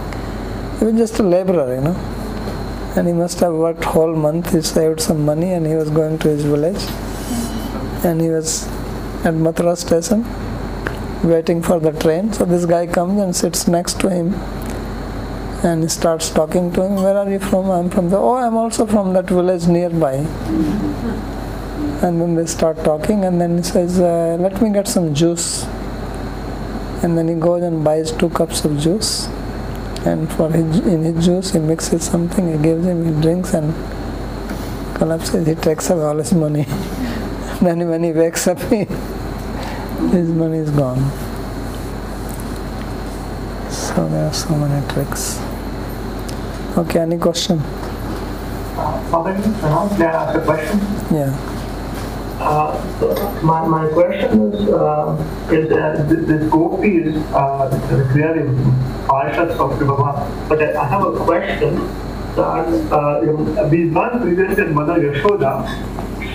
He 0.79 0.87
was 0.87 0.95
just 0.95 1.19
a 1.21 1.23
laborer, 1.23 1.75
you 1.77 1.81
know, 1.83 2.16
and 2.97 3.07
he 3.07 3.13
must 3.13 3.41
have 3.41 3.53
worked 3.53 3.85
whole 3.85 4.15
month. 4.15 4.53
He 4.53 4.63
saved 4.63 5.01
some 5.01 5.25
money 5.25 5.53
and 5.53 5.67
he 5.67 5.75
was 5.75 5.91
going 5.91 6.19
to 6.21 6.29
his 6.29 6.45
village, 6.45 6.83
and 8.05 8.21
he 8.21 8.29
was 8.29 8.67
at 9.25 9.35
Mathura 9.35 9.77
station 9.77 10.25
waiting 11.23 11.63
for 11.63 11.79
the 11.81 11.93
train. 11.93 12.33
So 12.33 12.45
this 12.45 12.65
guy 12.65 12.87
comes 12.87 13.21
and 13.21 13.35
sits 13.35 13.67
next 13.69 14.01
to 14.01 14.11
him. 14.11 14.35
And 15.65 15.83
he 15.83 15.89
starts 15.89 16.31
talking 16.31 16.73
to 16.75 16.83
him. 16.83 16.97
Where 16.97 17.17
are 17.17 17.29
you 17.29 17.39
from? 17.39 17.71
I'm 17.71 17.91
from 17.91 18.11
the. 18.11 18.19
Oh, 18.19 18.35
I'm 18.35 18.57
also 18.57 18.87
from 18.87 19.13
that 19.15 19.27
village 19.27 19.67
nearby. 19.67 20.15
And 22.03 22.21
then 22.21 22.35
they 22.35 22.47
start 22.47 22.77
talking, 22.85 23.25
and 23.25 23.41
then 23.41 23.57
he 23.57 23.63
says, 23.63 23.99
uh, 23.99 24.37
Let 24.39 24.61
me 24.63 24.71
get 24.71 24.87
some 24.87 25.15
juice. 25.15 25.65
And 27.03 27.17
then 27.17 27.29
he 27.29 27.35
goes 27.35 27.63
and 27.63 27.83
buys 27.83 28.13
two 28.13 28.31
cups 28.31 28.65
of 28.65 28.79
juice. 28.79 29.29
And 30.07 30.33
for 30.33 30.49
his, 30.51 30.79
in 30.87 31.03
his 31.03 31.27
juice, 31.27 31.51
he 31.51 31.59
mixes 31.59 32.05
something, 32.05 32.53
he 32.53 32.63
gives 32.63 32.87
him, 32.87 33.05
he 33.05 33.21
drinks, 33.21 33.55
and 33.55 33.75
collapses. 34.95 35.47
He 35.47 35.57
takes 35.57 35.91
away 35.91 36.05
all 36.05 36.17
his 36.17 36.33
money. 36.33 36.63
then 37.61 37.89
when 37.89 38.05
he 38.05 38.13
wakes 38.13 38.47
up, 38.47 38.61
he, 38.71 38.85
his 40.15 40.29
money 40.29 40.59
is 40.59 40.71
gone. 40.71 41.11
So 43.69 44.09
there 44.09 44.29
are 44.29 44.33
so 44.33 44.55
many 44.55 44.87
tricks. 44.93 45.41
Okay, 46.79 47.01
any 47.01 47.19
question? 47.19 47.59
Uh, 48.79 49.03
I 49.13 49.33
ask 50.05 50.37
a 50.37 50.45
question? 50.45 50.79
Yeah. 51.11 51.46
Uh, 52.39 53.41
my, 53.43 53.67
my 53.67 53.89
question 53.89 54.53
is, 54.53 54.69
uh, 54.69 55.17
is 55.51 55.73
uh, 55.73 56.07
th- 56.09 56.27
this 56.27 56.51
gopi 56.51 56.99
is 56.99 57.17
uh, 57.33 57.69
clearly 58.13 58.49
parshas 59.09 59.53
of 59.53 59.79
Vibhava, 59.79 60.49
but 60.49 60.63
I 60.63 60.87
have 60.87 61.07
a 61.07 61.17
question 61.25 61.77
that 62.37 62.93
uh, 62.93 63.21
we 63.71 63.91
previously 63.91 64.55
that 64.55 64.71
Mother 64.73 65.01
Yashoda, 65.01 65.67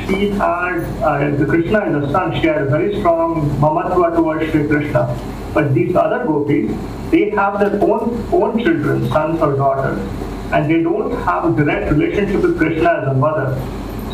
she 0.07 0.29
had, 0.31 0.79
uh, 1.03 1.29
the 1.37 1.45
Krishna 1.45 1.95
is 1.95 2.09
a 2.09 2.11
son, 2.11 2.33
she 2.41 2.47
had 2.47 2.63
a 2.63 2.65
very 2.65 2.99
strong 2.99 3.49
mamatva 3.59 4.15
towards 4.15 4.49
Sri 4.51 4.67
Krishna. 4.67 5.15
But 5.53 5.73
these 5.75 5.95
other 5.95 6.25
gopis, 6.25 6.71
they 7.11 7.29
have 7.31 7.59
their 7.59 7.79
own 7.83 8.27
own 8.31 8.57
children, 8.63 9.07
sons 9.09 9.39
or 9.41 9.55
daughters, 9.55 9.99
and 10.53 10.69
they 10.71 10.81
don't 10.81 11.11
have 11.25 11.45
a 11.45 11.55
direct 11.55 11.91
relationship 11.91 12.41
with 12.41 12.57
Krishna 12.57 13.01
as 13.01 13.07
a 13.09 13.13
mother. 13.13 13.55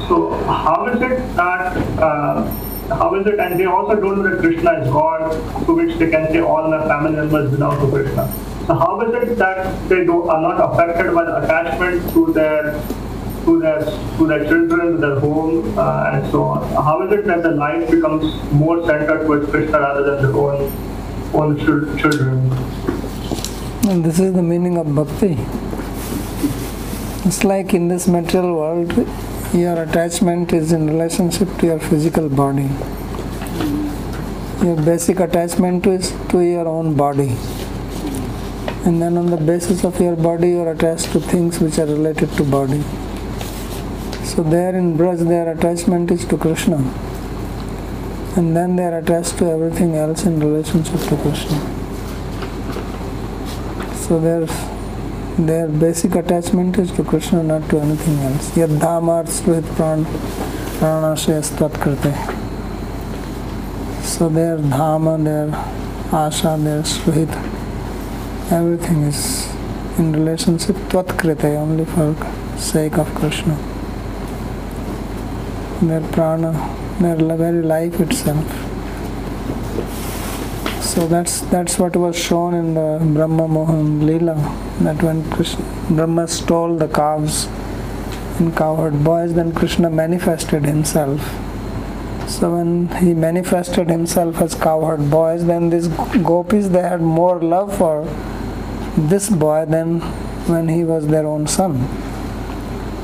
So 0.07 0.31
how 0.45 0.87
is 0.87 1.01
it 1.01 1.35
that 1.35 1.77
uh, 1.99 2.49
how 2.95 3.13
is 3.15 3.27
it, 3.27 3.39
and 3.39 3.59
they 3.59 3.65
also 3.65 3.95
don't 3.95 4.19
know 4.19 4.29
that 4.29 4.39
Krishna 4.39 4.81
is 4.81 4.87
God, 4.89 5.31
to 5.65 5.75
which 5.75 5.97
they 5.99 6.09
can 6.09 6.27
say 6.31 6.39
all 6.39 6.69
their 6.69 6.83
family 6.87 7.11
members 7.11 7.51
belong 7.51 7.79
to 7.81 7.91
Krishna. 7.91 8.31
So 8.67 8.73
how 8.75 9.01
is 9.01 9.13
it 9.13 9.37
that 9.37 9.89
they 9.89 10.05
do, 10.05 10.23
are 10.29 10.41
not 10.41 10.57
affected 10.59 11.13
by 11.13 11.25
the 11.25 11.43
attachment 11.43 12.13
to 12.13 12.31
their 12.33 12.81
to 13.43 13.59
their 13.59 13.79
to 14.17 14.27
their 14.27 14.45
children, 14.45 14.93
to 14.93 14.97
their 14.97 15.19
home, 15.19 15.77
uh, 15.77 16.11
and 16.13 16.31
so 16.31 16.43
on? 16.43 16.83
How 16.83 17.01
is 17.05 17.11
it 17.19 17.25
that 17.27 17.43
the 17.43 17.51
life 17.51 17.91
becomes 17.91 18.23
more 18.53 18.85
centered 18.85 19.25
towards 19.25 19.49
Krishna 19.51 19.79
rather 19.79 20.03
than 20.03 20.31
their 20.31 20.35
own 20.35 20.71
own 21.33 21.57
chil- 21.59 21.97
children? 21.97 22.49
And 23.89 24.03
this 24.03 24.19
is 24.19 24.33
the 24.33 24.43
meaning 24.43 24.77
of 24.77 24.93
bhakti. 24.95 25.37
It's 27.27 27.43
like 27.43 27.73
in 27.73 27.89
this 27.89 28.07
material 28.07 28.55
world, 28.55 28.91
your 29.53 29.81
attachment 29.81 30.51
is 30.51 30.71
in 30.73 30.87
relationship 30.87 31.47
to 31.59 31.67
your 31.67 31.79
physical 31.79 32.27
body. 32.27 32.69
Your 34.65 34.75
basic 34.75 35.19
attachment 35.19 35.87
is 35.87 36.11
to 36.29 36.41
your 36.41 36.67
own 36.67 36.95
body. 36.95 37.37
And 38.85 39.01
then 39.01 39.17
on 39.17 39.27
the 39.27 39.37
basis 39.37 39.85
of 39.85 39.99
your 40.01 40.15
body, 40.15 40.49
you 40.49 40.61
are 40.61 40.71
attached 40.71 41.11
to 41.13 41.19
things 41.19 41.59
which 41.59 41.77
are 41.79 41.85
related 41.85 42.29
to 42.33 42.43
body. 42.43 42.81
So 44.25 44.43
there 44.43 44.75
in 44.75 44.97
Braj, 44.97 45.25
their 45.27 45.51
attachment 45.51 46.11
is 46.11 46.25
to 46.25 46.37
Krishna. 46.37 46.77
And 48.35 48.55
then 48.55 48.75
they 48.75 48.83
are 48.83 48.99
attached 48.99 49.37
to 49.39 49.49
everything 49.49 49.95
else 49.95 50.25
in 50.25 50.39
relationship 50.39 50.99
to 51.09 51.17
Krishna. 51.17 51.59
So 53.95 54.19
their 54.19 54.45
their 55.37 55.67
basic 55.67 56.15
attachment 56.15 56.77
is 56.79 56.91
to 56.93 57.03
Krishna, 57.03 57.43
not 57.43 57.69
to 57.69 57.79
anything 57.79 58.17
else. 58.19 58.49
Yadhamar 58.51 59.25
Sluhit 59.27 59.61
Pran 59.75 60.03
Pranashayas 60.79 61.51
Tatkrite. 61.57 62.13
So 64.03 64.29
their 64.29 64.57
Dhama, 64.57 65.23
their 65.23 65.49
Asha, 66.09 66.61
their 66.63 66.81
Sluhit, 66.81 67.29
everything 68.51 69.03
is 69.03 69.47
in 69.99 70.13
relationship 70.13 70.75
Tvatkrite, 70.89 71.55
only 71.55 71.85
for 71.85 72.15
sake 72.57 72.97
of 72.97 73.13
Krishna. 73.13 73.55
Their 75.81 76.01
prana, 76.11 76.51
their 76.99 77.15
very 77.15 77.61
life 77.61 77.99
itself. 77.99 78.66
So 80.97 81.05
that's 81.05 81.41
that's 81.51 81.77
what 81.77 81.95
was 81.95 82.17
shown 82.17 82.55
in 82.55 82.73
the 82.73 82.97
Brahma 83.13 83.47
Mohan 83.47 83.99
Leela. 84.01 84.35
That 84.79 85.03
when 85.03 85.29
Krishna, 85.29 85.63
Brahma 85.91 86.27
stole 86.27 86.75
the 86.75 86.87
calves 86.87 87.45
in 88.39 88.51
cowherd 88.53 89.03
boys, 89.03 89.35
then 89.35 89.51
Krishna 89.53 89.91
manifested 89.91 90.65
himself. 90.65 91.21
So 92.27 92.55
when 92.55 92.87
he 92.95 93.13
manifested 93.13 93.91
himself 93.91 94.41
as 94.41 94.55
cowherd 94.55 95.11
boys, 95.11 95.45
then 95.45 95.69
these 95.69 95.87
gopis 96.31 96.69
they 96.69 96.81
had 96.81 97.01
more 97.01 97.39
love 97.39 97.77
for 97.77 98.03
this 98.97 99.29
boy 99.29 99.65
than 99.65 99.99
when 100.53 100.67
he 100.67 100.83
was 100.83 101.05
their 101.05 101.27
own 101.27 101.45
son. 101.45 101.77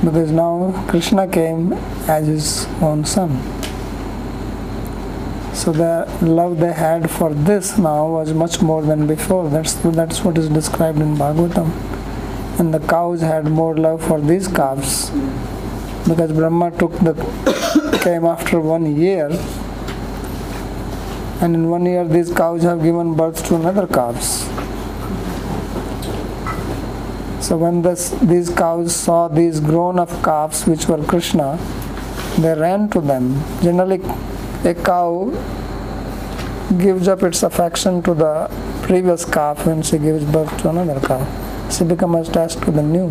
Because 0.03 0.31
now 0.31 0.83
Krishna 0.87 1.27
came 1.27 1.73
as 2.07 2.25
his 2.25 2.65
own 2.81 3.05
son. 3.05 3.62
So 5.63 5.71
the 5.71 6.05
love 6.21 6.59
they 6.59 6.73
had 6.73 7.09
for 7.09 7.33
this 7.33 7.77
now 7.77 8.05
was 8.09 8.33
much 8.33 8.61
more 8.61 8.81
than 8.81 9.07
before. 9.07 9.49
That's 9.49 9.75
that's 9.75 10.21
what 10.21 10.37
is 10.37 10.49
described 10.49 10.99
in 10.99 11.15
Bhagavatam. 11.15 11.69
And 12.59 12.73
the 12.73 12.81
cows 12.81 13.21
had 13.21 13.45
more 13.45 13.73
love 13.77 14.05
for 14.05 14.19
these 14.19 14.49
calves 14.49 15.09
because 16.05 16.33
Brahma 16.33 16.71
took 16.71 16.91
the 16.99 17.13
came 18.03 18.25
after 18.25 18.59
one 18.59 18.93
year, 18.97 19.29
and 21.39 21.55
in 21.55 21.69
one 21.69 21.85
year 21.85 22.05
these 22.05 22.33
cows 22.41 22.63
have 22.63 22.83
given 22.83 23.15
birth 23.15 23.45
to 23.47 23.55
another 23.55 23.87
calves. 23.87 24.43
So 27.47 27.55
when 27.55 27.81
this, 27.83 28.09
these 28.21 28.49
cows 28.49 28.93
saw 28.93 29.29
these 29.29 29.61
grown-up 29.61 30.11
calves, 30.25 30.67
which 30.67 30.89
were 30.89 31.01
Krishna, 31.05 31.57
they 32.37 32.53
ran 32.53 32.89
to 32.89 32.99
them. 32.99 33.41
Generally, 33.61 34.01
a 34.65 34.73
cow 34.73 35.29
gives 36.77 37.07
up 37.07 37.21
its 37.23 37.43
affection 37.43 38.01
to 38.03 38.13
the 38.13 38.49
previous 38.83 39.25
calf 39.25 39.65
when 39.65 39.81
she 39.81 39.97
gives 39.97 40.23
birth 40.23 40.55
to 40.61 40.69
another 40.69 40.99
calf. 41.05 41.27
She 41.71 41.83
becomes 41.83 42.29
attached 42.29 42.61
to 42.63 42.71
the 42.71 42.81
new, 42.81 43.09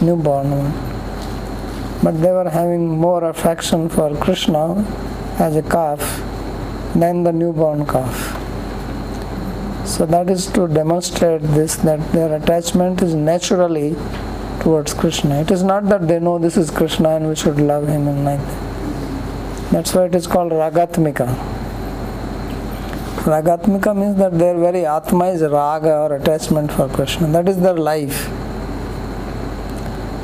newborn 0.00 0.50
one. 0.50 2.02
But 2.02 2.20
they 2.20 2.30
were 2.30 2.50
having 2.50 2.88
more 2.88 3.24
affection 3.24 3.88
for 3.88 4.14
Krishna 4.16 4.84
as 5.38 5.56
a 5.56 5.62
calf 5.62 6.00
than 6.94 7.22
the 7.22 7.32
newborn 7.32 7.86
calf. 7.86 8.38
So 9.86 10.06
that 10.06 10.28
is 10.28 10.46
to 10.52 10.68
demonstrate 10.68 11.42
this 11.42 11.76
that 11.76 12.12
their 12.12 12.34
attachment 12.34 13.02
is 13.02 13.14
naturally 13.14 13.96
towards 14.60 14.94
Krishna. 14.94 15.40
It 15.40 15.50
is 15.50 15.62
not 15.62 15.88
that 15.88 16.06
they 16.06 16.20
know 16.20 16.38
this 16.38 16.56
is 16.56 16.70
Krishna 16.70 17.16
and 17.16 17.28
we 17.28 17.36
should 17.36 17.58
love 17.58 17.88
him 17.88 18.08
and 18.08 18.24
like 18.24 18.40
that. 18.40 18.61
That's 19.72 19.94
why 19.94 20.04
it 20.04 20.14
is 20.14 20.26
called 20.26 20.52
Ragatmika. 20.52 21.26
Ragatmika 23.24 23.96
means 23.96 24.16
that 24.16 24.38
their 24.38 24.58
very 24.58 24.84
Atma 24.84 25.28
is 25.28 25.42
Raga 25.42 25.94
or 25.96 26.16
attachment 26.16 26.70
for 26.70 26.88
Krishna. 26.88 27.26
That 27.28 27.48
is 27.48 27.58
their 27.58 27.74
life. 27.74 28.28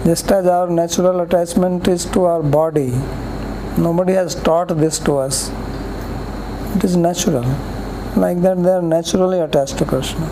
Just 0.05 0.31
as 0.31 0.47
our 0.47 0.69
natural 0.69 1.21
attachment 1.21 1.89
is 1.89 2.05
to 2.17 2.25
our 2.25 2.43
body, 2.43 2.91
nobody 3.79 4.13
has 4.13 4.35
taught 4.35 4.69
this 4.77 4.99
to 4.99 5.17
us. 5.17 5.51
It 6.77 6.85
is 6.85 6.97
natural. 6.97 7.45
Like 8.17 8.43
that, 8.43 8.63
they 8.63 8.71
are 8.71 8.83
naturally 8.83 9.41
attached 9.41 9.79
to 9.79 9.87
Krishna. 9.87 10.27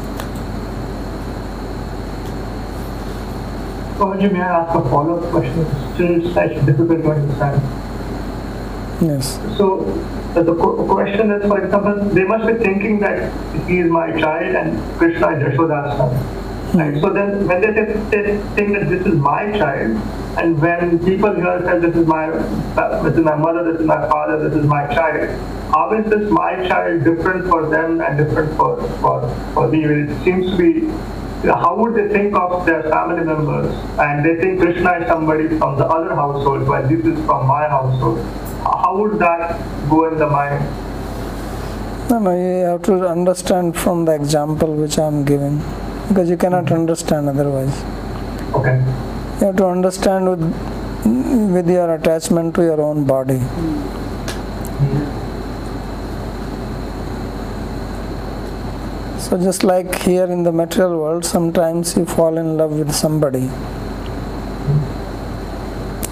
Babaji, 3.97 4.31
may 4.31 4.41
I 4.41 4.61
ask 4.61 4.79
a 4.79 4.91
follow-up 4.91 5.31
question? 5.31 5.61
It's 5.61 5.95
still 5.95 6.33
slightly 6.33 6.67
difficult 6.67 7.03
to 7.03 7.11
understand. 7.13 7.86
Yes. 9.01 9.39
So 9.57 9.85
the 10.35 10.55
question 10.55 11.31
is, 11.31 11.43
for 11.47 11.63
example, 11.63 12.05
they 12.15 12.25
must 12.25 12.47
be 12.47 12.55
thinking 12.63 13.01
that 13.01 13.33
he 13.67 13.79
is 13.79 13.91
my 13.91 14.19
child 14.19 14.55
and 14.55 14.99
Krishna 14.99 15.37
is 15.37 15.43
Yashoda's 15.43 15.97
son. 15.97 16.47
Right? 16.77 16.95
Hmm. 16.95 17.01
So 17.01 17.13
then 17.13 17.47
when 17.47 17.61
they, 17.61 17.71
they 18.11 18.39
think 18.55 18.73
that 18.75 18.89
this 18.89 19.07
is 19.07 19.15
my 19.15 19.57
child, 19.57 19.97
and 20.37 20.61
when 20.61 20.99
people 21.05 21.35
here 21.35 21.63
say 21.65 21.79
this 21.79 21.97
is 21.97 22.07
my 22.07 22.29
this 23.03 23.17
is 23.17 23.25
my 23.25 23.37
mother, 23.37 23.73
this 23.73 23.81
is 23.81 23.87
my 23.87 24.09
father, 24.09 24.49
this 24.49 24.59
is 24.59 24.67
my 24.67 24.87
child, 24.93 25.31
how 25.71 25.93
is 25.93 26.11
this 26.11 26.31
my 26.31 26.67
child 26.69 27.05
different 27.05 27.49
for 27.49 27.69
them 27.69 28.01
and 28.01 28.19
different 28.19 28.57
for, 28.57 28.83
for, 28.99 29.35
for 29.55 29.69
me? 29.69 29.85
It 29.85 30.25
seems 30.25 30.51
to 30.51 30.57
be 30.57 30.93
how 31.55 31.77
would 31.77 31.95
they 31.95 32.09
think 32.09 32.35
of 32.35 32.67
their 32.67 32.83
family 32.85 33.25
members 33.25 33.73
and 33.99 34.25
they 34.25 34.37
think 34.41 34.61
Krishna 34.61 34.93
is 35.01 35.07
somebody 35.07 35.49
from 35.59 35.79
the 35.79 35.87
other 35.87 36.15
household 36.15 36.67
while 36.69 36.87
this 36.87 37.05
is 37.05 37.25
from 37.27 37.47
my 37.47 37.69
household? 37.69 38.19
How 38.65 38.97
would 38.99 39.19
that 39.19 39.59
go 39.89 40.09
in 40.09 40.19
the 40.19 40.27
mind? 40.27 40.65
No, 42.11 42.19
no, 42.19 42.31
you 42.37 42.65
have 42.65 42.83
to 42.83 43.09
understand 43.09 43.77
from 43.77 44.05
the 44.05 44.15
example 44.15 44.75
which 44.75 44.99
I 44.99 45.07
am 45.07 45.25
giving 45.25 45.59
because 46.09 46.31
you 46.31 46.37
cannot 46.37 46.71
understand 46.71 47.29
otherwise. 47.29 47.83
Okay. 48.55 48.77
You 49.41 49.47
have 49.47 49.57
to 49.57 49.67
understand 49.67 50.29
with 50.29 50.77
with 51.55 51.69
your 51.69 51.95
attachment 51.95 52.55
to 52.57 52.63
your 52.63 52.81
own 52.81 53.05
body. 53.05 53.41
So 59.27 59.37
just 59.37 59.65
like 59.65 59.93
here 60.03 60.27
in 60.27 60.45
the 60.45 60.53
material 60.53 61.01
world, 61.01 61.25
sometimes 61.25 61.97
you 61.97 62.07
fall 62.07 62.39
in 62.39 62.57
love 62.57 62.71
with 62.79 62.93
somebody. 62.95 63.51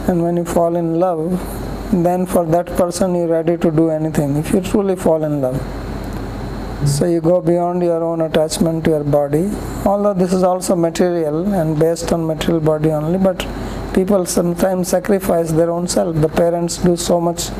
And 0.09 0.21
when 0.25 0.37
you 0.37 0.45
fall 0.45 0.75
in 0.75 0.99
love, 0.99 1.31
then 1.93 2.27
for 2.27 2.45
that 2.47 2.67
person 2.67 3.15
you're 3.15 3.29
ready 3.29 3.57
to 3.57 3.71
do 3.71 3.91
anything 3.91 4.37
if 4.37 4.53
you 4.53 4.61
truly 4.61 4.97
fall 4.97 5.23
in 5.23 5.41
love. 5.41 5.61
So 6.89 7.07
you 7.07 7.21
go 7.21 7.41
beyond 7.41 7.85
your 7.85 8.03
own 8.03 8.21
attachment 8.21 8.83
to 8.87 8.91
your 8.91 9.05
body. 9.05 9.49
Although 9.87 10.15
this 10.15 10.33
is 10.33 10.43
also 10.43 10.75
material 10.75 11.55
and 11.55 11.79
based 11.79 12.13
on 12.13 12.27
material 12.27 12.61
body 12.61 12.91
only, 12.91 13.19
but 13.19 13.47
people 13.95 14.27
sometimes 14.27 14.89
sacrifice 14.89 15.53
their 15.53 15.71
own 15.71 15.87
self. 15.87 16.17
The 16.17 16.29
parents 16.29 16.79
do 16.79 16.97
so 16.97 17.21
much 17.21 17.51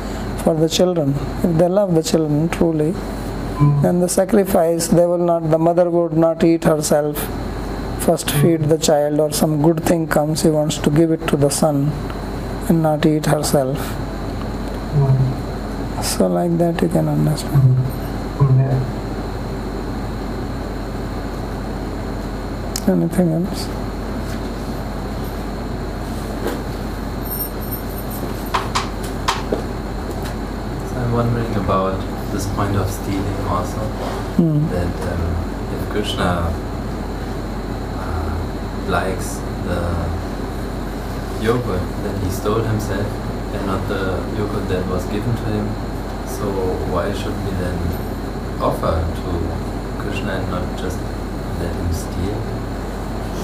for 0.43 0.53
the 0.53 0.67
children. 0.67 1.11
If 1.45 1.57
they 1.57 1.69
love 1.69 1.95
the 1.95 2.03
children 2.03 2.49
truly, 2.49 2.93
then 3.81 4.01
the 4.01 4.09
sacrifice 4.09 4.87
they 4.87 5.05
will 5.05 5.17
not 5.17 5.49
the 5.49 5.57
mother 5.57 5.89
would 5.89 6.13
not 6.13 6.43
eat 6.43 6.65
herself. 6.65 7.17
First 8.05 8.29
feed 8.31 8.63
the 8.63 8.77
child 8.77 9.19
or 9.19 9.31
some 9.31 9.61
good 9.61 9.83
thing 9.83 10.07
comes, 10.07 10.41
she 10.41 10.49
wants 10.49 10.77
to 10.79 10.89
give 10.89 11.11
it 11.11 11.25
to 11.27 11.37
the 11.37 11.49
son 11.49 11.89
and 12.69 12.83
not 12.83 13.05
eat 13.05 13.25
herself. 13.25 13.77
So 16.03 16.27
like 16.27 16.57
that 16.57 16.81
you 16.81 16.89
can 16.89 17.07
understand. 17.07 17.77
Anything 22.87 23.31
else? 23.31 23.84
Wondering 31.15 31.55
about 31.55 31.95
this 32.33 32.45
point 32.55 32.75
of 32.75 32.91
stealing 32.91 33.39
also. 33.47 33.79
Hmm. 34.35 34.67
That 34.67 34.95
um, 35.11 35.23
if 35.75 35.89
Krishna 35.89 36.51
uh, 38.03 38.35
likes 38.89 39.39
the 39.67 39.81
yogurt, 41.41 41.85
that 42.03 42.21
he 42.23 42.29
stole 42.29 42.63
himself 42.73 43.07
and 43.55 43.65
not 43.65 43.87
the 43.87 44.19
yogurt 44.37 44.67
that 44.67 44.85
was 44.87 45.05
given 45.05 45.33
to 45.35 45.45
him. 45.55 45.67
So 46.27 46.51
why 46.91 47.13
should 47.13 47.37
we 47.45 47.51
then 47.63 47.79
offer 48.61 48.95
to 49.21 49.29
Krishna 50.03 50.31
and 50.39 50.49
not 50.51 50.77
just 50.77 50.99
let 51.59 51.73
him 51.73 51.93
steal 51.93 52.39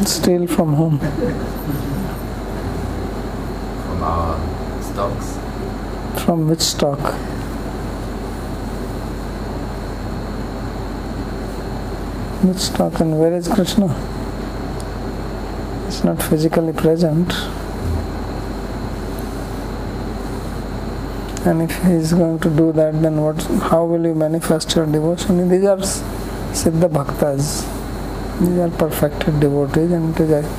Steal 0.05 0.47
from 0.47 0.73
whom? 0.75 0.99
from 3.85 4.03
our 4.03 4.35
stocks? 4.81 5.37
From 6.25 6.49
which 6.49 6.61
stock? 6.61 6.99
Which 12.43 12.57
stock 12.57 12.99
and 12.99 13.19
where 13.19 13.33
is 13.33 13.47
Krishna? 13.47 13.87
It's 15.87 16.03
not 16.03 16.23
physically 16.23 16.73
present. 16.73 17.31
And 21.45 21.61
if 21.61 21.83
he 21.83 21.91
is 21.91 22.13
going 22.13 22.39
to 22.39 22.49
do 22.49 22.71
that, 22.71 22.99
then 23.03 23.21
what? 23.21 23.43
How 23.69 23.85
will 23.85 24.05
you 24.05 24.15
manifest 24.15 24.75
your 24.75 24.87
devotion? 24.87 25.49
These 25.49 25.65
are 25.65 25.77
Siddha 26.61 26.89
Bhaktas. 26.89 27.67
These 28.39 28.57
are 28.57 28.69
perfected 28.69 29.39
devotees, 29.39 29.91
and 29.91 30.15
it 30.15 30.23
is 30.23 30.31
a- 30.31 30.49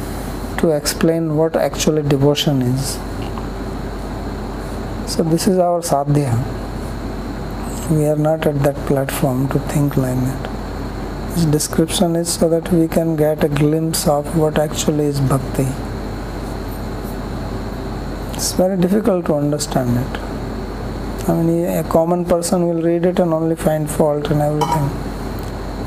to 0.61 0.71
explain 0.71 1.37
what 1.37 1.57
actually 1.57 2.03
devotion 2.03 2.63
is. 2.63 2.97
So 5.09 5.25
this 5.25 5.49
is 5.49 5.59
our 5.59 5.83
sadhya. 5.93 6.33
We 7.91 8.07
are 8.07 8.23
not 8.31 8.47
at 8.47 8.63
that 8.63 8.77
platform 8.87 9.49
to 9.49 9.59
think 9.75 9.97
like 9.97 10.25
that. 10.31 10.52
Description 11.33 12.15
is 12.15 12.33
so 12.33 12.49
that 12.51 12.71
we 12.71 12.87
can 12.87 13.17
get 13.17 13.43
a 13.43 13.49
glimpse 13.49 14.07
of 14.07 14.37
what 14.37 14.59
actually 14.59 15.07
is 15.07 15.19
bhakti. 15.19 15.67
It's 18.35 18.53
very 18.53 18.77
difficult 18.77 19.25
to 19.27 19.35
understand 19.35 19.97
it. 19.97 20.21
I 21.29 21.43
mean, 21.43 21.65
a 21.65 21.85
common 21.85 22.27
person 22.27 22.69
will 22.69 22.83
read 22.83 23.07
it 23.07 23.19
and 23.19 23.33
only 23.33 23.57
find 23.57 23.91
fault 23.91 24.31
and 24.31 24.43
everything. 24.43 24.89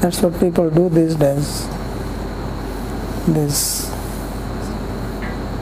That's 0.01 0.21
what 0.21 0.39
people 0.39 0.69
do 0.71 0.89
these 0.89 1.13
days. 1.13 1.67
These 3.27 3.91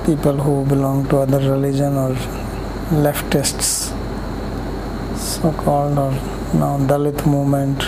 people 0.06 0.38
who 0.38 0.66
belong 0.66 1.10
to 1.10 1.18
other 1.18 1.40
religion 1.40 1.98
or 1.98 2.12
leftists, 3.04 3.92
so-called 5.18 5.98
or 5.98 6.12
now 6.54 6.78
Dalit 6.88 7.26
movement 7.26 7.84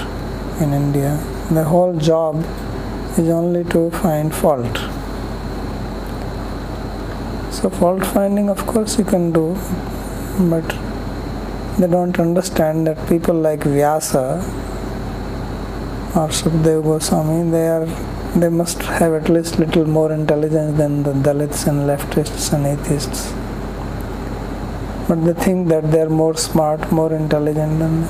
in 0.62 0.74
India. 0.74 1.18
The 1.52 1.64
whole 1.64 1.94
job 1.98 2.44
is 3.18 3.30
only 3.30 3.64
to 3.66 3.92
find 3.92 4.34
fault. 4.34 4.78
So 7.54 7.70
fault 7.70 8.04
finding, 8.06 8.50
of 8.50 8.66
course, 8.66 8.98
you 8.98 9.06
can 9.06 9.32
do, 9.32 9.56
but 10.50 10.68
they 11.78 11.88
don't 11.88 12.20
understand 12.20 12.88
that 12.88 13.08
people 13.08 13.36
like 13.36 13.64
Vyasa 13.64 14.38
or 16.16 16.30
Sukdev 16.30 16.84
Goswami, 16.84 17.52
they 17.52 17.68
are 17.68 17.86
they 18.36 18.50
must 18.50 18.82
have 18.82 19.14
at 19.14 19.30
least 19.30 19.60
little 19.60 19.86
more 19.86 20.12
intelligence 20.12 20.78
than 20.78 21.04
the 21.04 21.14
Dalits 21.14 21.68
and 21.68 21.88
leftists 21.88 22.52
and 22.52 22.66
atheists. 22.66 23.32
But 25.08 25.24
they 25.24 25.34
think 25.42 25.70
that 25.70 25.92
they 25.92 26.02
are 26.02 26.10
more 26.10 26.36
smart, 26.36 26.92
more 26.92 27.14
intelligent 27.14 27.80
than 27.80 28.08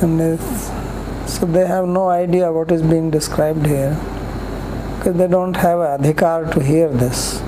and 0.00 0.20
they, 0.20 0.83
so 1.26 1.46
they 1.46 1.66
have 1.66 1.86
no 1.86 2.08
idea 2.08 2.52
what 2.52 2.70
is 2.70 2.82
being 2.82 3.10
described 3.10 3.66
here 3.66 3.98
because 4.98 5.16
they 5.16 5.26
don't 5.26 5.54
have 5.54 5.78
adhikar 5.78 6.52
to 6.52 6.62
hear 6.62 6.88
this. 6.88 7.40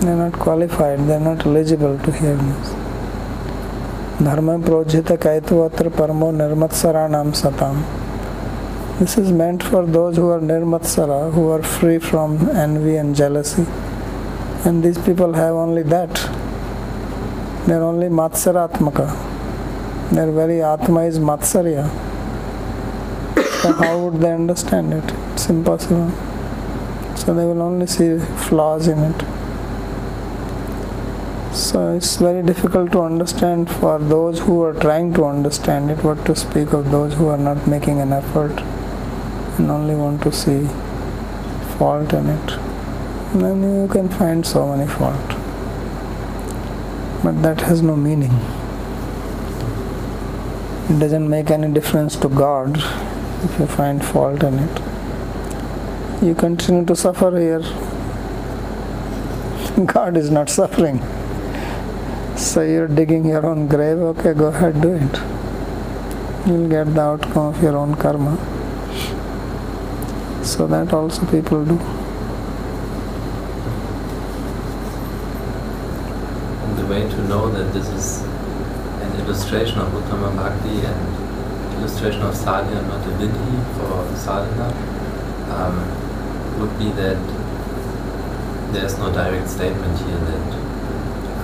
They're 0.00 0.16
not 0.16 0.32
qualified, 0.34 1.00
they're 1.06 1.20
not 1.20 1.46
eligible 1.46 1.98
to 1.98 2.12
hear 2.12 2.36
this. 2.36 2.70
Dharma 4.22 4.58
projita 4.58 5.16
kaituvatra 5.16 5.90
nirmatsara 5.90 7.10
nam 7.10 7.32
satam. 7.32 7.82
This 8.98 9.18
is 9.18 9.32
meant 9.32 9.62
for 9.62 9.86
those 9.86 10.16
who 10.16 10.28
are 10.28 10.40
nirmatsara, 10.40 11.32
who 11.32 11.50
are 11.50 11.62
free 11.62 11.98
from 11.98 12.50
envy 12.50 12.96
and 12.96 13.16
jealousy. 13.16 13.64
And 14.64 14.82
these 14.82 14.98
people 14.98 15.32
have 15.32 15.54
only 15.54 15.82
that. 15.84 16.14
They're 17.66 17.82
only 17.82 18.08
matsaratmaka. 18.08 20.10
Their 20.10 20.30
very 20.30 20.62
atma 20.62 21.04
is 21.04 21.18
matsarya. 21.18 22.03
So 23.64 23.72
how 23.72 23.98
would 23.98 24.20
they 24.20 24.30
understand 24.30 24.92
it? 24.92 25.04
It's 25.32 25.48
impossible. 25.48 26.10
So 27.16 27.32
they 27.32 27.46
will 27.46 27.62
only 27.62 27.86
see 27.86 28.18
flaws 28.18 28.88
in 28.88 28.98
it. 28.98 29.20
So 31.54 31.94
it's 31.94 32.16
very 32.16 32.42
difficult 32.42 32.92
to 32.92 33.00
understand 33.00 33.70
for 33.70 33.98
those 33.98 34.40
who 34.40 34.60
are 34.64 34.74
trying 34.74 35.14
to 35.14 35.24
understand 35.24 35.90
it, 35.90 36.04
what 36.04 36.26
to 36.26 36.36
speak 36.36 36.74
of 36.74 36.90
those 36.90 37.14
who 37.14 37.28
are 37.28 37.38
not 37.38 37.66
making 37.66 38.02
an 38.02 38.12
effort 38.12 38.52
and 39.58 39.70
only 39.70 39.94
want 39.94 40.22
to 40.24 40.30
see 40.30 40.66
fault 41.78 42.12
in 42.12 42.28
it. 42.28 42.46
Then 43.32 43.62
you 43.62 43.88
can 43.88 44.10
find 44.10 44.44
so 44.44 44.76
many 44.76 44.86
fault. 44.92 45.28
But 47.24 47.40
that 47.40 47.62
has 47.62 47.80
no 47.80 47.96
meaning. 47.96 48.38
It 50.90 50.98
doesn't 50.98 51.30
make 51.30 51.50
any 51.50 51.72
difference 51.72 52.14
to 52.16 52.28
God 52.28 52.76
if 53.44 53.60
you 53.60 53.66
find 53.66 54.04
fault 54.04 54.42
in 54.42 54.58
it. 54.58 54.82
You 56.22 56.34
continue 56.34 56.84
to 56.86 56.96
suffer 56.96 57.38
here. 57.38 57.60
God 59.86 60.16
is 60.16 60.30
not 60.30 60.48
suffering. 60.48 61.00
So 62.36 62.62
you're 62.62 62.88
digging 62.88 63.26
your 63.26 63.46
own 63.46 63.68
grave, 63.68 63.98
okay, 63.98 64.34
go 64.34 64.46
ahead, 64.46 64.80
do 64.80 64.94
it. 64.94 65.20
You'll 66.46 66.68
get 66.68 66.94
the 66.94 67.00
outcome 67.00 67.54
of 67.54 67.62
your 67.62 67.76
own 67.76 67.94
karma. 67.94 68.36
So 70.44 70.66
that 70.66 70.92
also 70.92 71.24
people 71.26 71.64
do. 71.64 71.78
And 76.62 76.78
the 76.78 76.86
way 76.86 77.02
to 77.02 77.28
know 77.28 77.50
that 77.50 77.72
this 77.72 77.88
is 77.88 78.22
an 79.02 79.20
illustration 79.20 79.78
of 79.78 79.92
Uttama 79.92 80.34
Bhakti 80.36 80.84
and 80.86 81.23
illustration 81.84 82.22
of 82.22 82.34
sadhana, 82.34 82.80
not 82.88 83.06
a 83.06 83.10
vidhi 83.20 83.56
for 83.76 84.16
sadhana, 84.16 84.68
um, 85.52 85.76
would 86.58 86.72
be 86.78 86.88
that 87.00 87.20
there's 88.72 88.96
no 88.98 89.12
direct 89.12 89.48
statement 89.50 89.98
here 89.98 90.22
that 90.30 90.54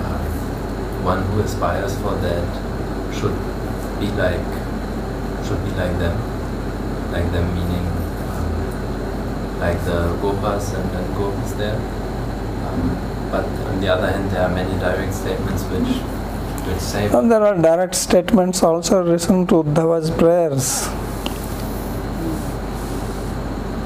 um, 0.01 1.03
one 1.05 1.21
who 1.27 1.41
aspires 1.41 1.95
for 2.01 2.15
that 2.25 2.47
should 3.13 3.37
be 3.99 4.09
like 4.17 4.49
should 5.45 5.61
be 5.63 5.71
like 5.77 5.93
them, 6.01 6.17
like 7.11 7.31
them 7.31 7.45
meaning 7.53 7.85
um, 8.33 9.59
like 9.59 9.77
the 9.85 9.99
gopas 10.23 10.73
and, 10.73 10.89
and 10.97 11.15
gopis 11.15 11.53
there. 11.53 11.77
Um, 12.65 12.97
but 13.29 13.45
on 13.45 13.79
the 13.79 13.87
other 13.89 14.09
hand, 14.09 14.31
there 14.31 14.41
are 14.41 14.49
many 14.49 14.73
direct 14.79 15.13
statements 15.13 15.63
which 15.65 16.01
And 16.71 17.29
there 17.29 17.43
are 17.45 17.55
direct 17.61 17.95
statements 17.95 18.63
also 18.63 19.03
written 19.03 19.45
to 19.47 19.55
Uddhava's 19.55 20.09
prayers. 20.09 20.87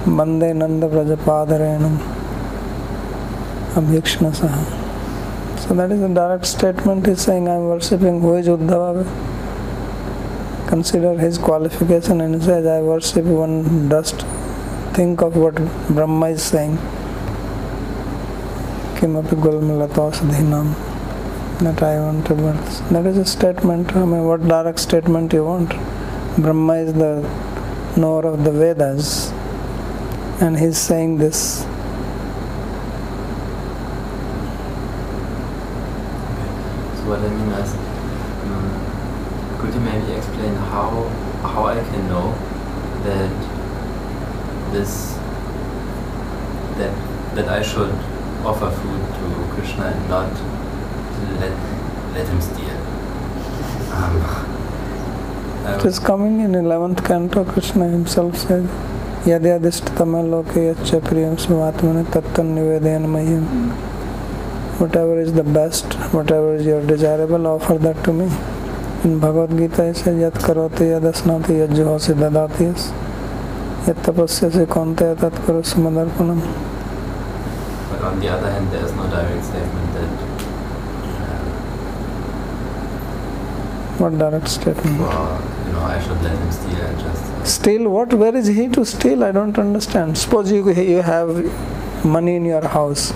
Bande 0.06 0.56
Nanda 0.56 0.88
Vrajapadarenam 0.88 1.98
Abhikshnasaha. 3.74 5.58
So 5.60 5.74
that 5.74 5.92
is 5.92 6.02
a 6.04 6.14
direct 6.14 6.46
statement. 6.46 7.08
He's 7.08 7.22
saying, 7.22 7.50
I 7.50 7.56
am 7.56 7.70
worshipping 7.70 8.22
who 8.22 8.36
is 8.36 8.48
Uddhava. 8.48 9.04
Consider 10.68 11.18
his 11.18 11.40
qualification 11.40 12.22
and 12.22 12.36
he 12.36 12.42
says, 12.42 12.68
I 12.68 12.82
worship 12.82 13.26
one 13.26 13.90
dust. 13.90 14.22
Think 14.94 15.24
of 15.24 15.36
what 15.36 15.56
Brahma 15.90 16.28
is 16.28 16.44
saying. 16.44 16.78
Kimapi 18.98 19.42
Gulmalatasdhinam. 19.42 20.85
That 21.60 21.82
I 21.82 22.01
want 22.01 22.28
to 22.28 22.36
birth. 22.36 22.89
That 22.89 23.06
is 23.06 23.18
a 23.18 23.24
statement. 23.24 23.95
I 23.95 24.03
mean, 24.03 24.26
what 24.26 24.45
direct 24.45 24.78
statement 24.78 25.32
you 25.32 25.45
want? 25.45 25.70
Brahma 26.38 26.74
is 26.74 26.93
the 26.93 27.22
knower 27.95 28.26
of 28.28 28.43
the 28.43 28.51
Vedas, 28.51 29.32
and 30.41 30.58
he's 30.60 30.78
saying 30.78 31.18
this. 31.18 31.62
So 36.97 37.10
what 37.10 37.20
I 37.20 37.30
mean 37.30 37.49
is, 37.53 37.74
um, 38.51 38.68
could 39.62 39.74
you 39.74 39.80
maybe 39.80 40.12
explain 40.12 40.56
how 40.56 41.08
how 41.41 41.68
I 41.68 41.76
can 41.76 42.08
know 42.10 42.36
that 43.06 43.32
this 44.74 45.14
that 46.78 46.93
that 47.36 47.47
I 47.47 47.62
should 47.62 47.95
offer 48.43 48.70
food 48.70 49.01
to 49.20 49.26
Krishna 49.56 49.86
and 49.86 50.10
not 50.10 50.55
let 51.40 51.54
let 52.14 52.28
him 52.28 52.42
steal? 52.42 52.78
Um, 53.92 54.56
It 55.66 55.84
is 55.84 55.98
coming 55.98 56.42
in 56.42 56.52
11th 56.52 57.04
canto, 57.04 57.44
Krishna 57.44 57.88
himself 57.88 58.38
said, 58.38 58.64
Yadyadishtama 59.24 60.30
loke 60.30 60.60
yaccha 60.70 61.02
priyam 61.02 61.36
suvatmane 61.38 62.06
tattan 62.12 62.54
nivedayan 62.56 63.06
mayam. 63.08 63.72
Whatever 64.80 65.20
is 65.20 65.34
the 65.34 65.44
best, 65.44 65.86
whatever 66.14 66.54
is 66.54 66.68
your 66.68 66.86
desirable, 66.86 67.48
offer 67.48 67.80
that 67.80 68.04
to 68.04 68.14
me. 68.14 68.26
In 69.04 69.20
Bhagavad 69.20 69.58
Gita 69.58 69.86
it 69.86 69.98
says, 69.98 70.20
Yat 70.20 70.34
karoti 70.34 70.86
yadasnati 70.94 71.66
yajjohosi 71.66 72.14
dadatiyas. 72.14 72.92
Yat 73.88 73.96
tapasyasi 74.06 74.68
konte 74.68 75.18
tat 75.20 75.34
karosi 75.34 75.76
madarpanam. 75.82 76.42
But 77.90 78.02
on 78.04 78.20
the 78.20 78.30
other 78.30 78.52
hand, 78.52 78.72
there 78.72 78.86
is 78.86 78.94
no 78.94 79.08
direct 79.10 79.46
statement 79.46 79.94
that 79.94 80.24
What 83.98 84.18
direct 84.18 84.50
statement? 84.50 84.98
for 84.98 85.41
you 85.66 85.72
know 85.74 85.84
I 85.84 86.02
should 86.04 86.22
let 86.22 86.38
him 86.38 86.52
steal 86.52 86.82
and 86.82 87.00
just. 87.00 87.48
Steal 87.48 87.89
what? 87.89 88.14
Where 88.14 88.36
is 88.36 88.48
he 88.48 88.68
to 88.70 88.86
steal? 88.86 89.24
I 89.24 89.32
don't 89.32 89.58
understand. 89.58 90.18
Suppose 90.18 90.52
you, 90.52 90.70
you 90.72 91.02
have 91.02 91.30
money 92.04 92.36
in 92.36 92.43
your 92.43 92.68
house 92.68 93.14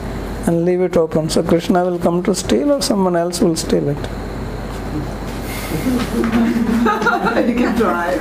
and 0.47 0.63
leave 0.63 0.79
it 0.81 0.95
open. 0.95 1.29
So 1.29 1.43
Krishna 1.43 1.83
will 1.83 1.99
come 1.99 2.23
to 2.23 2.33
steal 2.33 2.71
or 2.71 2.81
someone 2.81 3.17
else 3.17 3.41
will 3.41 3.57
steal 3.57 3.89
it. 3.89 3.97
you 7.49 7.55
can 7.55 7.77
try. 7.77 8.15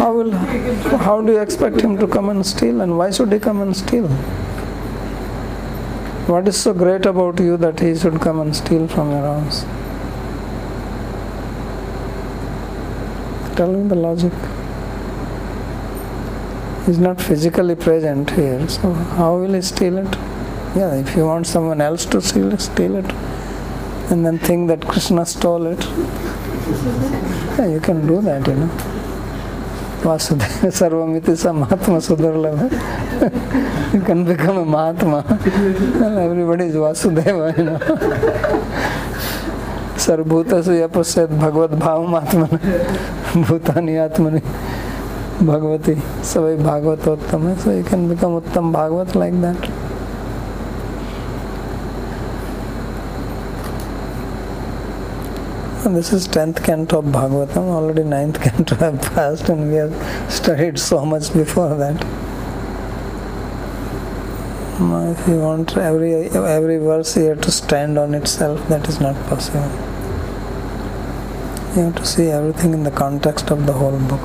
How 0.00 0.12
will 0.12 0.32
how 1.06 1.22
do 1.22 1.32
you 1.32 1.38
expect 1.38 1.80
him 1.80 1.96
to 1.98 2.06
come 2.06 2.28
and 2.28 2.44
steal 2.44 2.82
and 2.82 2.98
why 2.98 3.10
should 3.10 3.32
he 3.32 3.38
come 3.38 3.62
and 3.62 3.74
steal? 3.74 4.06
What 6.34 6.46
is 6.46 6.58
so 6.60 6.74
great 6.74 7.06
about 7.06 7.40
you 7.40 7.56
that 7.56 7.80
he 7.80 7.96
should 7.96 8.20
come 8.20 8.40
and 8.40 8.54
steal 8.54 8.86
from 8.86 9.10
your 9.10 9.22
house? 9.22 9.64
Tell 13.56 13.72
me 13.72 13.88
the 13.88 13.94
logic. 13.94 14.32
He's 16.84 16.98
not 16.98 17.18
physically 17.18 17.74
present 17.74 18.30
here, 18.32 18.68
so 18.68 18.92
how 18.92 19.38
will 19.38 19.54
he 19.54 19.62
steal 19.62 19.96
it? 19.96 20.14
Yeah, 20.76 20.94
if 20.96 21.16
you 21.16 21.24
want 21.24 21.46
someone 21.46 21.80
else 21.80 22.04
to 22.06 22.20
steal 22.20 22.52
it, 22.52 22.60
steal 22.60 22.96
it, 22.96 23.10
and 24.10 24.26
then 24.26 24.38
think 24.38 24.68
that 24.68 24.86
Krishna 24.86 25.24
stole 25.24 25.66
it. 25.68 25.82
Yeah, 27.58 27.68
you 27.68 27.80
can 27.80 28.06
do 28.06 28.20
that, 28.20 28.46
you 28.46 28.54
know. 28.56 28.68
Vasudeva 30.02 30.70
Sarvamiti 30.70 31.54
Mahatma 31.54 31.96
Sudurlabha. 31.96 33.94
you 33.94 34.02
can 34.02 34.24
become 34.26 34.58
a 34.58 34.64
Mahatma. 34.66 35.24
Everybody 36.20 36.66
is 36.66 36.74
Vasudeva, 36.74 37.56
you 37.56 37.64
know. 37.64 37.78
सर्वभूतसु 40.06 40.72
यः 40.72 40.86
पश्यत् 40.94 41.32
भगवद्भावमात्मन 41.44 42.52
भूतानि 43.46 43.96
आत्मनि 44.06 44.40
भगवती 45.50 45.94
सबै 46.32 46.54
भागवतोत्तम 46.56 47.46
है 47.46 47.54
so 47.62 47.72
you 47.72 47.84
can 47.84 48.08
become 48.10 48.36
उत्तम 48.36 48.72
Bhagavat 48.72 49.16
that 49.42 49.68
And 55.86 55.94
this 55.94 56.12
is 56.12 56.26
10th 56.26 56.64
canto 56.64 56.98
of 56.98 57.04
Bhagavatam 57.06 57.68
already 57.72 58.02
9th 58.02 58.40
canto 58.42 58.74
have 58.76 59.00
passed 59.02 59.48
and 59.48 59.68
we 59.70 59.76
have 59.76 60.32
studied 60.32 60.78
so 60.78 61.04
much 61.04 61.32
before 61.32 61.74
that 61.76 62.04
if 64.78 65.28
you 65.28 65.38
want 65.38 65.76
every 65.76 66.14
every 66.26 66.78
verse 66.78 67.14
here 67.14 67.34
to 67.34 67.50
stand 67.50 67.98
on 67.98 68.14
itself 68.14 68.66
that 68.68 68.88
is 68.88 69.00
not 69.00 69.14
possible 69.28 69.95
you 71.76 71.82
have 71.82 71.96
to 71.96 72.06
see 72.06 72.28
everything 72.28 72.72
in 72.72 72.84
the 72.84 72.90
context 72.90 73.50
of 73.50 73.66
the 73.66 73.72
whole 73.74 73.98
book. 73.98 74.20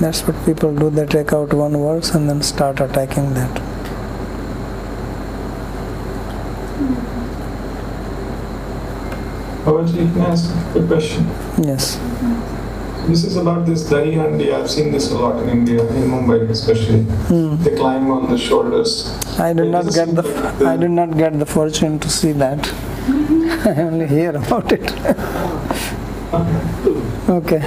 That's 0.00 0.22
what 0.26 0.44
people 0.46 0.74
do. 0.74 0.88
They 0.88 1.04
take 1.06 1.32
out 1.32 1.52
one 1.52 1.72
verse 1.76 2.14
and 2.14 2.28
then 2.28 2.40
start 2.42 2.80
attacking 2.80 3.34
that. 3.34 3.60
Babaji, 9.64 10.12
can 10.12 10.20
I 10.22 10.26
ask 10.30 10.50
a 10.76 10.86
question? 10.86 11.26
Yes. 11.62 11.96
This 13.06 13.24
is 13.24 13.36
about 13.36 13.66
this 13.66 13.82
dahi 13.90 14.14
handi. 14.14 14.52
I've 14.52 14.70
seen 14.70 14.90
this 14.92 15.10
a 15.10 15.18
lot 15.18 15.42
in 15.42 15.48
India, 15.50 15.82
in 15.98 16.08
Mumbai 16.14 16.48
especially. 16.50 17.02
Hmm. 17.30 17.56
They 17.62 17.74
climb 17.76 18.10
on 18.10 18.30
the 18.30 18.38
shoulders. 18.38 18.92
I 19.38 19.52
did 19.52 19.66
It 19.66 19.70
not 19.70 19.92
get 19.92 20.14
the 20.14 20.22
the- 20.22 20.66
I 20.72 20.76
did 20.76 20.90
not 21.00 21.16
get 21.22 21.38
the 21.38 21.46
fortune 21.46 21.98
to 21.98 22.08
see 22.18 22.32
that. 22.44 22.72
I 23.70 23.74
only 23.88 24.06
hear 24.06 24.30
about 24.36 24.72
it. 24.72 24.86
okay. 26.32 27.60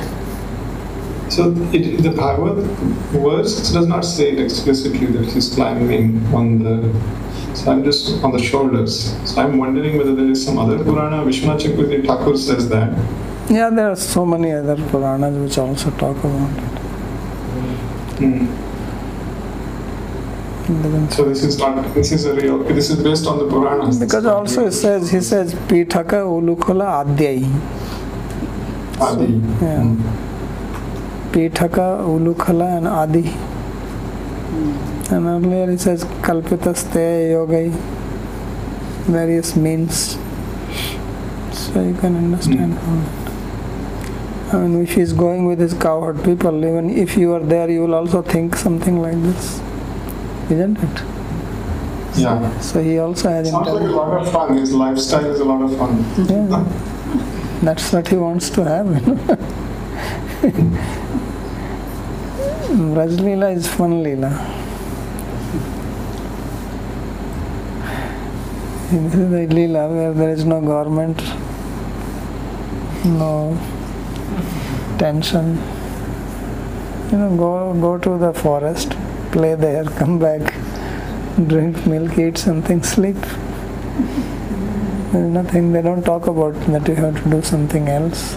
So 1.30 1.51
it, 1.74 2.03
the 2.03 2.11
Bhagavad 2.11 2.64
verse 3.11 3.72
does 3.72 3.88
not 3.88 4.01
say 4.01 4.32
it 4.32 4.39
explicitly 4.39 5.07
that 5.07 5.26
he's 5.26 5.53
climbing 5.53 6.24
on 6.34 6.59
the. 6.59 6.93
So 7.55 7.72
I'm 7.72 7.84
just 7.84 8.24
on 8.24 8.32
the 8.32 8.39
shoulders. 8.39 9.16
So 9.30 9.41
I'm 9.41 9.57
wondering 9.57 9.97
whether 9.97 10.14
there 10.16 10.30
is 10.30 10.43
some 10.45 10.57
other 10.57 10.78
Purana. 10.84 11.24
Vishwanath 11.24 11.61
Chakravarti 11.61 12.05
Thakur 12.05 12.38
says 12.38 12.70
that. 12.70 12.93
Yeah, 13.49 13.70
there 13.70 13.89
are 13.89 13.95
so 13.95 14.26
many 14.26 14.51
other 14.51 14.76
Puranas 14.76 15.38
which 15.38 15.57
also 15.57 15.91
talk 15.91 16.18
about 16.18 16.49
it. 16.51 16.80
Hmm. 18.20 18.45
So 21.09 21.26
this 21.26 21.43
is 21.43 21.57
not. 21.59 21.93
This 21.93 22.11
is 22.11 22.26
a 22.26 22.34
real. 22.36 22.64
This 22.64 22.89
is 22.89 23.03
based 23.03 23.28
on 23.28 23.38
the 23.39 23.47
Puranas. 23.49 23.99
Because 23.99 24.26
also 24.26 24.68
it 24.68 24.72
says 24.72 25.11
he 25.11 25.20
says 25.20 25.53
Pitaka 25.53 26.24
Ulukhala 26.24 27.03
Adyai. 27.05 27.43
Adi. 29.03 29.33
Yeah. 29.33 29.83
Hmm. 29.83 30.31
Pitaka, 31.33 31.99
Ulukhala 32.05 32.77
and 32.77 32.87
Adi. 32.87 33.27
And 35.13 35.25
earlier 35.25 35.71
he 35.71 35.77
says 35.77 36.03
Kalpitaste 36.25 37.31
Yogai, 37.33 37.71
various 39.05 39.55
means. 39.55 40.17
So 41.51 41.83
you 41.83 41.95
can 41.95 42.15
understand 42.15 42.73
how. 42.75 44.57
I 44.57 44.61
mean, 44.61 44.83
if 44.83 44.93
he's 44.93 45.13
going 45.13 45.45
with 45.45 45.59
his 45.59 45.73
cowherd 45.73 46.23
people, 46.23 46.63
even 46.63 46.91
if 46.91 47.17
you 47.17 47.33
are 47.33 47.39
there, 47.39 47.69
you 47.69 47.81
will 47.81 47.95
also 47.95 48.21
think 48.21 48.55
something 48.55 49.01
like 49.01 49.19
this, 49.23 49.59
isn't 50.51 50.77
it? 50.77 51.03
Yeah. 52.15 52.59
So 52.59 52.83
he 52.83 52.99
also 52.99 53.29
has 53.29 53.49
Sounds 53.49 53.67
like 53.67 53.81
a 53.81 53.85
lot 53.85 54.21
of 54.21 54.31
fun. 54.31 54.57
His 54.57 54.71
lifestyle 54.71 55.25
is 55.25 55.39
a 55.39 55.45
lot 55.45 55.63
of 55.63 55.75
fun. 55.77 56.05
Yeah. 56.29 56.63
That's 57.64 57.93
what 57.93 58.07
he 58.09 58.18
wants 58.18 58.49
to 58.51 58.64
have. 58.64 58.88
You 62.74 63.36
know? 63.38 63.49
Is 63.49 63.68
fun 63.68 64.03
Leela. 64.03 64.32
This 68.91 69.14
is 69.14 69.30
the 69.30 69.47
Leela 69.55 69.89
where 69.89 70.14
there 70.14 70.30
is 70.32 70.43
no 70.43 70.59
government, 70.59 71.22
no 73.05 73.57
tension. 74.97 75.55
You 77.11 77.18
know, 77.20 77.38
go 77.38 77.74
go 77.80 77.97
to 77.97 78.18
the 78.18 78.34
forest, 78.34 78.97
play 79.32 79.55
there, 79.55 79.84
come 80.01 80.20
back, 80.20 80.53
drink 81.47 81.86
milk, 81.86 82.18
eat 82.18 82.38
something, 82.38 82.84
sleep. 82.84 83.18
There's 85.14 85.32
nothing, 85.32 85.74
they 85.74 85.84
don't 85.84 86.03
talk 86.03 86.26
about 86.26 86.55
that 86.72 86.88
you 86.88 86.95
have 86.95 87.24
to 87.24 87.30
do 87.30 87.39
something 87.43 87.88
else. 87.88 88.32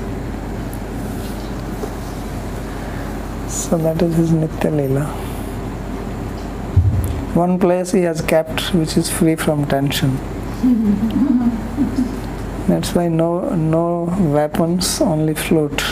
So 3.51 3.79
that 3.79 4.03
is 4.03 4.15
his 4.17 4.31
Nitya 4.33 4.71
Leela. 4.79 5.07
One 7.35 7.59
place 7.59 7.93
he 7.93 8.03
has 8.03 8.21
kept 8.21 8.75
which 8.75 8.99
is 8.99 9.09
free 9.09 9.37
from 9.37 9.65
tension. 9.65 10.17
That's 12.69 12.95
why 12.95 13.09
no 13.09 13.55
no 13.55 14.15
weapons, 14.35 15.01
only 15.01 15.35
flute. 15.35 15.83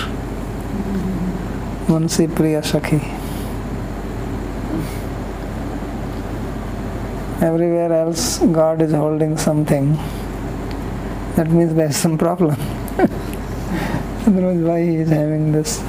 Mansi 1.87 2.27
Priya 2.37 2.61
Shakhi. 2.61 3.01
Everywhere 7.41 7.91
else 7.91 8.39
God 8.41 8.83
is 8.83 8.93
holding 8.93 9.39
something. 9.39 9.99
That 11.37 11.51
means 11.51 11.75
there 11.75 11.89
is 11.89 11.97
some 11.97 12.17
problem. 12.17 12.57
Otherwise 14.27 14.61
why 14.61 14.83
he 14.83 14.97
is 14.97 15.09
having 15.11 15.53
this 15.53 15.83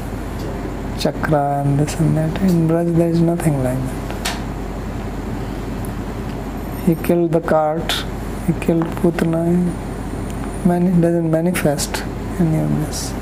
chakra 1.00 1.62
and 1.64 1.80
this 1.80 1.94
and 2.00 2.18
that. 2.18 2.42
In 2.42 2.68
Braj 2.68 2.96
there 2.96 3.10
is 3.10 3.22
nothing 3.22 3.64
like 3.64 3.78
that. 3.78 4.06
He 6.86 6.96
killed 6.96 7.32
the 7.32 7.42
cart, 7.42 7.92
he 8.48 8.54
killed 8.66 8.86
Putana, 9.02 9.44
he 9.50 10.68
mani- 10.68 11.00
doesn't 11.02 11.30
manifest 11.30 12.04
any 12.40 12.58
of 12.60 12.70
this. 12.86 13.14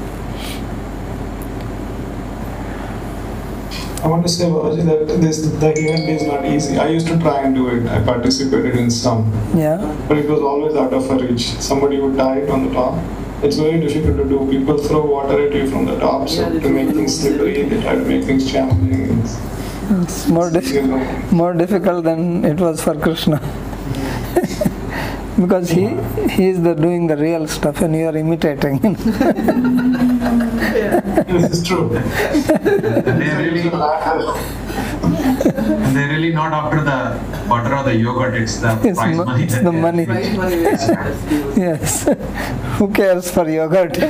I 4.03 4.07
want 4.07 4.23
to 4.23 4.29
say, 4.29 4.45
Babaji, 4.45 4.83
that 4.85 5.21
this 5.21 5.45
dahi 5.63 5.83
handi 5.89 6.11
is 6.13 6.23
not 6.23 6.45
easy. 6.45 6.77
I 6.77 6.87
used 6.89 7.07
to 7.07 7.17
try 7.19 7.41
and 7.43 7.55
do 7.55 7.67
it. 7.69 7.87
I 7.87 8.03
participated 8.03 8.75
in 8.75 8.91
some, 8.91 9.31
Yeah, 9.55 9.77
but 10.09 10.17
it 10.17 10.29
was 10.29 10.41
always 10.41 10.75
out 10.75 10.91
of 10.93 11.09
our 11.09 11.19
reach. 11.19 11.45
Somebody 11.69 11.99
would 12.01 12.17
tie 12.17 12.39
it 12.39 12.49
on 12.49 12.67
the 12.67 12.73
top. 12.73 13.01
It's 13.43 13.55
very 13.57 13.79
difficult 13.79 14.17
to 14.17 14.25
do. 14.25 14.45
People 14.49 14.77
throw 14.77 15.05
water 15.05 15.47
at 15.47 15.53
you 15.55 15.69
from 15.69 15.85
the 15.85 15.97
top, 15.99 16.27
so 16.27 16.41
Yeah, 16.41 16.59
to 16.59 16.69
make 16.69 16.87
things 16.87 16.95
moves 16.97 17.19
slippery, 17.21 17.63
they 17.63 17.81
try 17.81 17.95
to 17.95 18.03
make 18.11 18.25
things 18.25 18.51
challenging. 18.51 19.19
It's, 19.21 19.39
it's 20.01 20.27
more, 20.27 20.49
you 20.49 20.59
diffi- 20.59 20.85
know, 20.85 21.37
more 21.43 21.53
difficult 21.53 22.03
than 22.03 22.43
it 22.43 22.59
was 22.59 22.81
for 22.81 22.95
Krishna. 22.95 23.39
because 25.41 25.69
he 25.69 25.87
he 26.29 26.49
is 26.49 26.61
the 26.61 26.73
doing 26.75 27.07
the 27.07 27.17
real 27.17 27.47
stuff 27.47 27.81
and 27.81 27.95
you 27.95 28.05
are 28.07 28.15
imitating. 28.17 28.79
this 31.01 31.59
is 31.59 31.67
true. 31.67 31.89
They're 31.89 33.39
really, 33.39 33.61
they're 35.93 36.09
really 36.09 36.31
not 36.33 36.53
after 36.53 36.83
the 36.83 37.19
butter 37.49 37.75
or 37.75 37.83
the 37.83 37.95
yogurt, 37.95 38.35
it's 38.35 38.57
the 38.57 38.79
It's 38.87 38.97
prize 38.99 39.17
mo- 39.17 39.25
money. 39.25 39.43
it's 39.43 39.57
the 39.59 39.71
money. 39.71 40.05
Right 40.05 40.35
money, 40.35 40.61
yes, 40.61 41.57
yes. 41.57 42.03
Who 42.77 42.89
cares 42.91 43.31
for 43.31 43.49
yogurt? 43.49 43.97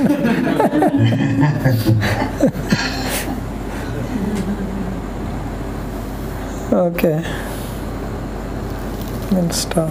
okay. 6.72 7.22
We'll 9.30 9.50
stop. 9.50 9.90